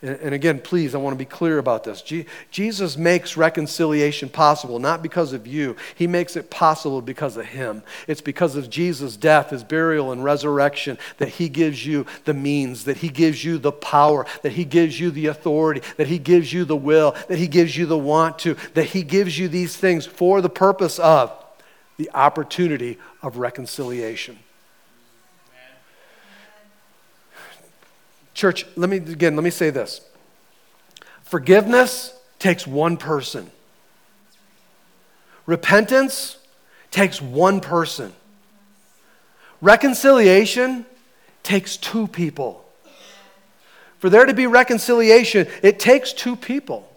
And 0.00 0.32
again, 0.32 0.60
please, 0.60 0.94
I 0.94 0.98
want 0.98 1.14
to 1.14 1.18
be 1.18 1.24
clear 1.24 1.58
about 1.58 1.82
this. 1.82 2.04
Jesus 2.52 2.96
makes 2.96 3.36
reconciliation 3.36 4.28
possible, 4.28 4.78
not 4.78 5.02
because 5.02 5.32
of 5.32 5.44
you. 5.44 5.74
He 5.96 6.06
makes 6.06 6.36
it 6.36 6.50
possible 6.50 7.02
because 7.02 7.36
of 7.36 7.46
Him. 7.46 7.82
It's 8.06 8.20
because 8.20 8.54
of 8.54 8.70
Jesus' 8.70 9.16
death, 9.16 9.50
His 9.50 9.64
burial, 9.64 10.12
and 10.12 10.22
resurrection 10.22 10.98
that 11.16 11.30
He 11.30 11.48
gives 11.48 11.84
you 11.84 12.06
the 12.26 12.34
means, 12.34 12.84
that 12.84 12.98
He 12.98 13.08
gives 13.08 13.44
you 13.44 13.58
the 13.58 13.72
power, 13.72 14.24
that 14.42 14.52
He 14.52 14.64
gives 14.64 15.00
you 15.00 15.10
the 15.10 15.26
authority, 15.26 15.82
that 15.96 16.06
He 16.06 16.20
gives 16.20 16.52
you 16.52 16.64
the 16.64 16.76
will, 16.76 17.16
that 17.26 17.38
He 17.38 17.48
gives 17.48 17.76
you 17.76 17.84
the 17.84 17.98
want 17.98 18.38
to, 18.40 18.56
that 18.74 18.84
He 18.84 19.02
gives 19.02 19.36
you 19.36 19.48
these 19.48 19.76
things 19.76 20.06
for 20.06 20.40
the 20.40 20.48
purpose 20.48 21.00
of 21.00 21.32
the 21.96 22.08
opportunity 22.14 22.98
of 23.20 23.38
reconciliation. 23.38 24.38
Church, 28.38 28.64
let 28.76 28.88
me 28.88 28.98
again, 28.98 29.34
let 29.34 29.42
me 29.42 29.50
say 29.50 29.70
this. 29.70 30.00
Forgiveness 31.24 32.14
takes 32.38 32.68
one 32.68 32.96
person. 32.96 33.50
Repentance 35.44 36.36
takes 36.92 37.20
one 37.20 37.58
person. 37.58 38.12
Reconciliation 39.60 40.86
takes 41.42 41.76
two 41.76 42.06
people. 42.06 42.64
For 43.98 44.08
there 44.08 44.24
to 44.24 44.34
be 44.34 44.46
reconciliation, 44.46 45.48
it 45.60 45.80
takes 45.80 46.12
two 46.12 46.36
people. 46.36 46.88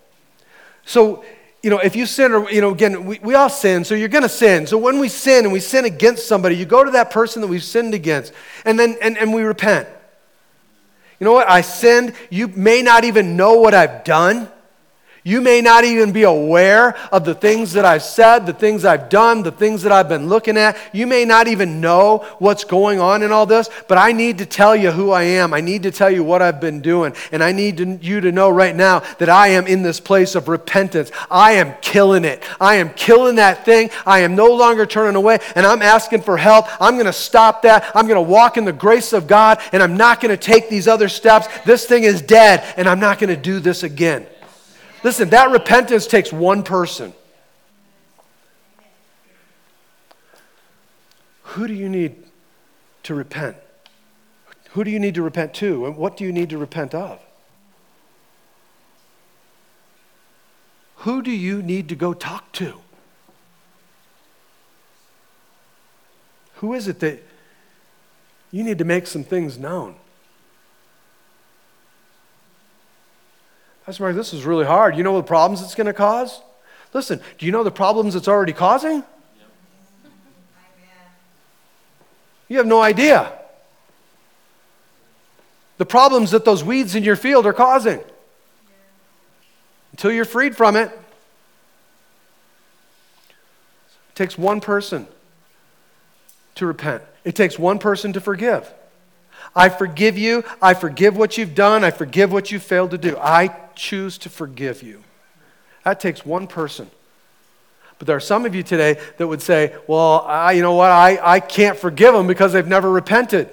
So, 0.86 1.26
you 1.64 1.72
know, 1.72 1.80
if 1.80 1.96
you 1.96 2.06
sin, 2.06 2.34
or, 2.34 2.52
you 2.52 2.62
know, 2.62 2.70
again, 2.70 3.04
we, 3.04 3.18
we 3.18 3.34
all 3.34 3.50
sin, 3.50 3.84
so 3.84 3.96
you're 3.96 4.10
going 4.10 4.22
to 4.22 4.30
sin. 4.30 4.68
So 4.68 4.78
when 4.78 5.00
we 5.00 5.10
sin 5.10 5.46
and 5.46 5.52
we 5.52 5.60
sin 5.60 5.86
against 5.86 6.28
somebody, 6.28 6.56
you 6.56 6.66
go 6.66 6.84
to 6.84 6.92
that 6.92 7.10
person 7.10 7.42
that 7.42 7.48
we've 7.48 7.64
sinned 7.64 7.96
against, 7.96 8.32
and 8.64 8.78
then, 8.80 8.96
and, 9.02 9.18
and 9.18 9.34
we 9.34 9.42
repent. 9.42 9.88
You 11.22 11.26
know 11.26 11.34
what? 11.34 11.48
I 11.48 11.62
sinned. 11.62 12.14
You 12.32 12.48
may 12.48 12.82
not 12.82 13.04
even 13.04 13.38
know 13.38 13.54
what 13.54 13.76
I've 13.76 14.04
done. 14.04 14.50
You 15.24 15.40
may 15.40 15.62
not 15.62 15.84
even 15.84 16.12
be 16.12 16.24
aware 16.24 16.98
of 17.12 17.26
the 17.26 17.36
things 17.36 17.74
that 17.74 17.86
I've 17.86 18.02
said, 18.02 18.48
the 18.48 18.54
things 18.54 18.86
I've 18.86 19.08
done, 19.08 19.44
the 19.44 19.52
things 19.52 19.84
that 19.84 19.92
I've 19.92 20.10
been 20.10 20.28
looking 20.28 20.58
at. 20.58 20.76
You 20.94 21.06
may 21.06 21.26
not 21.26 21.48
even 21.48 21.80
know 21.80 22.26
what's 22.40 22.64
going 22.64 23.00
on 23.00 23.22
in 23.22 23.32
all 23.32 23.46
this, 23.46 23.70
but 23.88 24.00
I 24.00 24.14
need 24.14 24.40
to 24.40 24.48
tell 24.48 24.76
you 24.76 24.90
who 24.90 25.12
I 25.12 25.24
am. 25.24 25.54
I 25.54 25.62
need 25.62 25.84
to 25.84 25.92
tell 25.92 26.10
you 26.10 26.24
what 26.24 26.42
I've 26.42 26.60
been 26.60 26.82
doing. 26.82 27.14
And 27.32 27.44
I 27.44 27.52
need 27.52 27.78
to, 27.78 28.00
you 28.02 28.22
to 28.22 28.32
know 28.32 28.50
right 28.50 28.76
now 28.76 29.02
that 29.20 29.30
I 29.30 29.50
am 29.50 29.68
in 29.68 29.84
this 29.84 30.00
place 30.00 30.34
of 30.34 30.48
repentance. 30.48 31.12
I 31.30 31.54
am 31.54 31.76
killing 31.82 32.26
it. 32.26 32.44
I 32.60 32.76
am 32.76 32.90
killing 32.90 33.36
that 33.36 33.64
thing. 33.64 33.92
I 34.08 34.20
am 34.20 34.36
no 34.36 34.48
longer 34.48 34.88
turning 34.88 35.16
away, 35.16 35.38
and 35.56 35.68
I'm 35.68 35.84
asking 35.84 36.22
for 36.22 36.36
help. 36.36 36.66
I'm 36.82 36.96
going 36.96 37.06
to 37.06 37.14
stop 37.14 37.62
that. 37.62 37.92
I'm 37.94 38.08
going 38.08 38.16
to 38.16 38.30
walk 38.30 38.58
in 38.58 38.66
the 38.66 38.74
grace 38.74 39.14
of 39.14 39.28
God, 39.28 39.62
and 39.72 39.84
I'm 39.84 39.98
not 39.98 40.20
going 40.20 40.36
to 40.36 40.44
take 40.44 40.68
these 40.68 40.88
other 40.88 41.10
steps. 41.10 41.48
This 41.64 41.86
thing 41.86 42.06
is 42.06 42.24
dead, 42.24 42.64
and 42.76 42.90
I'm 42.90 43.00
not 43.00 43.20
going 43.20 43.30
to 43.30 43.38
do 43.40 43.60
this 43.60 43.84
again. 43.84 44.26
Listen, 45.04 45.30
that 45.30 45.50
repentance 45.50 46.06
takes 46.06 46.32
one 46.32 46.64
person. 46.64 47.14
Who 51.44 51.68
do 51.68 51.74
you 51.74 51.90
need 51.90 52.16
to 53.04 53.16
repent? 53.16 53.58
Who 54.72 54.84
do 54.84 54.92
you 54.92 55.00
need 55.00 55.16
to 55.16 55.22
repent 55.22 55.54
to? 55.56 55.86
And 55.86 55.98
what 55.98 56.16
do 56.16 56.24
you 56.24 56.32
need 56.32 56.50
to 56.52 56.58
repent 56.58 56.94
of? 56.96 57.20
Who 60.98 61.22
do 61.22 61.32
you 61.32 61.62
need 61.64 61.90
to 61.90 61.96
go 61.96 62.14
talk 62.14 62.52
to? 62.54 62.80
Who 66.56 66.74
is 66.74 66.88
it 66.88 67.00
that 67.00 67.24
you 68.52 68.64
need 68.64 68.78
to 68.78 68.86
make 68.86 69.08
some 69.08 69.24
things 69.24 69.58
known? 69.58 69.96
Pastor 73.86 74.04
Mark, 74.04 74.16
this 74.16 74.34
is 74.34 74.46
really 74.46 74.66
hard. 74.66 74.96
You 74.96 75.04
know 75.04 75.18
the 75.18 75.24
problems 75.24 75.62
it's 75.62 75.76
going 75.76 75.88
to 75.88 75.94
cause? 75.94 76.42
Listen, 76.94 77.22
do 77.38 77.46
you 77.46 77.52
know 77.52 77.64
the 77.64 77.72
problems 77.72 78.16
it's 78.16 78.28
already 78.28 78.54
causing? 78.54 79.04
You 82.48 82.58
have 82.58 82.68
no 82.68 82.82
idea. 82.82 83.32
The 85.78 85.86
problems 85.86 86.32
that 86.32 86.46
those 86.46 86.64
weeds 86.64 86.96
in 86.96 87.04
your 87.04 87.16
field 87.16 87.46
are 87.46 87.54
causing. 87.54 88.02
Until 89.92 90.12
you're 90.12 90.26
freed 90.26 90.56
from 90.56 90.76
it, 90.76 90.92
it 93.30 94.16
takes 94.16 94.38
one 94.38 94.62
person 94.62 95.08
to 96.56 96.66
repent. 96.66 97.02
It 97.24 97.36
takes 97.36 97.58
one 97.58 97.80
person 97.80 98.14
to 98.14 98.22
forgive. 98.22 98.72
I 99.56 99.70
forgive 99.70 100.18
you. 100.18 100.44
I 100.62 100.74
forgive 100.74 101.18
what 101.18 101.38
you've 101.38 101.56
done. 101.56 101.84
I 101.84 101.92
forgive 101.92 102.32
what 102.32 102.52
you 102.52 102.60
failed 102.60 102.92
to 102.92 102.98
do. 102.98 103.18
I 103.18 103.54
choose 103.76 104.18
to 104.20 104.30
forgive 104.30 104.82
you. 104.82 105.04
That 105.84 106.00
takes 106.00 106.26
one 106.26 106.48
person. 106.48 106.90
But 107.98 108.08
there 108.08 108.16
are 108.16 108.22
some 108.22 108.46
of 108.46 108.56
you 108.56 108.64
today 108.64 109.00
that 109.18 109.28
would 109.28 109.42
say, 109.42 109.76
well, 109.88 110.22
I, 110.22 110.54
you 110.54 110.62
know 110.62 110.74
what? 110.74 110.90
I, 110.90 111.20
I 111.22 111.40
can't 111.40 111.78
forgive 111.78 112.14
them 112.14 112.28
because 112.28 112.54
they've 112.54 112.66
never 112.66 112.90
repented. 112.90 113.50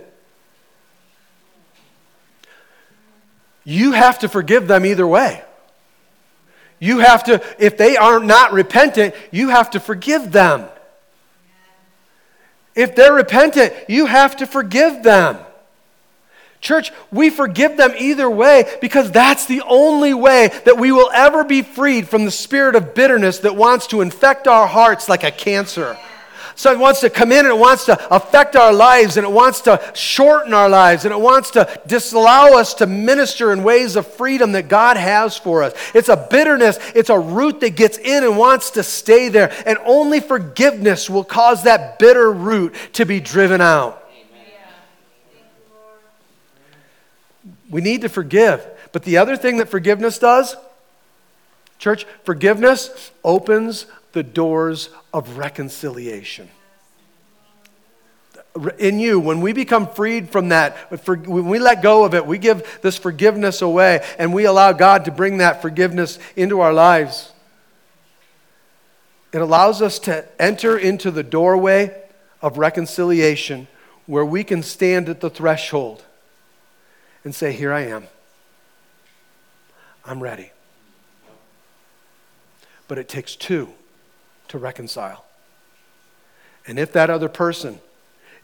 You 3.64 3.92
have 3.92 4.20
to 4.20 4.28
forgive 4.28 4.66
them 4.66 4.86
either 4.86 5.06
way. 5.06 5.42
You 6.78 7.00
have 7.00 7.24
to, 7.24 7.44
if 7.58 7.76
they 7.76 7.96
are 7.96 8.20
not 8.20 8.52
repentant, 8.52 9.14
you 9.30 9.48
have 9.48 9.70
to 9.72 9.80
forgive 9.80 10.32
them. 10.32 10.66
If 12.74 12.94
they're 12.94 13.12
repentant, 13.12 13.74
you 13.88 14.06
have 14.06 14.36
to 14.36 14.46
forgive 14.46 15.02
them. 15.02 15.38
Church, 16.60 16.92
we 17.12 17.30
forgive 17.30 17.76
them 17.76 17.92
either 17.96 18.28
way 18.28 18.64
because 18.80 19.10
that's 19.12 19.46
the 19.46 19.62
only 19.62 20.12
way 20.12 20.48
that 20.64 20.78
we 20.78 20.90
will 20.90 21.10
ever 21.12 21.44
be 21.44 21.62
freed 21.62 22.08
from 22.08 22.24
the 22.24 22.30
spirit 22.30 22.74
of 22.74 22.94
bitterness 22.94 23.38
that 23.40 23.54
wants 23.54 23.86
to 23.88 24.00
infect 24.00 24.48
our 24.48 24.66
hearts 24.66 25.08
like 25.08 25.22
a 25.22 25.30
cancer. 25.30 25.96
So 26.58 26.72
it 26.72 26.78
wants 26.80 27.02
to 27.02 27.10
come 27.10 27.30
in 27.30 27.46
and 27.46 27.54
it 27.54 27.58
wants 27.58 27.84
to 27.84 28.12
affect 28.12 28.56
our 28.56 28.72
lives 28.72 29.16
and 29.16 29.24
it 29.24 29.30
wants 29.30 29.60
to 29.60 29.92
shorten 29.94 30.52
our 30.52 30.68
lives 30.68 31.04
and 31.04 31.14
it 31.14 31.20
wants 31.20 31.52
to 31.52 31.80
disallow 31.86 32.58
us 32.58 32.74
to 32.74 32.86
minister 32.88 33.52
in 33.52 33.62
ways 33.62 33.94
of 33.94 34.08
freedom 34.08 34.50
that 34.52 34.66
God 34.66 34.96
has 34.96 35.36
for 35.36 35.62
us. 35.62 35.72
It's 35.94 36.08
a 36.08 36.16
bitterness, 36.16 36.80
it's 36.96 37.10
a 37.10 37.18
root 37.18 37.60
that 37.60 37.76
gets 37.76 37.96
in 37.96 38.24
and 38.24 38.36
wants 38.36 38.72
to 38.72 38.82
stay 38.82 39.28
there. 39.28 39.52
And 39.66 39.78
only 39.86 40.18
forgiveness 40.18 41.08
will 41.08 41.22
cause 41.22 41.62
that 41.62 42.00
bitter 42.00 42.32
root 42.32 42.74
to 42.94 43.06
be 43.06 43.20
driven 43.20 43.60
out. 43.60 43.97
We 47.70 47.80
need 47.80 48.02
to 48.02 48.08
forgive. 48.08 48.66
But 48.92 49.02
the 49.02 49.18
other 49.18 49.36
thing 49.36 49.58
that 49.58 49.68
forgiveness 49.68 50.18
does, 50.18 50.56
church, 51.78 52.06
forgiveness 52.24 53.10
opens 53.22 53.86
the 54.12 54.22
doors 54.22 54.90
of 55.12 55.36
reconciliation. 55.36 56.48
In 58.78 58.98
you, 58.98 59.20
when 59.20 59.40
we 59.40 59.52
become 59.52 59.86
freed 59.86 60.30
from 60.30 60.48
that, 60.48 60.76
when 61.06 61.46
we 61.46 61.58
let 61.58 61.82
go 61.82 62.04
of 62.04 62.14
it, 62.14 62.26
we 62.26 62.38
give 62.38 62.80
this 62.82 62.96
forgiveness 62.96 63.62
away 63.62 64.04
and 64.18 64.32
we 64.32 64.46
allow 64.46 64.72
God 64.72 65.04
to 65.04 65.12
bring 65.12 65.38
that 65.38 65.62
forgiveness 65.62 66.18
into 66.34 66.60
our 66.60 66.72
lives. 66.72 67.32
It 69.32 69.42
allows 69.42 69.82
us 69.82 69.98
to 70.00 70.24
enter 70.40 70.76
into 70.76 71.10
the 71.10 71.22
doorway 71.22 72.02
of 72.40 72.56
reconciliation 72.56 73.68
where 74.06 74.24
we 74.24 74.42
can 74.42 74.62
stand 74.62 75.08
at 75.08 75.20
the 75.20 75.30
threshold 75.30 76.02
and 77.24 77.34
say, 77.34 77.52
Here 77.52 77.72
I 77.72 77.82
am. 77.82 78.04
I'm 80.04 80.22
ready. 80.22 80.52
But 82.86 82.98
it 82.98 83.08
takes 83.08 83.36
two 83.36 83.68
to 84.48 84.58
reconcile. 84.58 85.24
And 86.66 86.78
if 86.78 86.92
that 86.92 87.10
other 87.10 87.28
person 87.28 87.80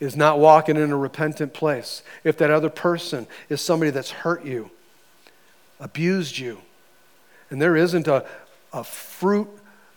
is 0.00 0.16
not 0.16 0.38
walking 0.38 0.76
in 0.76 0.90
a 0.90 0.96
repentant 0.96 1.54
place, 1.54 2.02
if 2.24 2.36
that 2.38 2.50
other 2.50 2.70
person 2.70 3.26
is 3.48 3.60
somebody 3.60 3.90
that's 3.90 4.10
hurt 4.10 4.44
you, 4.44 4.70
abused 5.80 6.38
you, 6.38 6.60
and 7.50 7.60
there 7.60 7.76
isn't 7.76 8.08
a, 8.08 8.26
a 8.72 8.84
fruit, 8.84 9.48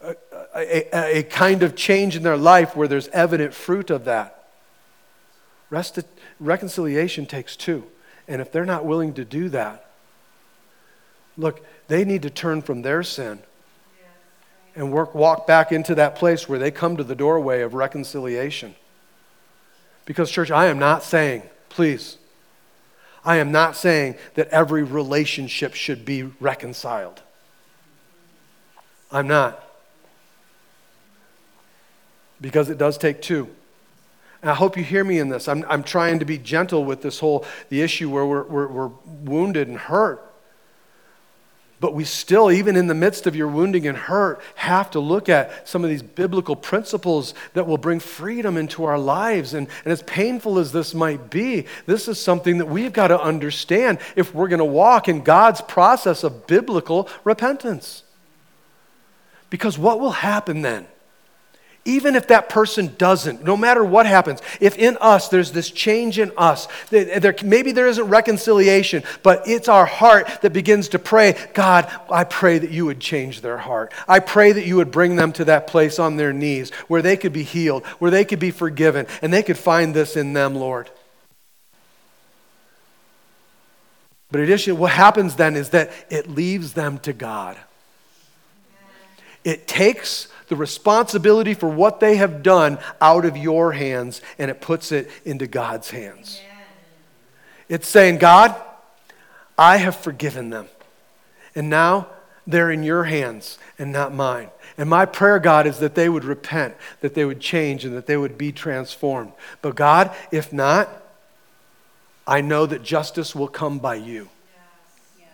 a, 0.01 0.15
a, 0.55 1.19
a 1.19 1.23
kind 1.23 1.63
of 1.63 1.75
change 1.75 2.15
in 2.15 2.23
their 2.23 2.37
life 2.37 2.75
where 2.75 2.87
there's 2.87 3.07
evident 3.09 3.53
fruit 3.53 3.89
of 3.89 4.05
that, 4.05 4.49
reconciliation 6.39 7.25
takes 7.25 7.55
two. 7.55 7.83
And 8.27 8.41
if 8.41 8.51
they're 8.51 8.65
not 8.65 8.85
willing 8.85 9.13
to 9.13 9.25
do 9.25 9.49
that, 9.49 9.85
look, 11.37 11.65
they 11.87 12.03
need 12.03 12.23
to 12.23 12.29
turn 12.29 12.61
from 12.61 12.81
their 12.81 13.03
sin 13.03 13.39
and 14.75 14.91
work, 14.91 15.15
walk 15.15 15.47
back 15.47 15.71
into 15.71 15.95
that 15.95 16.15
place 16.15 16.47
where 16.47 16.59
they 16.59 16.71
come 16.71 16.97
to 16.97 17.03
the 17.03 17.15
doorway 17.15 17.61
of 17.61 17.73
reconciliation. 17.73 18.75
Because, 20.05 20.29
church, 20.29 20.51
I 20.51 20.67
am 20.67 20.79
not 20.79 21.03
saying, 21.03 21.43
please, 21.69 22.17
I 23.25 23.37
am 23.37 23.51
not 23.51 23.75
saying 23.75 24.15
that 24.35 24.47
every 24.49 24.83
relationship 24.83 25.73
should 25.73 26.05
be 26.05 26.23
reconciled. 26.39 27.21
I'm 29.11 29.27
not. 29.27 29.61
Because 32.39 32.69
it 32.69 32.77
does 32.77 32.97
take 32.97 33.21
two. 33.21 33.49
And 34.47 34.53
I 34.53 34.55
hope 34.55 34.77
you 34.77 34.83
hear 34.85 35.03
me 35.03 35.19
in 35.19 35.27
this. 35.27 35.49
I'm, 35.49 35.65
I'm 35.67 35.83
trying 35.83 36.19
to 36.19 36.25
be 36.25 36.37
gentle 36.37 36.85
with 36.85 37.01
this 37.01 37.19
whole 37.19 37.45
the 37.67 37.81
issue 37.81 38.09
where 38.09 38.25
we're, 38.25 38.43
we're, 38.43 38.67
we're 38.67 38.91
wounded 39.25 39.67
and 39.67 39.77
hurt. 39.77 40.23
But 41.81 41.93
we 41.93 42.05
still, 42.05 42.49
even 42.49 42.77
in 42.77 42.87
the 42.87 42.93
midst 42.93 43.27
of 43.27 43.35
your 43.35 43.49
wounding 43.49 43.85
and 43.87 43.97
hurt, 43.97 44.39
have 44.55 44.89
to 44.91 45.01
look 45.01 45.27
at 45.27 45.67
some 45.67 45.83
of 45.83 45.89
these 45.89 46.01
biblical 46.01 46.55
principles 46.55 47.33
that 47.55 47.67
will 47.67 47.77
bring 47.77 47.99
freedom 47.99 48.55
into 48.55 48.85
our 48.85 48.97
lives. 48.97 49.53
And, 49.53 49.67
and 49.83 49.91
as 49.91 50.01
painful 50.03 50.59
as 50.59 50.71
this 50.71 50.93
might 50.93 51.29
be, 51.29 51.65
this 51.85 52.07
is 52.07 52.17
something 52.17 52.59
that 52.59 52.67
we've 52.67 52.93
got 52.93 53.09
to 53.09 53.21
understand 53.21 53.97
if 54.15 54.33
we're 54.33 54.47
going 54.47 54.59
to 54.59 54.63
walk 54.63 55.09
in 55.09 55.23
God's 55.23 55.59
process 55.59 56.23
of 56.23 56.47
biblical 56.47 57.09
repentance. 57.25 58.01
Because 59.49 59.77
what 59.77 59.99
will 59.99 60.11
happen 60.11 60.61
then? 60.61 60.87
Even 61.87 62.15
if 62.15 62.27
that 62.27 62.49
person 62.49 62.93
doesn't, 62.97 63.43
no 63.43 63.55
matter 63.55 63.83
what 63.83 64.05
happens, 64.05 64.41
if 64.59 64.77
in 64.77 64.97
us 64.99 65.29
there's 65.29 65.53
this 65.53 65.71
change 65.71 66.19
in 66.19 66.31
us, 66.37 66.67
there, 66.89 67.33
maybe 67.43 67.71
there 67.71 67.87
isn't 67.87 68.09
reconciliation, 68.09 69.03
but 69.23 69.47
it's 69.47 69.69
our 69.69 69.85
heart 69.85 70.27
that 70.41 70.51
begins 70.51 70.89
to 70.89 70.99
pray, 70.99 71.35
God, 71.53 71.89
I 72.11 72.25
pray 72.25 72.59
that 72.59 72.71
you 72.71 72.85
would 72.85 72.99
change 72.99 73.41
their 73.41 73.57
heart. 73.57 73.93
I 74.07 74.19
pray 74.19 74.51
that 74.51 74.67
you 74.67 74.75
would 74.75 74.91
bring 74.91 75.15
them 75.15 75.31
to 75.33 75.45
that 75.45 75.67
place 75.67 75.97
on 75.97 76.17
their 76.17 76.33
knees 76.33 76.71
where 76.87 77.01
they 77.01 77.15
could 77.15 77.33
be 77.33 77.43
healed, 77.43 77.85
where 77.99 78.11
they 78.11 78.25
could 78.25 78.39
be 78.39 78.51
forgiven, 78.51 79.07
and 79.21 79.33
they 79.33 79.41
could 79.41 79.57
find 79.57 79.93
this 79.93 80.17
in 80.17 80.33
them, 80.33 80.55
Lord. 80.55 80.89
But 84.29 84.41
addition, 84.41 84.77
what 84.77 84.91
happens 84.91 85.37
then 85.37 85.55
is 85.55 85.69
that 85.69 85.89
it 86.09 86.29
leaves 86.29 86.73
them 86.73 86.97
to 86.99 87.13
God. 87.13 87.57
It 89.47 89.65
takes 89.65 90.27
the 90.49 90.57
responsibility 90.57 91.53
for 91.53 91.69
what 91.69 92.01
they 92.01 92.17
have 92.17 92.43
done 92.43 92.79
out 92.99 93.23
of 93.23 93.37
your 93.37 93.71
hands 93.71 94.21
and 94.37 94.51
it 94.51 94.59
puts 94.59 94.91
it 94.91 95.09
into 95.23 95.47
God's 95.47 95.89
hands. 95.89 96.41
It's 97.69 97.87
saying, 97.87 98.17
God, 98.17 98.53
I 99.57 99.77
have 99.77 99.95
forgiven 99.95 100.49
them. 100.49 100.67
And 101.55 101.69
now 101.69 102.07
they're 102.45 102.71
in 102.71 102.83
your 102.83 103.05
hands 103.05 103.57
and 103.79 103.93
not 103.93 104.13
mine. 104.13 104.49
And 104.77 104.89
my 104.89 105.05
prayer, 105.05 105.39
God, 105.39 105.65
is 105.65 105.79
that 105.79 105.95
they 105.95 106.09
would 106.09 106.25
repent, 106.25 106.75
that 106.99 107.13
they 107.13 107.23
would 107.23 107.39
change, 107.39 107.85
and 107.85 107.95
that 107.95 108.05
they 108.05 108.17
would 108.17 108.37
be 108.37 108.51
transformed. 108.51 109.31
But 109.61 109.77
God, 109.77 110.13
if 110.29 110.51
not, 110.51 110.89
I 112.27 112.41
know 112.41 112.65
that 112.65 112.83
justice 112.83 113.33
will 113.33 113.47
come 113.47 113.79
by 113.79 113.95
you. 113.95 114.27
Yes, 114.53 115.19
yes. 115.19 115.29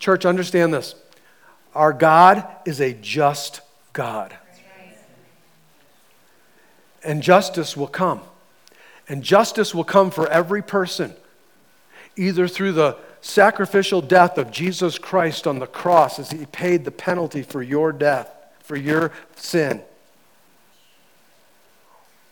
Church, 0.00 0.26
understand 0.26 0.74
this. 0.74 0.96
Our 1.74 1.92
God 1.92 2.46
is 2.66 2.80
a 2.80 2.92
just 2.94 3.60
God. 3.92 4.34
And 7.04 7.22
justice 7.22 7.76
will 7.76 7.86
come. 7.86 8.20
And 9.08 9.22
justice 9.22 9.74
will 9.74 9.84
come 9.84 10.10
for 10.10 10.28
every 10.28 10.62
person, 10.62 11.14
either 12.16 12.46
through 12.46 12.72
the 12.72 12.96
sacrificial 13.20 14.00
death 14.00 14.38
of 14.38 14.50
Jesus 14.50 14.98
Christ 14.98 15.46
on 15.46 15.58
the 15.58 15.66
cross 15.66 16.18
as 16.18 16.30
he 16.30 16.46
paid 16.46 16.84
the 16.84 16.90
penalty 16.90 17.42
for 17.42 17.62
your 17.62 17.92
death, 17.92 18.30
for 18.60 18.76
your 18.76 19.12
sin, 19.36 19.82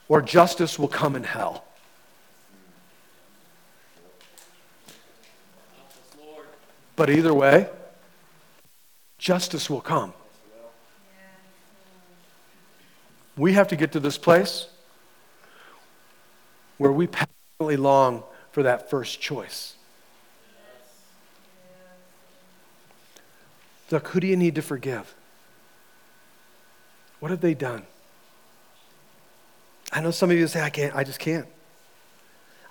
or 0.09 0.23
justice 0.23 0.79
will 0.79 0.89
come 0.89 1.17
in 1.17 1.25
hell. 1.25 1.65
But 6.97 7.11
either 7.11 7.33
way, 7.33 7.69
justice 9.19 9.69
will 9.69 9.81
come. 9.81 10.13
We 13.37 13.53
have 13.53 13.69
to 13.69 13.77
get 13.77 13.93
to 13.93 14.01
this 14.01 14.19
place 14.19 14.69
where 16.79 16.93
we 16.93 17.07
passionately 17.07 17.77
long 17.77 18.23
for 18.53 18.63
that 18.63 18.91
first 18.91 19.21
choice. 19.21 19.75
Look, 23.91 24.09
who 24.09 24.21
do 24.21 24.27
you 24.27 24.37
need 24.37 24.55
to 24.57 24.63
forgive? 24.63 25.15
What 27.21 27.31
have 27.31 27.41
they 27.41 27.55
done? 27.55 27.85
I 29.93 30.01
know 30.01 30.11
some 30.11 30.31
of 30.31 30.37
you 30.37 30.47
say, 30.47 30.61
I 30.61 30.71
can't, 30.71 30.95
I 30.95 31.05
just 31.05 31.19
can't. 31.19 31.47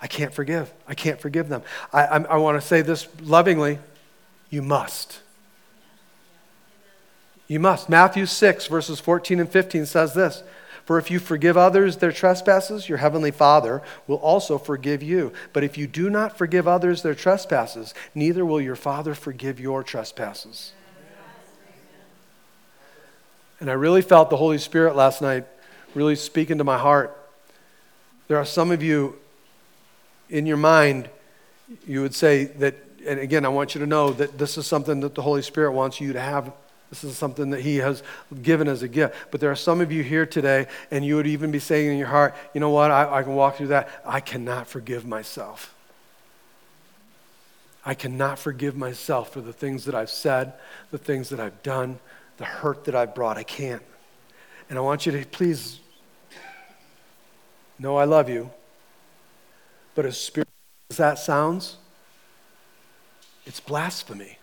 I 0.00 0.06
can't 0.06 0.32
forgive. 0.32 0.72
I 0.86 0.94
can't 0.94 1.20
forgive 1.20 1.48
them. 1.48 1.62
I, 1.92 2.04
I, 2.04 2.16
I 2.22 2.36
want 2.36 2.60
to 2.60 2.66
say 2.66 2.82
this 2.82 3.08
lovingly 3.20 3.78
you 4.48 4.62
must. 4.62 5.20
You 7.48 7.58
must. 7.58 7.88
Matthew 7.88 8.26
6, 8.26 8.66
verses 8.66 9.00
14 9.00 9.40
and 9.40 9.50
15 9.50 9.86
says 9.86 10.12
this 10.12 10.42
For 10.84 10.98
if 10.98 11.10
you 11.10 11.18
forgive 11.18 11.56
others 11.56 11.96
their 11.96 12.12
trespasses, 12.12 12.90
your 12.90 12.98
heavenly 12.98 13.30
Father 13.30 13.82
will 14.06 14.16
also 14.16 14.58
forgive 14.58 15.02
you. 15.02 15.32
But 15.54 15.64
if 15.64 15.78
you 15.78 15.86
do 15.86 16.10
not 16.10 16.36
forgive 16.36 16.68
others 16.68 17.02
their 17.02 17.14
trespasses, 17.14 17.94
neither 18.14 18.44
will 18.44 18.60
your 18.60 18.76
Father 18.76 19.14
forgive 19.14 19.58
your 19.58 19.82
trespasses. 19.82 20.72
And 23.60 23.70
I 23.70 23.72
really 23.72 24.02
felt 24.02 24.30
the 24.30 24.36
Holy 24.36 24.58
Spirit 24.58 24.94
last 24.94 25.20
night 25.20 25.44
really 25.94 26.14
speaking 26.14 26.58
to 26.58 26.64
my 26.64 26.78
heart. 26.78 27.16
There 28.28 28.36
are 28.36 28.44
some 28.44 28.70
of 28.70 28.82
you 28.82 29.16
in 30.28 30.44
your 30.44 30.58
mind, 30.58 31.08
you 31.86 32.02
would 32.02 32.14
say 32.14 32.44
that, 32.44 32.74
and 33.06 33.18
again, 33.18 33.46
I 33.46 33.48
want 33.48 33.74
you 33.74 33.80
to 33.80 33.86
know 33.86 34.12
that 34.12 34.36
this 34.36 34.58
is 34.58 34.66
something 34.66 35.00
that 35.00 35.14
the 35.14 35.22
Holy 35.22 35.40
Spirit 35.40 35.72
wants 35.72 35.98
you 35.98 36.12
to 36.12 36.20
have 36.20 36.52
this 36.90 37.04
is 37.04 37.16
something 37.16 37.50
that 37.50 37.60
He 37.60 37.76
has 37.76 38.02
given 38.42 38.68
as 38.68 38.82
a 38.82 38.88
gift. 38.88 39.14
But 39.30 39.40
there 39.40 39.50
are 39.50 39.56
some 39.56 39.80
of 39.80 39.92
you 39.92 40.02
here 40.02 40.26
today, 40.26 40.66
and 40.90 41.04
you 41.04 41.16
would 41.16 41.26
even 41.26 41.50
be 41.50 41.58
saying 41.58 41.90
in 41.90 41.98
your 41.98 42.08
heart, 42.08 42.34
you 42.54 42.60
know 42.60 42.70
what, 42.70 42.90
I, 42.90 43.18
I 43.18 43.22
can 43.22 43.34
walk 43.34 43.56
through 43.56 43.68
that. 43.68 44.02
I 44.06 44.20
cannot 44.20 44.68
forgive 44.68 45.06
myself. 45.06 45.74
I 47.84 47.94
cannot 47.94 48.38
forgive 48.38 48.76
myself 48.76 49.32
for 49.32 49.40
the 49.40 49.52
things 49.52 49.84
that 49.86 49.94
I've 49.94 50.10
said, 50.10 50.54
the 50.90 50.98
things 50.98 51.28
that 51.30 51.40
I've 51.40 51.62
done, 51.62 51.98
the 52.36 52.44
hurt 52.44 52.84
that 52.84 52.94
I've 52.94 53.14
brought. 53.14 53.38
I 53.38 53.42
can't. 53.44 53.82
And 54.68 54.78
I 54.78 54.82
want 54.82 55.06
you 55.06 55.12
to 55.12 55.24
please 55.24 55.80
No, 57.78 57.96
I 57.96 58.04
love 58.04 58.28
you. 58.28 58.50
But 59.94 60.04
as 60.04 60.20
spiritual 60.20 60.52
as 60.90 60.96
that 60.96 61.18
sounds, 61.18 61.76
it's 63.46 63.60
blasphemy. 63.60 64.37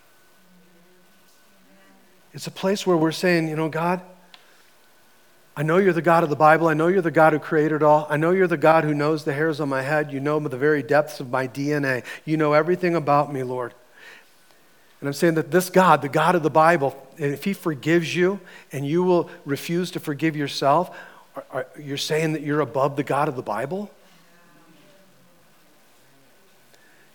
It's 2.35 2.47
a 2.47 2.51
place 2.51 2.85
where 2.85 2.97
we're 2.97 3.13
saying, 3.13 3.47
you 3.47 3.55
know, 3.55 3.69
God, 3.69 4.01
I 5.55 5.63
know 5.63 5.77
you're 5.77 5.93
the 5.93 6.01
God 6.01 6.25
of 6.25 6.29
the 6.29 6.35
Bible. 6.35 6.67
I 6.67 6.73
know 6.73 6.87
you're 6.87 7.01
the 7.01 7.09
God 7.09 7.31
who 7.31 7.39
created 7.39 7.81
all. 7.81 8.05
I 8.09 8.17
know 8.17 8.31
you're 8.31 8.45
the 8.45 8.57
God 8.57 8.83
who 8.83 8.93
knows 8.93 9.23
the 9.23 9.31
hairs 9.31 9.61
on 9.61 9.69
my 9.69 9.81
head. 9.81 10.11
You 10.11 10.19
know 10.19 10.37
the 10.41 10.57
very 10.57 10.83
depths 10.83 11.21
of 11.21 11.29
my 11.29 11.47
DNA. 11.47 12.03
You 12.25 12.35
know 12.35 12.51
everything 12.51 12.93
about 12.93 13.31
me, 13.31 13.43
Lord. 13.43 13.73
And 14.99 15.07
I'm 15.07 15.13
saying 15.13 15.35
that 15.35 15.49
this 15.49 15.69
God, 15.69 16.01
the 16.01 16.09
God 16.09 16.35
of 16.35 16.43
the 16.43 16.49
Bible, 16.49 17.01
if 17.17 17.45
He 17.45 17.53
forgives 17.53 18.13
you 18.13 18.41
and 18.73 18.85
you 18.85 19.01
will 19.03 19.29
refuse 19.45 19.91
to 19.91 20.01
forgive 20.01 20.35
yourself, 20.35 20.93
are, 21.37 21.45
are, 21.51 21.67
you're 21.79 21.95
saying 21.95 22.33
that 22.33 22.41
you're 22.41 22.59
above 22.59 22.97
the 22.97 23.03
God 23.03 23.29
of 23.29 23.37
the 23.37 23.41
Bible? 23.41 23.89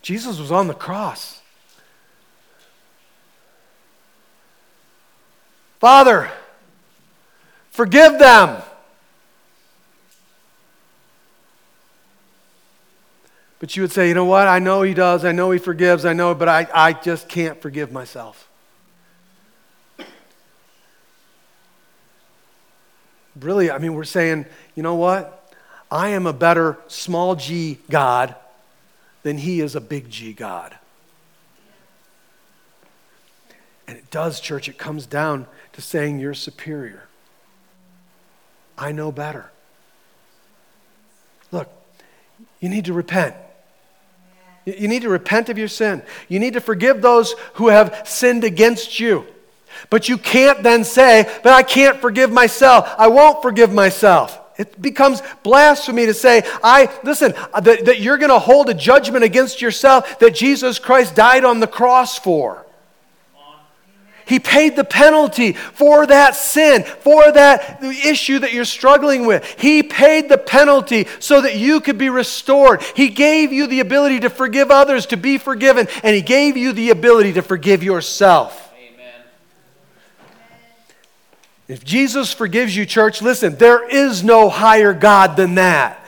Jesus 0.00 0.38
was 0.38 0.50
on 0.50 0.66
the 0.66 0.72
cross. 0.72 1.39
Father, 5.80 6.30
Forgive 7.70 8.18
them. 8.18 8.62
But 13.58 13.76
you 13.76 13.82
would 13.82 13.92
say, 13.92 14.08
you 14.08 14.14
know 14.14 14.24
what? 14.24 14.48
I 14.48 14.58
know 14.58 14.82
he 14.82 14.94
does. 14.94 15.24
I 15.24 15.32
know 15.32 15.50
he 15.50 15.58
forgives. 15.58 16.04
I 16.04 16.12
know, 16.12 16.34
but 16.34 16.48
I, 16.48 16.66
I 16.74 16.92
just 16.92 17.28
can't 17.28 17.60
forgive 17.62 17.92
myself. 17.92 18.48
Really, 23.38 23.70
I 23.70 23.78
mean, 23.78 23.94
we're 23.94 24.04
saying, 24.04 24.46
you 24.74 24.82
know 24.82 24.96
what? 24.96 25.54
I 25.90 26.08
am 26.08 26.26
a 26.26 26.32
better 26.32 26.76
small 26.88 27.36
g 27.36 27.78
God 27.88 28.34
than 29.22 29.38
he 29.38 29.60
is 29.60 29.74
a 29.74 29.80
big 29.80 30.10
G 30.10 30.32
God. 30.32 30.76
And 33.90 33.98
it 33.98 34.08
does, 34.12 34.38
church, 34.38 34.68
it 34.68 34.78
comes 34.78 35.04
down 35.04 35.48
to 35.72 35.82
saying 35.82 36.20
you're 36.20 36.32
superior. 36.32 37.08
I 38.78 38.92
know 38.92 39.10
better. 39.10 39.50
Look, 41.50 41.68
you 42.60 42.68
need 42.68 42.84
to 42.84 42.92
repent. 42.92 43.34
You 44.64 44.86
need 44.86 45.02
to 45.02 45.08
repent 45.08 45.48
of 45.48 45.58
your 45.58 45.66
sin. 45.66 46.04
You 46.28 46.38
need 46.38 46.52
to 46.52 46.60
forgive 46.60 47.02
those 47.02 47.34
who 47.54 47.66
have 47.66 48.02
sinned 48.04 48.44
against 48.44 49.00
you. 49.00 49.26
But 49.90 50.08
you 50.08 50.18
can't 50.18 50.62
then 50.62 50.84
say, 50.84 51.28
But 51.42 51.52
I 51.52 51.64
can't 51.64 52.00
forgive 52.00 52.30
myself. 52.30 52.88
I 52.96 53.08
won't 53.08 53.42
forgive 53.42 53.72
myself. 53.72 54.38
It 54.56 54.80
becomes 54.80 55.20
blasphemy 55.42 56.06
to 56.06 56.14
say, 56.14 56.44
I, 56.62 56.96
listen, 57.02 57.32
that, 57.60 57.86
that 57.86 57.98
you're 57.98 58.18
going 58.18 58.30
to 58.30 58.38
hold 58.38 58.68
a 58.70 58.74
judgment 58.74 59.24
against 59.24 59.60
yourself 59.60 60.20
that 60.20 60.36
Jesus 60.36 60.78
Christ 60.78 61.16
died 61.16 61.44
on 61.44 61.58
the 61.58 61.66
cross 61.66 62.16
for. 62.16 62.64
He 64.30 64.38
paid 64.38 64.76
the 64.76 64.84
penalty 64.84 65.54
for 65.54 66.06
that 66.06 66.36
sin, 66.36 66.84
for 66.84 67.32
that 67.32 67.82
issue 67.82 68.38
that 68.38 68.52
you're 68.52 68.64
struggling 68.64 69.26
with. 69.26 69.44
He 69.58 69.82
paid 69.82 70.28
the 70.28 70.38
penalty 70.38 71.08
so 71.18 71.40
that 71.40 71.56
you 71.56 71.80
could 71.80 71.98
be 71.98 72.10
restored. 72.10 72.80
He 72.94 73.08
gave 73.08 73.52
you 73.52 73.66
the 73.66 73.80
ability 73.80 74.20
to 74.20 74.30
forgive 74.30 74.70
others, 74.70 75.06
to 75.06 75.16
be 75.16 75.36
forgiven, 75.36 75.88
and 76.04 76.14
He 76.14 76.22
gave 76.22 76.56
you 76.56 76.72
the 76.72 76.90
ability 76.90 77.32
to 77.32 77.42
forgive 77.42 77.82
yourself. 77.82 78.72
Amen. 78.72 79.12
If 81.66 81.84
Jesus 81.84 82.32
forgives 82.32 82.76
you, 82.76 82.86
church, 82.86 83.20
listen, 83.20 83.56
there 83.56 83.88
is 83.88 84.22
no 84.22 84.48
higher 84.48 84.94
God 84.94 85.36
than 85.36 85.56
that. 85.56 85.99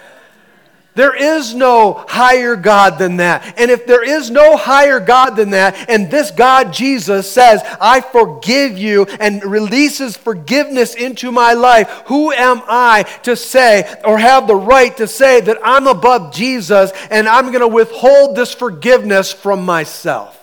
There 0.94 1.14
is 1.14 1.54
no 1.54 2.04
higher 2.06 2.54
God 2.54 2.98
than 2.98 3.16
that. 3.16 3.58
And 3.58 3.70
if 3.70 3.86
there 3.86 4.04
is 4.04 4.30
no 4.30 4.58
higher 4.58 5.00
God 5.00 5.36
than 5.36 5.50
that, 5.50 5.88
and 5.88 6.10
this 6.10 6.30
God, 6.30 6.72
Jesus, 6.72 7.30
says, 7.30 7.62
I 7.80 8.02
forgive 8.02 8.76
you 8.76 9.04
and 9.18 9.42
releases 9.42 10.18
forgiveness 10.18 10.94
into 10.94 11.32
my 11.32 11.54
life, 11.54 11.88
who 12.06 12.30
am 12.30 12.62
I 12.66 13.04
to 13.22 13.36
say 13.36 13.90
or 14.04 14.18
have 14.18 14.46
the 14.46 14.54
right 14.54 14.94
to 14.98 15.06
say 15.06 15.40
that 15.40 15.58
I'm 15.64 15.86
above 15.86 16.34
Jesus 16.34 16.92
and 17.10 17.26
I'm 17.26 17.46
going 17.46 17.60
to 17.60 17.68
withhold 17.68 18.36
this 18.36 18.52
forgiveness 18.52 19.32
from 19.32 19.64
myself? 19.64 20.38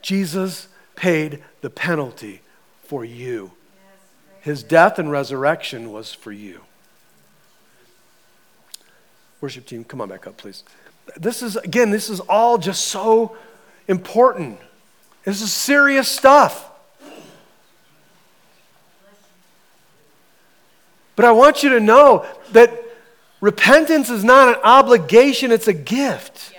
Jesus 0.00 0.68
paid 0.96 1.44
the 1.60 1.68
penalty 1.68 2.40
for 2.84 3.04
you. 3.04 3.52
His 4.40 4.62
death 4.62 4.98
and 4.98 5.10
resurrection 5.10 5.92
was 5.92 6.14
for 6.14 6.32
you. 6.32 6.62
Worship 9.40 9.66
team, 9.66 9.84
come 9.84 10.00
on 10.00 10.08
back 10.08 10.26
up, 10.26 10.36
please. 10.36 10.64
This 11.16 11.42
is, 11.42 11.56
again, 11.56 11.90
this 11.90 12.10
is 12.10 12.20
all 12.20 12.58
just 12.58 12.86
so 12.88 13.36
important. 13.86 14.58
This 15.24 15.42
is 15.42 15.52
serious 15.52 16.08
stuff. 16.08 16.70
But 21.16 21.24
I 21.24 21.32
want 21.32 21.62
you 21.62 21.70
to 21.70 21.80
know 21.80 22.26
that 22.52 22.72
repentance 23.40 24.10
is 24.10 24.22
not 24.22 24.48
an 24.48 24.60
obligation, 24.62 25.50
it's 25.50 25.68
a 25.68 25.72
gift. 25.72 26.54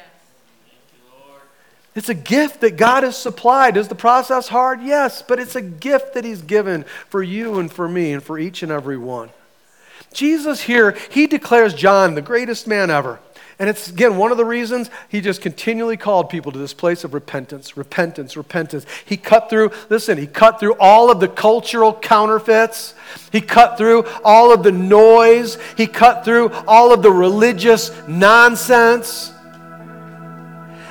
It's 1.95 2.09
a 2.09 2.13
gift 2.13 2.61
that 2.61 2.77
God 2.77 3.03
has 3.03 3.17
supplied. 3.17 3.75
Is 3.75 3.87
the 3.87 3.95
process 3.95 4.47
hard? 4.47 4.81
Yes, 4.81 5.21
but 5.21 5.39
it's 5.39 5.55
a 5.55 5.61
gift 5.61 6.13
that 6.13 6.23
He's 6.23 6.41
given 6.41 6.83
for 7.09 7.21
you 7.21 7.59
and 7.59 7.71
for 7.71 7.87
me 7.87 8.13
and 8.13 8.23
for 8.23 8.37
each 8.37 8.63
and 8.63 8.71
every 8.71 8.97
one. 8.97 9.29
Jesus 10.13 10.61
here, 10.61 10.97
he 11.09 11.27
declares 11.27 11.73
John 11.73 12.15
the 12.15 12.21
greatest 12.21 12.67
man 12.67 12.89
ever. 12.89 13.19
And 13.59 13.69
it's, 13.69 13.89
again, 13.89 14.15
one 14.15 14.31
of 14.31 14.37
the 14.37 14.45
reasons 14.45 14.89
he 15.09 15.19
just 15.19 15.41
continually 15.41 15.97
called 15.97 16.29
people 16.29 16.53
to 16.53 16.57
this 16.57 16.73
place 16.73 17.03
of 17.03 17.13
repentance, 17.13 17.75
repentance, 17.75 18.37
repentance. 18.37 18.85
He 19.03 19.17
cut 19.17 19.49
through, 19.49 19.71
listen, 19.89 20.17
he 20.17 20.27
cut 20.27 20.61
through 20.61 20.75
all 20.79 21.11
of 21.11 21.19
the 21.19 21.27
cultural 21.27 21.93
counterfeits. 21.93 22.95
He 23.33 23.41
cut 23.41 23.77
through 23.77 24.05
all 24.23 24.53
of 24.53 24.63
the 24.63 24.71
noise. 24.71 25.57
He 25.75 25.87
cut 25.87 26.23
through 26.23 26.51
all 26.67 26.93
of 26.93 27.01
the 27.01 27.11
religious 27.11 27.91
nonsense. 28.07 29.33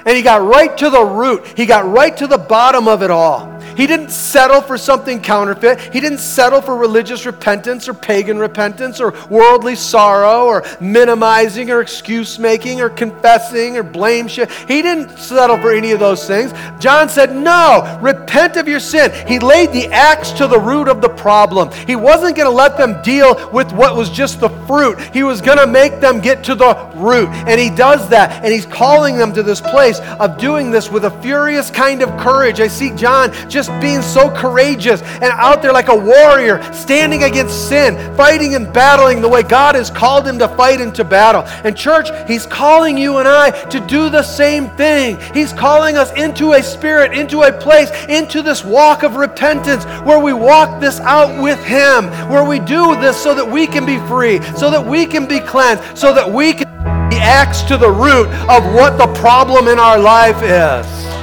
And 0.05 0.15
he 0.15 0.23
got 0.23 0.43
right 0.43 0.77
to 0.77 0.91
the 0.91 1.05
root. 1.05 1.47
He 1.57 1.65
got 1.65 1.91
right 1.91 2.15
to 2.19 2.27
the 2.27 2.39
bottom 2.39 2.87
of 2.87 3.03
it 3.03 3.11
all. 3.11 3.58
He 3.79 3.87
didn't 3.87 4.11
settle 4.11 4.61
for 4.61 4.77
something 4.77 5.23
counterfeit. 5.23 5.81
He 5.95 6.01
didn't 6.01 6.19
settle 6.19 6.61
for 6.61 6.77
religious 6.77 7.25
repentance 7.25 7.89
or 7.89 7.95
pagan 7.95 8.37
repentance 8.37 9.01
or 9.01 9.15
worldly 9.31 9.77
sorrow 9.77 10.47
or 10.47 10.65
minimizing 10.81 11.71
or 11.71 11.81
excuse 11.81 12.41
making 12.41 12.81
or 12.81 12.91
confessing 12.91 13.77
or 13.77 13.85
blame 13.85 14.27
shit. 14.27 14.51
He 14.51 14.83
didn't 14.83 15.17
settle 15.17 15.59
for 15.59 15.73
any 15.73 15.93
of 15.93 16.01
those 16.01 16.27
things. 16.27 16.53
John 16.81 17.09
said, 17.09 17.37
No, 17.37 18.01
repent 18.03 18.57
of 18.57 18.67
your 18.67 18.81
sin. 18.81 19.13
He 19.29 19.39
laid 19.39 19.71
the 19.71 19.87
axe 19.87 20.33
to 20.33 20.49
the 20.49 20.59
root 20.59 20.89
of 20.89 21.01
the 21.01 21.11
problem. 21.11 21.71
He 21.87 21.95
wasn't 21.95 22.35
going 22.35 22.51
to 22.51 22.55
let 22.55 22.77
them 22.77 23.01
deal 23.03 23.49
with 23.53 23.71
what 23.71 23.95
was 23.95 24.11
just 24.11 24.41
the 24.41 24.49
fruit, 24.67 24.99
he 25.15 25.23
was 25.23 25.41
going 25.41 25.59
to 25.59 25.69
make 25.69 26.01
them 26.01 26.21
get 26.21 26.43
to 26.45 26.57
the 26.57 26.75
root. 26.97 27.29
And 27.47 27.61
he 27.61 27.71
does 27.71 28.09
that. 28.09 28.43
And 28.43 28.53
he's 28.53 28.67
calling 28.67 29.17
them 29.17 29.33
to 29.35 29.45
this 29.45 29.61
place 29.61 30.01
of 30.19 30.37
doing 30.37 30.73
this 30.73 30.91
with 30.91 31.05
a 31.05 31.23
furious 31.23 31.71
kind 31.71 32.03
of 32.03 32.09
courage. 32.19 32.59
I 32.59 32.67
see 32.67 32.91
John 32.97 33.33
just 33.49 33.68
just 33.69 33.81
being 33.81 34.03
so 34.03 34.31
courageous 34.31 35.03
and 35.03 35.25
out 35.25 35.63
there 35.63 35.73
like 35.73 35.89
a 35.89 35.97
warrior, 35.97 36.63
standing 36.73 37.25
against 37.25 37.69
sin, 37.69 37.97
fighting 38.17 38.55
and 38.55 38.73
battling 38.73 39.21
the 39.21 39.29
way 39.29 39.43
God 39.43 39.75
has 39.75 39.91
called 39.91 40.27
him 40.27 40.39
to 40.39 40.49
fight 40.49 40.81
and 40.81 40.95
to 40.95 41.05
battle. 41.05 41.43
And, 41.65 41.77
church, 41.77 42.09
He's 42.29 42.47
calling 42.47 42.97
you 42.97 43.19
and 43.19 43.29
I 43.29 43.51
to 43.69 43.81
do 43.81 44.11
the 44.11 44.23
same 44.23 44.69
thing. 44.71 45.19
He's 45.35 45.53
calling 45.53 45.97
us 45.97 46.13
into 46.13 46.53
a 46.53 46.63
spirit, 46.63 47.17
into 47.17 47.43
a 47.43 47.53
place, 47.53 47.91
into 48.09 48.43
this 48.43 48.65
walk 48.65 49.03
of 49.03 49.17
repentance 49.17 49.85
where 50.05 50.19
we 50.19 50.33
walk 50.33 50.81
this 50.81 51.01
out 51.01 51.43
with 51.43 51.63
Him, 51.65 52.07
where 52.31 52.45
we 52.45 52.59
do 52.59 52.95
this 52.97 53.21
so 53.21 53.35
that 53.35 53.49
we 53.49 53.67
can 53.67 53.85
be 53.85 53.99
free, 54.09 54.41
so 54.57 54.71
that 54.71 54.85
we 54.85 55.07
can 55.07 55.27
be 55.27 55.41
cleansed, 55.41 55.99
so 55.99 56.15
that 56.15 56.31
we 56.31 56.53
can 56.53 56.69
be 57.11 57.17
axe 57.17 57.63
to 57.63 57.77
the 57.77 57.91
root 57.91 58.29
of 58.49 58.65
what 58.75 58.99
the 58.99 59.13
problem 59.21 59.69
in 59.69 59.79
our 59.79 59.99
life 59.99 60.43
is. 60.43 61.18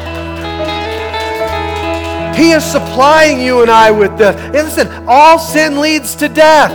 He 2.36 2.52
is 2.52 2.64
supplying 2.64 3.40
you 3.40 3.62
and 3.62 3.72
I 3.72 3.92
with 3.92 4.18
this. 4.18 4.36
And 4.36 4.54
listen, 4.54 4.90
all 5.08 5.40
sin 5.40 5.80
leads 5.80 6.16
to 6.16 6.28
death. 6.28 6.72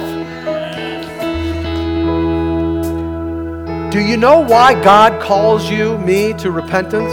Do 3.93 4.01
you 4.01 4.17
know 4.17 4.41
why 4.41 4.81
God 4.83 5.21
calls 5.21 5.69
you, 5.69 5.99
me, 5.99 6.33
to 6.35 6.51
repentance? 6.51 7.13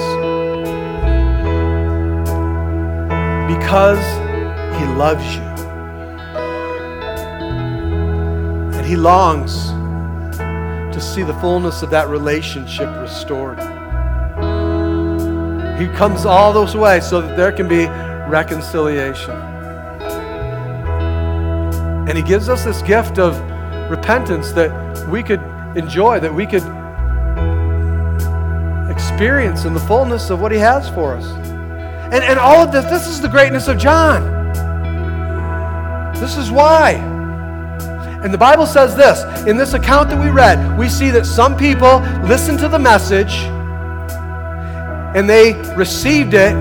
Because 3.51 3.99
He 4.79 4.85
loves 4.95 5.25
you. 5.35 5.41
And 8.77 8.85
He 8.85 8.95
longs 8.95 9.71
to 10.93 11.01
see 11.01 11.23
the 11.23 11.33
fullness 11.41 11.81
of 11.81 11.89
that 11.89 12.07
relationship 12.07 12.89
restored. 13.01 13.59
He 15.77 15.87
comes 15.97 16.25
all 16.25 16.53
those 16.53 16.75
ways 16.75 17.07
so 17.07 17.21
that 17.21 17.35
there 17.35 17.51
can 17.51 17.67
be 17.67 17.87
reconciliation. 18.27 19.35
And 22.07 22.17
he 22.17 22.23
gives 22.23 22.49
us 22.49 22.63
this 22.63 22.81
gift 22.81 23.19
of 23.19 23.37
repentance 23.89 24.51
that 24.53 25.07
we 25.09 25.23
could 25.23 25.41
enjoy, 25.75 26.19
that 26.19 26.33
we 26.33 26.45
could 26.45 26.63
experience 28.89 29.65
in 29.65 29.73
the 29.73 29.79
fullness 29.79 30.29
of 30.29 30.41
what 30.41 30.51
He 30.51 30.57
has 30.57 30.89
for 30.89 31.15
us. 31.15 31.25
And, 31.25 32.23
and 32.23 32.39
all 32.39 32.57
of 32.57 32.71
this, 32.71 32.85
this 32.85 33.07
is 33.07 33.21
the 33.21 33.27
greatness 33.27 33.67
of 33.67 33.77
John. 33.77 34.53
This 36.13 36.37
is 36.37 36.49
why. 36.49 36.93
And 38.23 38.33
the 38.33 38.37
Bible 38.37 38.65
says 38.65 38.95
this 38.95 39.21
in 39.45 39.57
this 39.57 39.73
account 39.73 40.09
that 40.09 40.19
we 40.19 40.29
read, 40.29 40.77
we 40.77 40.89
see 40.89 41.09
that 41.11 41.25
some 41.25 41.55
people 41.55 41.99
listened 42.27 42.59
to 42.59 42.67
the 42.67 42.79
message 42.79 43.33
and 45.15 45.29
they 45.29 45.53
received 45.75 46.33
it 46.33 46.55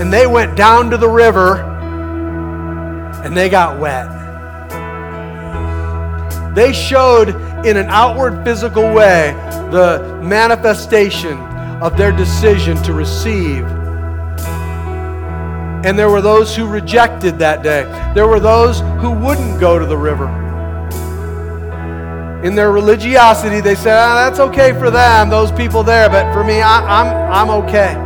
and 0.00 0.12
they 0.12 0.26
went 0.26 0.56
down 0.56 0.90
to 0.90 0.96
the 0.96 1.08
river 1.08 1.56
and 3.24 3.36
they 3.36 3.48
got 3.48 3.78
wet. 3.78 4.10
They 6.54 6.72
showed 6.72 7.30
in 7.66 7.76
an 7.76 7.86
outward 7.88 8.44
physical 8.44 8.92
way 8.92 9.32
the 9.70 10.20
manifestation 10.22 11.38
of 11.82 11.96
their 11.96 12.12
decision 12.12 12.76
to 12.82 12.92
receive. 12.92 13.64
And 15.84 15.98
there 15.98 16.10
were 16.10 16.20
those 16.20 16.54
who 16.54 16.66
rejected 16.66 17.38
that 17.38 17.62
day. 17.62 17.84
There 18.14 18.26
were 18.26 18.40
those 18.40 18.80
who 19.00 19.10
wouldn't 19.10 19.60
go 19.60 19.78
to 19.78 19.86
the 19.86 19.96
river. 19.96 20.28
In 22.44 22.54
their 22.54 22.72
religiosity, 22.72 23.60
they 23.60 23.74
said, 23.74 23.96
ah, 23.96 24.28
that's 24.28 24.38
okay 24.38 24.72
for 24.72 24.90
them, 24.90 25.30
those 25.30 25.50
people 25.52 25.82
there, 25.82 26.08
but 26.08 26.32
for 26.34 26.44
me, 26.44 26.60
I, 26.60 26.80
I'm, 27.00 27.32
I'm 27.32 27.64
okay. 27.64 28.03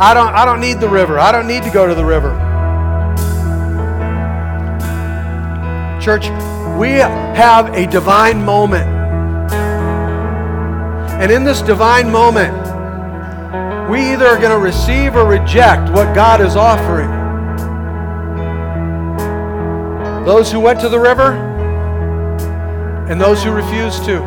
I 0.00 0.12
don't, 0.12 0.34
I 0.34 0.44
don't 0.44 0.60
need 0.60 0.80
the 0.80 0.88
river. 0.88 1.20
I 1.20 1.30
don't 1.30 1.46
need 1.46 1.62
to 1.62 1.70
go 1.70 1.86
to 1.86 1.94
the 1.94 2.04
river. 2.04 2.30
Church, 6.02 6.26
we 6.76 6.90
have 6.90 7.72
a 7.74 7.86
divine 7.86 8.44
moment. 8.44 8.88
And 11.20 11.30
in 11.30 11.44
this 11.44 11.62
divine 11.62 12.10
moment, 12.10 12.52
we 13.88 14.12
either 14.12 14.26
are 14.26 14.38
going 14.38 14.50
to 14.50 14.58
receive 14.58 15.14
or 15.14 15.26
reject 15.26 15.90
what 15.90 16.12
God 16.12 16.40
is 16.40 16.56
offering. 16.56 17.08
Those 20.24 20.50
who 20.50 20.58
went 20.58 20.80
to 20.80 20.88
the 20.88 20.98
river 20.98 21.32
and 23.08 23.20
those 23.20 23.44
who 23.44 23.52
refused 23.52 24.04
to. 24.06 24.22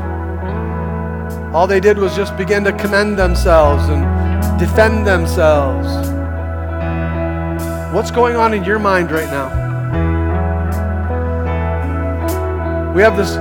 All 1.53 1.67
they 1.67 1.81
did 1.81 1.97
was 1.97 2.15
just 2.15 2.37
begin 2.37 2.63
to 2.63 2.71
commend 2.71 3.19
themselves 3.19 3.89
and 3.89 4.16
defend 4.57 5.05
themselves. 5.05 5.87
What's 7.93 8.11
going 8.11 8.35
on 8.35 8.53
in 8.53 8.63
your 8.63 8.79
mind 8.79 9.11
right 9.11 9.29
now? 9.29 9.65
We 12.93 13.01
have 13.03 13.15
this 13.15 13.37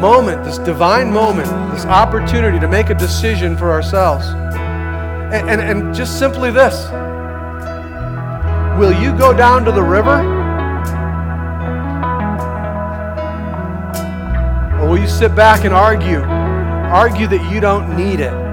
moment, 0.00 0.42
this 0.44 0.58
divine 0.58 1.12
moment, 1.12 1.48
this 1.72 1.84
opportunity 1.84 2.58
to 2.58 2.68
make 2.68 2.90
a 2.90 2.94
decision 2.94 3.56
for 3.56 3.70
ourselves. 3.70 4.26
And, 4.26 5.50
and, 5.50 5.60
and 5.60 5.94
just 5.94 6.18
simply 6.18 6.50
this 6.50 6.88
Will 8.78 8.92
you 8.92 9.16
go 9.16 9.32
down 9.32 9.64
to 9.64 9.72
the 9.72 9.82
river? 9.82 10.20
Or 14.80 14.88
will 14.88 14.98
you 14.98 15.08
sit 15.08 15.34
back 15.34 15.64
and 15.64 15.72
argue? 15.72 16.20
Argue 16.20 17.26
that 17.26 17.50
you 17.50 17.60
don't 17.60 17.96
need 17.96 18.20
it? 18.20 18.45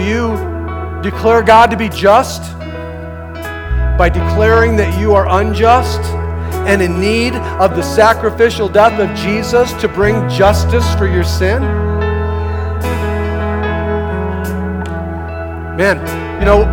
Will 0.00 0.06
you 0.06 1.02
declare 1.02 1.42
God 1.42 1.70
to 1.70 1.76
be 1.76 1.90
just? 1.90 2.42
by 3.98 4.08
declaring 4.08 4.76
that 4.76 4.98
you 4.98 5.12
are 5.12 5.28
unjust 5.42 6.00
and 6.66 6.80
in 6.80 6.98
need 6.98 7.34
of 7.34 7.76
the 7.76 7.82
sacrificial 7.82 8.66
death 8.66 8.98
of 8.98 9.14
Jesus 9.14 9.74
to 9.74 9.88
bring 9.88 10.26
justice 10.30 10.94
for 10.94 11.06
your 11.06 11.22
sin? 11.22 11.60
Man, 15.76 15.98
you 16.40 16.46
know, 16.46 16.64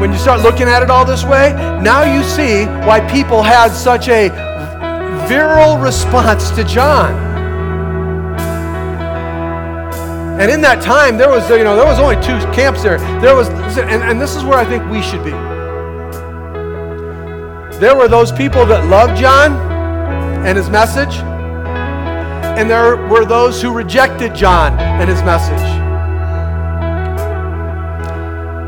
when 0.00 0.10
you 0.10 0.18
start 0.18 0.40
looking 0.40 0.66
at 0.66 0.82
it 0.82 0.90
all 0.90 1.04
this 1.04 1.22
way, 1.22 1.52
now 1.80 2.02
you 2.02 2.24
see 2.24 2.64
why 2.88 2.98
people 3.08 3.40
had 3.40 3.68
such 3.68 4.08
a 4.08 4.30
virile 5.28 5.78
response 5.78 6.50
to 6.50 6.64
John. 6.64 7.33
And 10.40 10.50
in 10.50 10.60
that 10.62 10.82
time, 10.82 11.16
there 11.16 11.28
was, 11.28 11.48
uh, 11.48 11.54
you 11.54 11.62
know, 11.62 11.76
there 11.76 11.86
was 11.86 12.00
only 12.00 12.16
two 12.16 12.38
camps 12.52 12.82
there. 12.82 12.98
There 13.20 13.36
was, 13.36 13.48
and, 13.78 14.02
and 14.02 14.20
this 14.20 14.34
is 14.34 14.42
where 14.42 14.58
I 14.58 14.64
think 14.64 14.82
we 14.90 15.00
should 15.00 15.22
be. 15.22 15.30
There 17.78 17.94
were 17.96 18.08
those 18.08 18.32
people 18.32 18.66
that 18.66 18.86
loved 18.86 19.16
John 19.16 19.52
and 20.44 20.58
his 20.58 20.68
message, 20.68 21.14
and 22.58 22.68
there 22.68 22.96
were 23.08 23.24
those 23.24 23.62
who 23.62 23.72
rejected 23.72 24.34
John 24.34 24.76
and 24.80 25.08
his 25.08 25.22
message. 25.22 25.62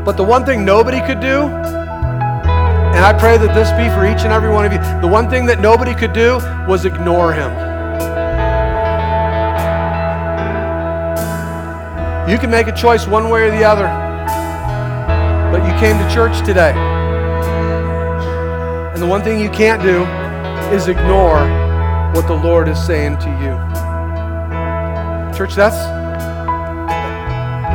But 0.05 0.15
the 0.15 0.23
one 0.23 0.45
thing 0.45 0.63
nobody 0.63 1.01
could 1.01 1.19
do, 1.19 1.47
and 1.47 3.05
I 3.05 3.11
pray 3.19 3.37
that 3.37 3.53
this 3.53 3.71
be 3.71 3.89
for 3.93 4.05
each 4.05 4.23
and 4.23 4.31
every 4.31 4.49
one 4.49 4.65
of 4.65 4.71
you, 4.71 4.79
the 5.01 5.07
one 5.07 5.29
thing 5.29 5.45
that 5.47 5.59
nobody 5.59 5.93
could 5.93 6.13
do 6.13 6.35
was 6.65 6.85
ignore 6.85 7.33
him. 7.33 7.66
You 12.27 12.37
can 12.37 12.51
make 12.51 12.67
a 12.67 12.73
choice 12.73 13.07
one 13.07 13.29
way 13.29 13.43
or 13.43 13.51
the 13.51 13.63
other, 13.63 13.87
but 15.49 15.65
you 15.65 15.71
came 15.79 15.97
to 15.97 16.13
church 16.13 16.45
today. 16.45 16.73
And 18.93 19.01
the 19.01 19.07
one 19.07 19.21
thing 19.21 19.39
you 19.39 19.49
can't 19.49 19.81
do 19.81 20.03
is 20.75 20.89
ignore 20.89 21.39
what 22.13 22.27
the 22.27 22.33
Lord 22.33 22.67
is 22.67 22.77
saying 22.85 23.17
to 23.19 23.29
you. 23.29 23.55
Church, 25.37 25.55
that's 25.55 25.77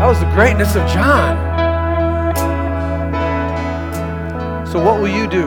that 0.02 0.06
was 0.06 0.20
the 0.20 0.30
greatness 0.34 0.76
of 0.76 0.86
John. 0.90 1.38
So 4.66 4.84
what 4.84 5.00
will 5.00 5.08
you 5.08 5.26
do 5.26 5.44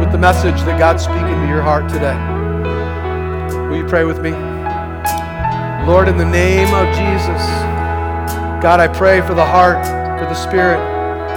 with 0.00 0.12
the 0.12 0.18
message 0.18 0.62
that 0.62 0.78
God's 0.78 1.04
speaking 1.04 1.26
to 1.26 1.46
your 1.46 1.60
heart 1.60 1.90
today? 1.90 2.16
Will 3.68 3.76
you 3.76 3.86
pray 3.86 4.04
with 4.04 4.22
me? 4.22 4.55
Lord, 5.86 6.08
in 6.08 6.16
the 6.16 6.26
name 6.26 6.74
of 6.74 6.90
Jesus, 6.98 7.38
God, 8.58 8.82
I 8.82 8.88
pray 8.88 9.20
for 9.20 9.34
the 9.34 9.46
heart, 9.46 9.86
for 10.18 10.26
the 10.26 10.34
spirit, 10.34 10.82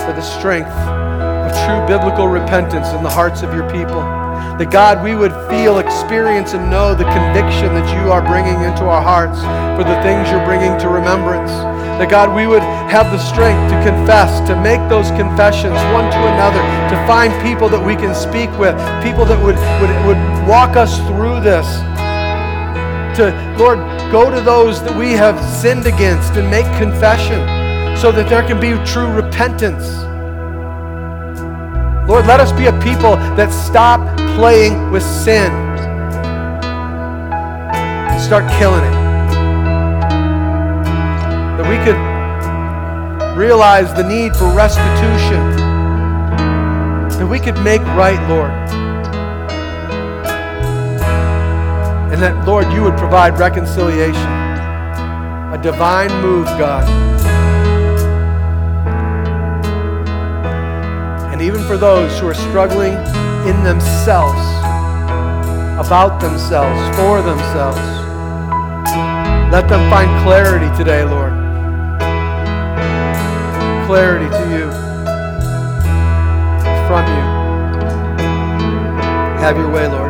for 0.02 0.10
the 0.10 0.26
strength 0.26 0.74
of 0.74 1.54
true 1.70 1.86
biblical 1.86 2.28
repentance 2.28 2.90
in 2.98 3.04
the 3.04 3.14
hearts 3.14 3.44
of 3.44 3.54
your 3.54 3.70
people. 3.70 4.02
That 4.58 4.74
God, 4.74 5.06
we 5.06 5.14
would 5.14 5.38
feel, 5.54 5.78
experience, 5.78 6.58
and 6.58 6.66
know 6.66 6.98
the 6.98 7.06
conviction 7.14 7.78
that 7.78 7.86
you 7.94 8.10
are 8.10 8.26
bringing 8.26 8.58
into 8.66 8.90
our 8.90 9.06
hearts 9.06 9.38
for 9.78 9.86
the 9.86 10.02
things 10.02 10.26
you're 10.34 10.44
bringing 10.50 10.74
to 10.82 10.90
remembrance. 10.90 11.54
That 12.02 12.10
God, 12.10 12.34
we 12.34 12.50
would 12.50 12.66
have 12.90 13.14
the 13.14 13.22
strength 13.22 13.70
to 13.70 13.78
confess, 13.86 14.42
to 14.50 14.58
make 14.58 14.82
those 14.90 15.14
confessions 15.14 15.78
one 15.94 16.10
to 16.10 16.22
another, 16.26 16.66
to 16.90 16.98
find 17.06 17.30
people 17.46 17.70
that 17.70 17.86
we 17.86 17.94
can 17.94 18.18
speak 18.18 18.50
with, 18.58 18.74
people 19.06 19.30
that 19.30 19.38
would, 19.38 19.62
would, 19.78 19.94
would 20.10 20.22
walk 20.50 20.74
us 20.74 20.98
through 21.06 21.38
this. 21.46 21.70
To, 23.22 23.30
Lord, 23.62 23.78
go 24.12 24.32
to 24.32 24.42
those 24.42 24.82
that 24.84 24.98
we 24.98 25.12
have 25.12 25.40
sinned 25.44 25.86
against 25.86 26.34
and 26.34 26.50
make 26.50 26.66
confession 26.78 27.40
so 27.96 28.12
that 28.12 28.28
there 28.28 28.42
can 28.42 28.60
be 28.60 28.72
true 28.86 29.12
repentance. 29.12 29.98
Lord, 32.10 32.26
let 32.26 32.40
us 32.40 32.52
be 32.52 32.66
a 32.66 32.74
people 32.82 33.16
that 33.38 33.52
stop 33.52 34.00
playing 34.36 34.90
with 34.90 35.04
sin. 35.04 35.52
Start 38.20 38.50
killing 38.58 38.84
it. 38.84 39.00
That 41.58 41.68
we 41.70 41.78
could 41.86 42.00
realize 43.38 43.94
the 43.94 44.08
need 44.08 44.36
for 44.36 44.46
restitution. 44.56 45.56
That 47.20 47.28
we 47.30 47.40
could 47.40 47.60
make 47.64 47.82
right, 47.82 48.20
Lord. 48.28 48.79
And 52.20 52.36
that, 52.36 52.46
Lord, 52.46 52.70
you 52.74 52.84
would 52.84 52.98
provide 52.98 53.40
reconciliation. 53.40 54.30
A 55.54 55.60
divine 55.64 56.12
move, 56.22 56.48
God. 56.60 56.84
And 61.32 61.42
even 61.42 61.64
for 61.64 61.78
those 61.78 62.20
who 62.20 62.28
are 62.28 62.34
struggling 62.34 62.92
in 63.48 63.64
themselves, 63.64 64.38
about 65.80 66.20
themselves, 66.20 66.98
for 66.98 67.22
themselves, 67.22 67.80
let 69.50 69.70
them 69.70 69.90
find 69.90 70.10
clarity 70.26 70.68
today, 70.78 71.06
Lord. 71.06 71.32
Clarity 73.88 74.28
to 74.28 74.44
you, 74.52 74.70
from 76.86 77.08
you. 77.08 77.24
Have 79.40 79.56
your 79.56 79.72
way, 79.72 79.88
Lord. 79.88 80.09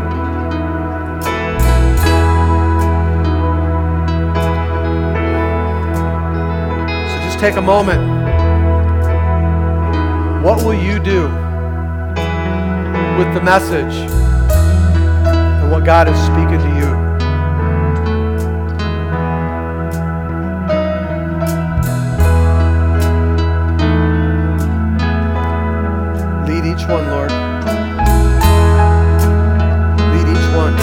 Take 7.40 7.56
a 7.56 7.62
moment. 7.62 8.02
What 10.44 10.62
will 10.66 10.74
you 10.74 11.00
do 11.00 11.24
with 13.20 13.34
the 13.34 13.42
message 13.42 13.96
and 15.70 15.70
what 15.70 15.84
God 15.84 16.08
is 16.08 16.18
speaking 16.18 16.60
to 16.60 16.72
you. 16.80 16.90
Lead 26.48 26.66
each 26.66 26.88
one, 26.88 27.08
Lord. 27.08 27.32
Lead 30.12 30.28
each 30.34 30.50
one. 30.56 30.76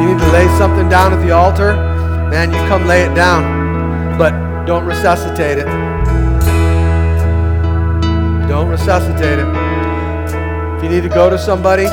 You 0.00 0.08
need 0.08 0.18
to 0.18 0.32
lay 0.32 0.46
something 0.58 0.88
down 0.88 1.12
at 1.12 1.24
the 1.24 1.30
altar, 1.30 1.91
man, 2.32 2.50
you 2.50 2.56
come 2.66 2.86
lay 2.86 3.02
it 3.02 3.14
down. 3.14 4.16
But 4.16 4.32
don't 4.64 4.86
resuscitate 4.86 5.58
it. 5.58 5.66
Don't 8.48 8.68
resuscitate 8.68 9.38
it. 9.38 9.46
If 10.76 10.82
you 10.82 10.88
need 10.88 11.02
to 11.02 11.10
go 11.10 11.28
to 11.28 11.38
somebody, 11.38 11.84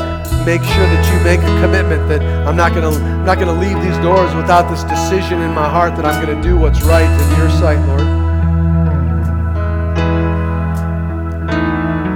make 0.45 0.63
sure 0.63 0.87
that 0.87 1.03
you 1.11 1.23
make 1.25 1.41
a 1.41 1.61
commitment 1.61 2.07
that 2.07 2.21
I'm 2.47 2.55
not 2.55 2.69
to 2.73 2.87
I'm 2.87 3.25
not 3.25 3.35
to 3.35 3.51
leave 3.51 3.81
these 3.83 3.97
doors 3.97 4.33
without 4.33 4.69
this 4.69 4.83
decision 4.83 5.41
in 5.41 5.53
my 5.53 5.67
heart 5.67 5.95
that 5.97 6.05
I'm 6.05 6.25
to 6.25 6.41
do 6.41 6.57
what's 6.57 6.81
right 6.83 7.03
in 7.03 7.37
your 7.37 7.49
sight, 7.49 7.79
Lord. 7.85 8.07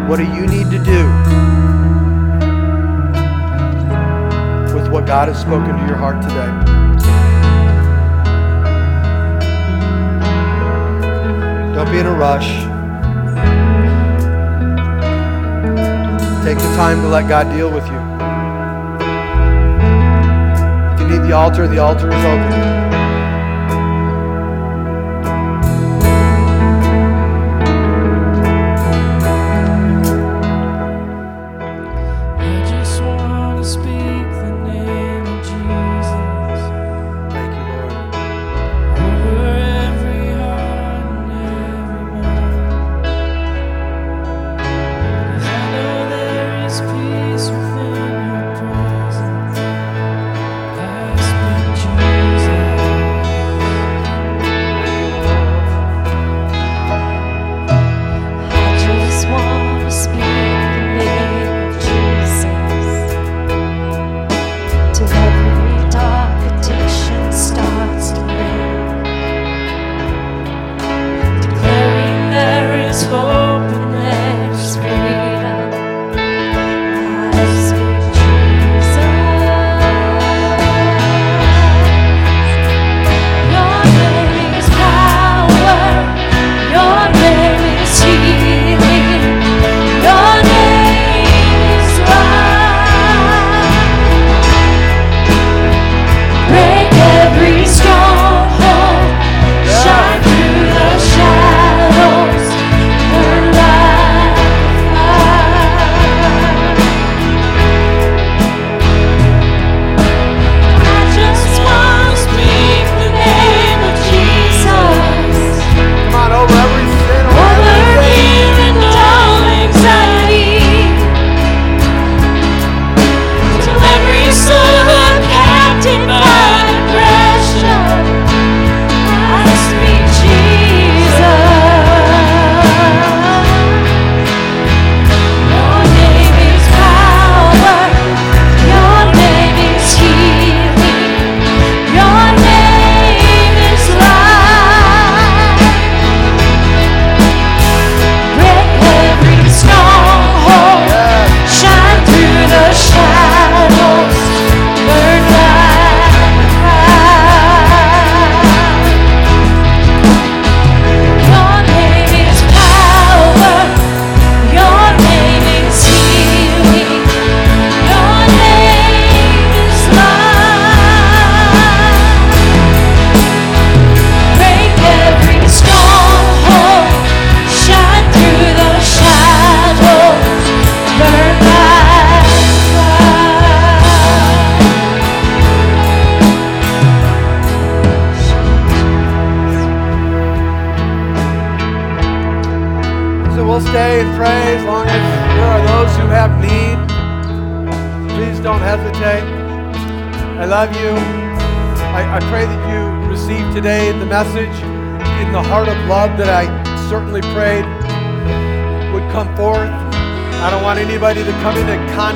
What 0.09 0.17
do 0.17 0.23
you 0.23 0.47
need 0.47 0.71
to 0.71 0.79
do 0.79 1.01
with 4.73 4.89
what 4.89 5.05
God 5.05 5.27
has 5.27 5.41
spoken 5.41 5.77
to 5.77 5.85
your 5.85 5.97
heart 5.97 6.21
today? 6.21 6.72
Don't 11.83 11.91
be 11.91 11.99
in 11.99 12.05
a 12.05 12.13
rush. 12.13 12.47
Take 16.45 16.57
the 16.57 16.75
time 16.77 17.01
to 17.01 17.09
let 17.09 17.27
God 17.27 17.51
deal 17.53 17.69
with 17.69 17.85
you. 17.87 17.99
If 20.93 21.01
you 21.01 21.07
need 21.19 21.27
the 21.27 21.33
altar, 21.33 21.67
the 21.67 21.79
altar 21.79 22.07
is 22.07 22.23
open. 22.23 22.72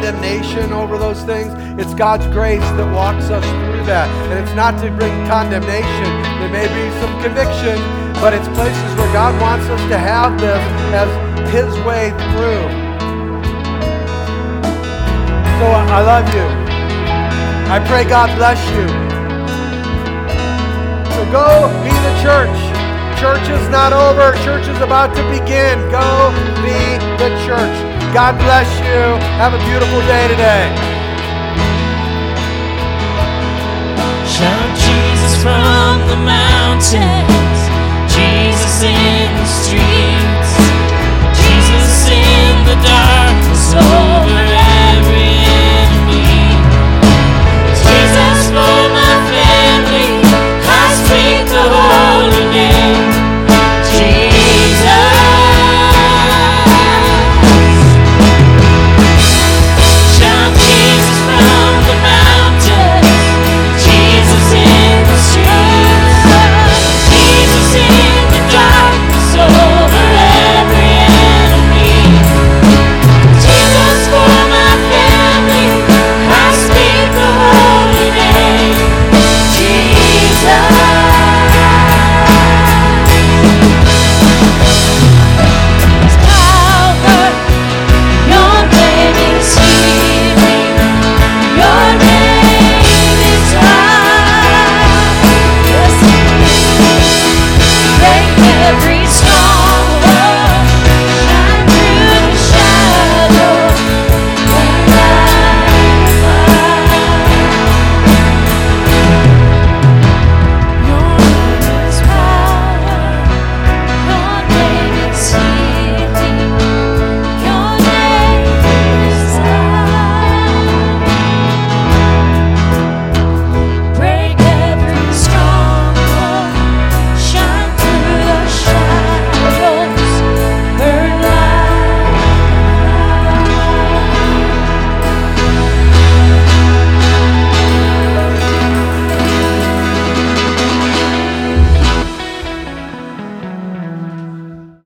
Condemnation 0.07 0.71
over 0.71 0.97
those 0.97 1.21
things. 1.23 1.51
It's 1.75 1.93
God's 1.93 2.25
grace 2.27 2.63
that 2.79 2.87
walks 2.95 3.27
us 3.27 3.43
through 3.43 3.83
that. 3.91 4.07
And 4.31 4.39
it's 4.39 4.55
not 4.55 4.79
to 4.79 4.87
bring 4.95 5.11
condemnation. 5.27 6.11
There 6.39 6.47
may 6.47 6.63
be 6.63 6.87
some 7.03 7.11
conviction, 7.19 7.75
but 8.23 8.31
it's 8.31 8.47
places 8.55 8.89
where 8.95 9.11
God 9.11 9.35
wants 9.43 9.67
us 9.67 9.83
to 9.91 9.97
have 9.99 10.39
this 10.39 10.63
as 10.95 11.11
His 11.51 11.67
way 11.83 12.15
through. 12.31 12.63
So 15.59 15.65
I 15.75 15.83
I 15.91 16.01
love 16.07 16.27
you. 16.31 16.47
I 17.67 17.83
pray 17.83 18.07
God 18.07 18.31
bless 18.39 18.63
you. 18.79 18.87
So 21.19 21.19
go 21.35 21.67
be 21.83 21.91
the 21.91 22.15
church. 22.23 22.55
Church 23.19 23.43
is 23.51 23.67
not 23.67 23.91
over. 23.91 24.31
Church 24.47 24.71
is 24.71 24.79
about 24.79 25.11
to 25.19 25.23
begin. 25.27 25.75
Go 25.91 26.31
be 26.63 26.79
the 27.19 27.27
church. 27.43 27.96
God 28.17 28.35
bless 28.39 28.67
you. 28.79 29.13
Have 29.37 29.53
a 29.53 29.59
beautiful 29.59 30.01
day 30.09 30.27
today. 30.27 30.73
Shout 34.25 34.73
Jesus 34.73 35.35
from 35.43 36.01
the 36.09 36.17
mountains, 36.25 37.59
Jesus 38.09 38.81
in 38.81 39.29
the 39.37 39.45
streets, 39.45 40.51
Jesus 41.37 42.09
in 42.09 42.65
the 42.65 42.77
darkness 42.81 43.73
over. 43.75 44.46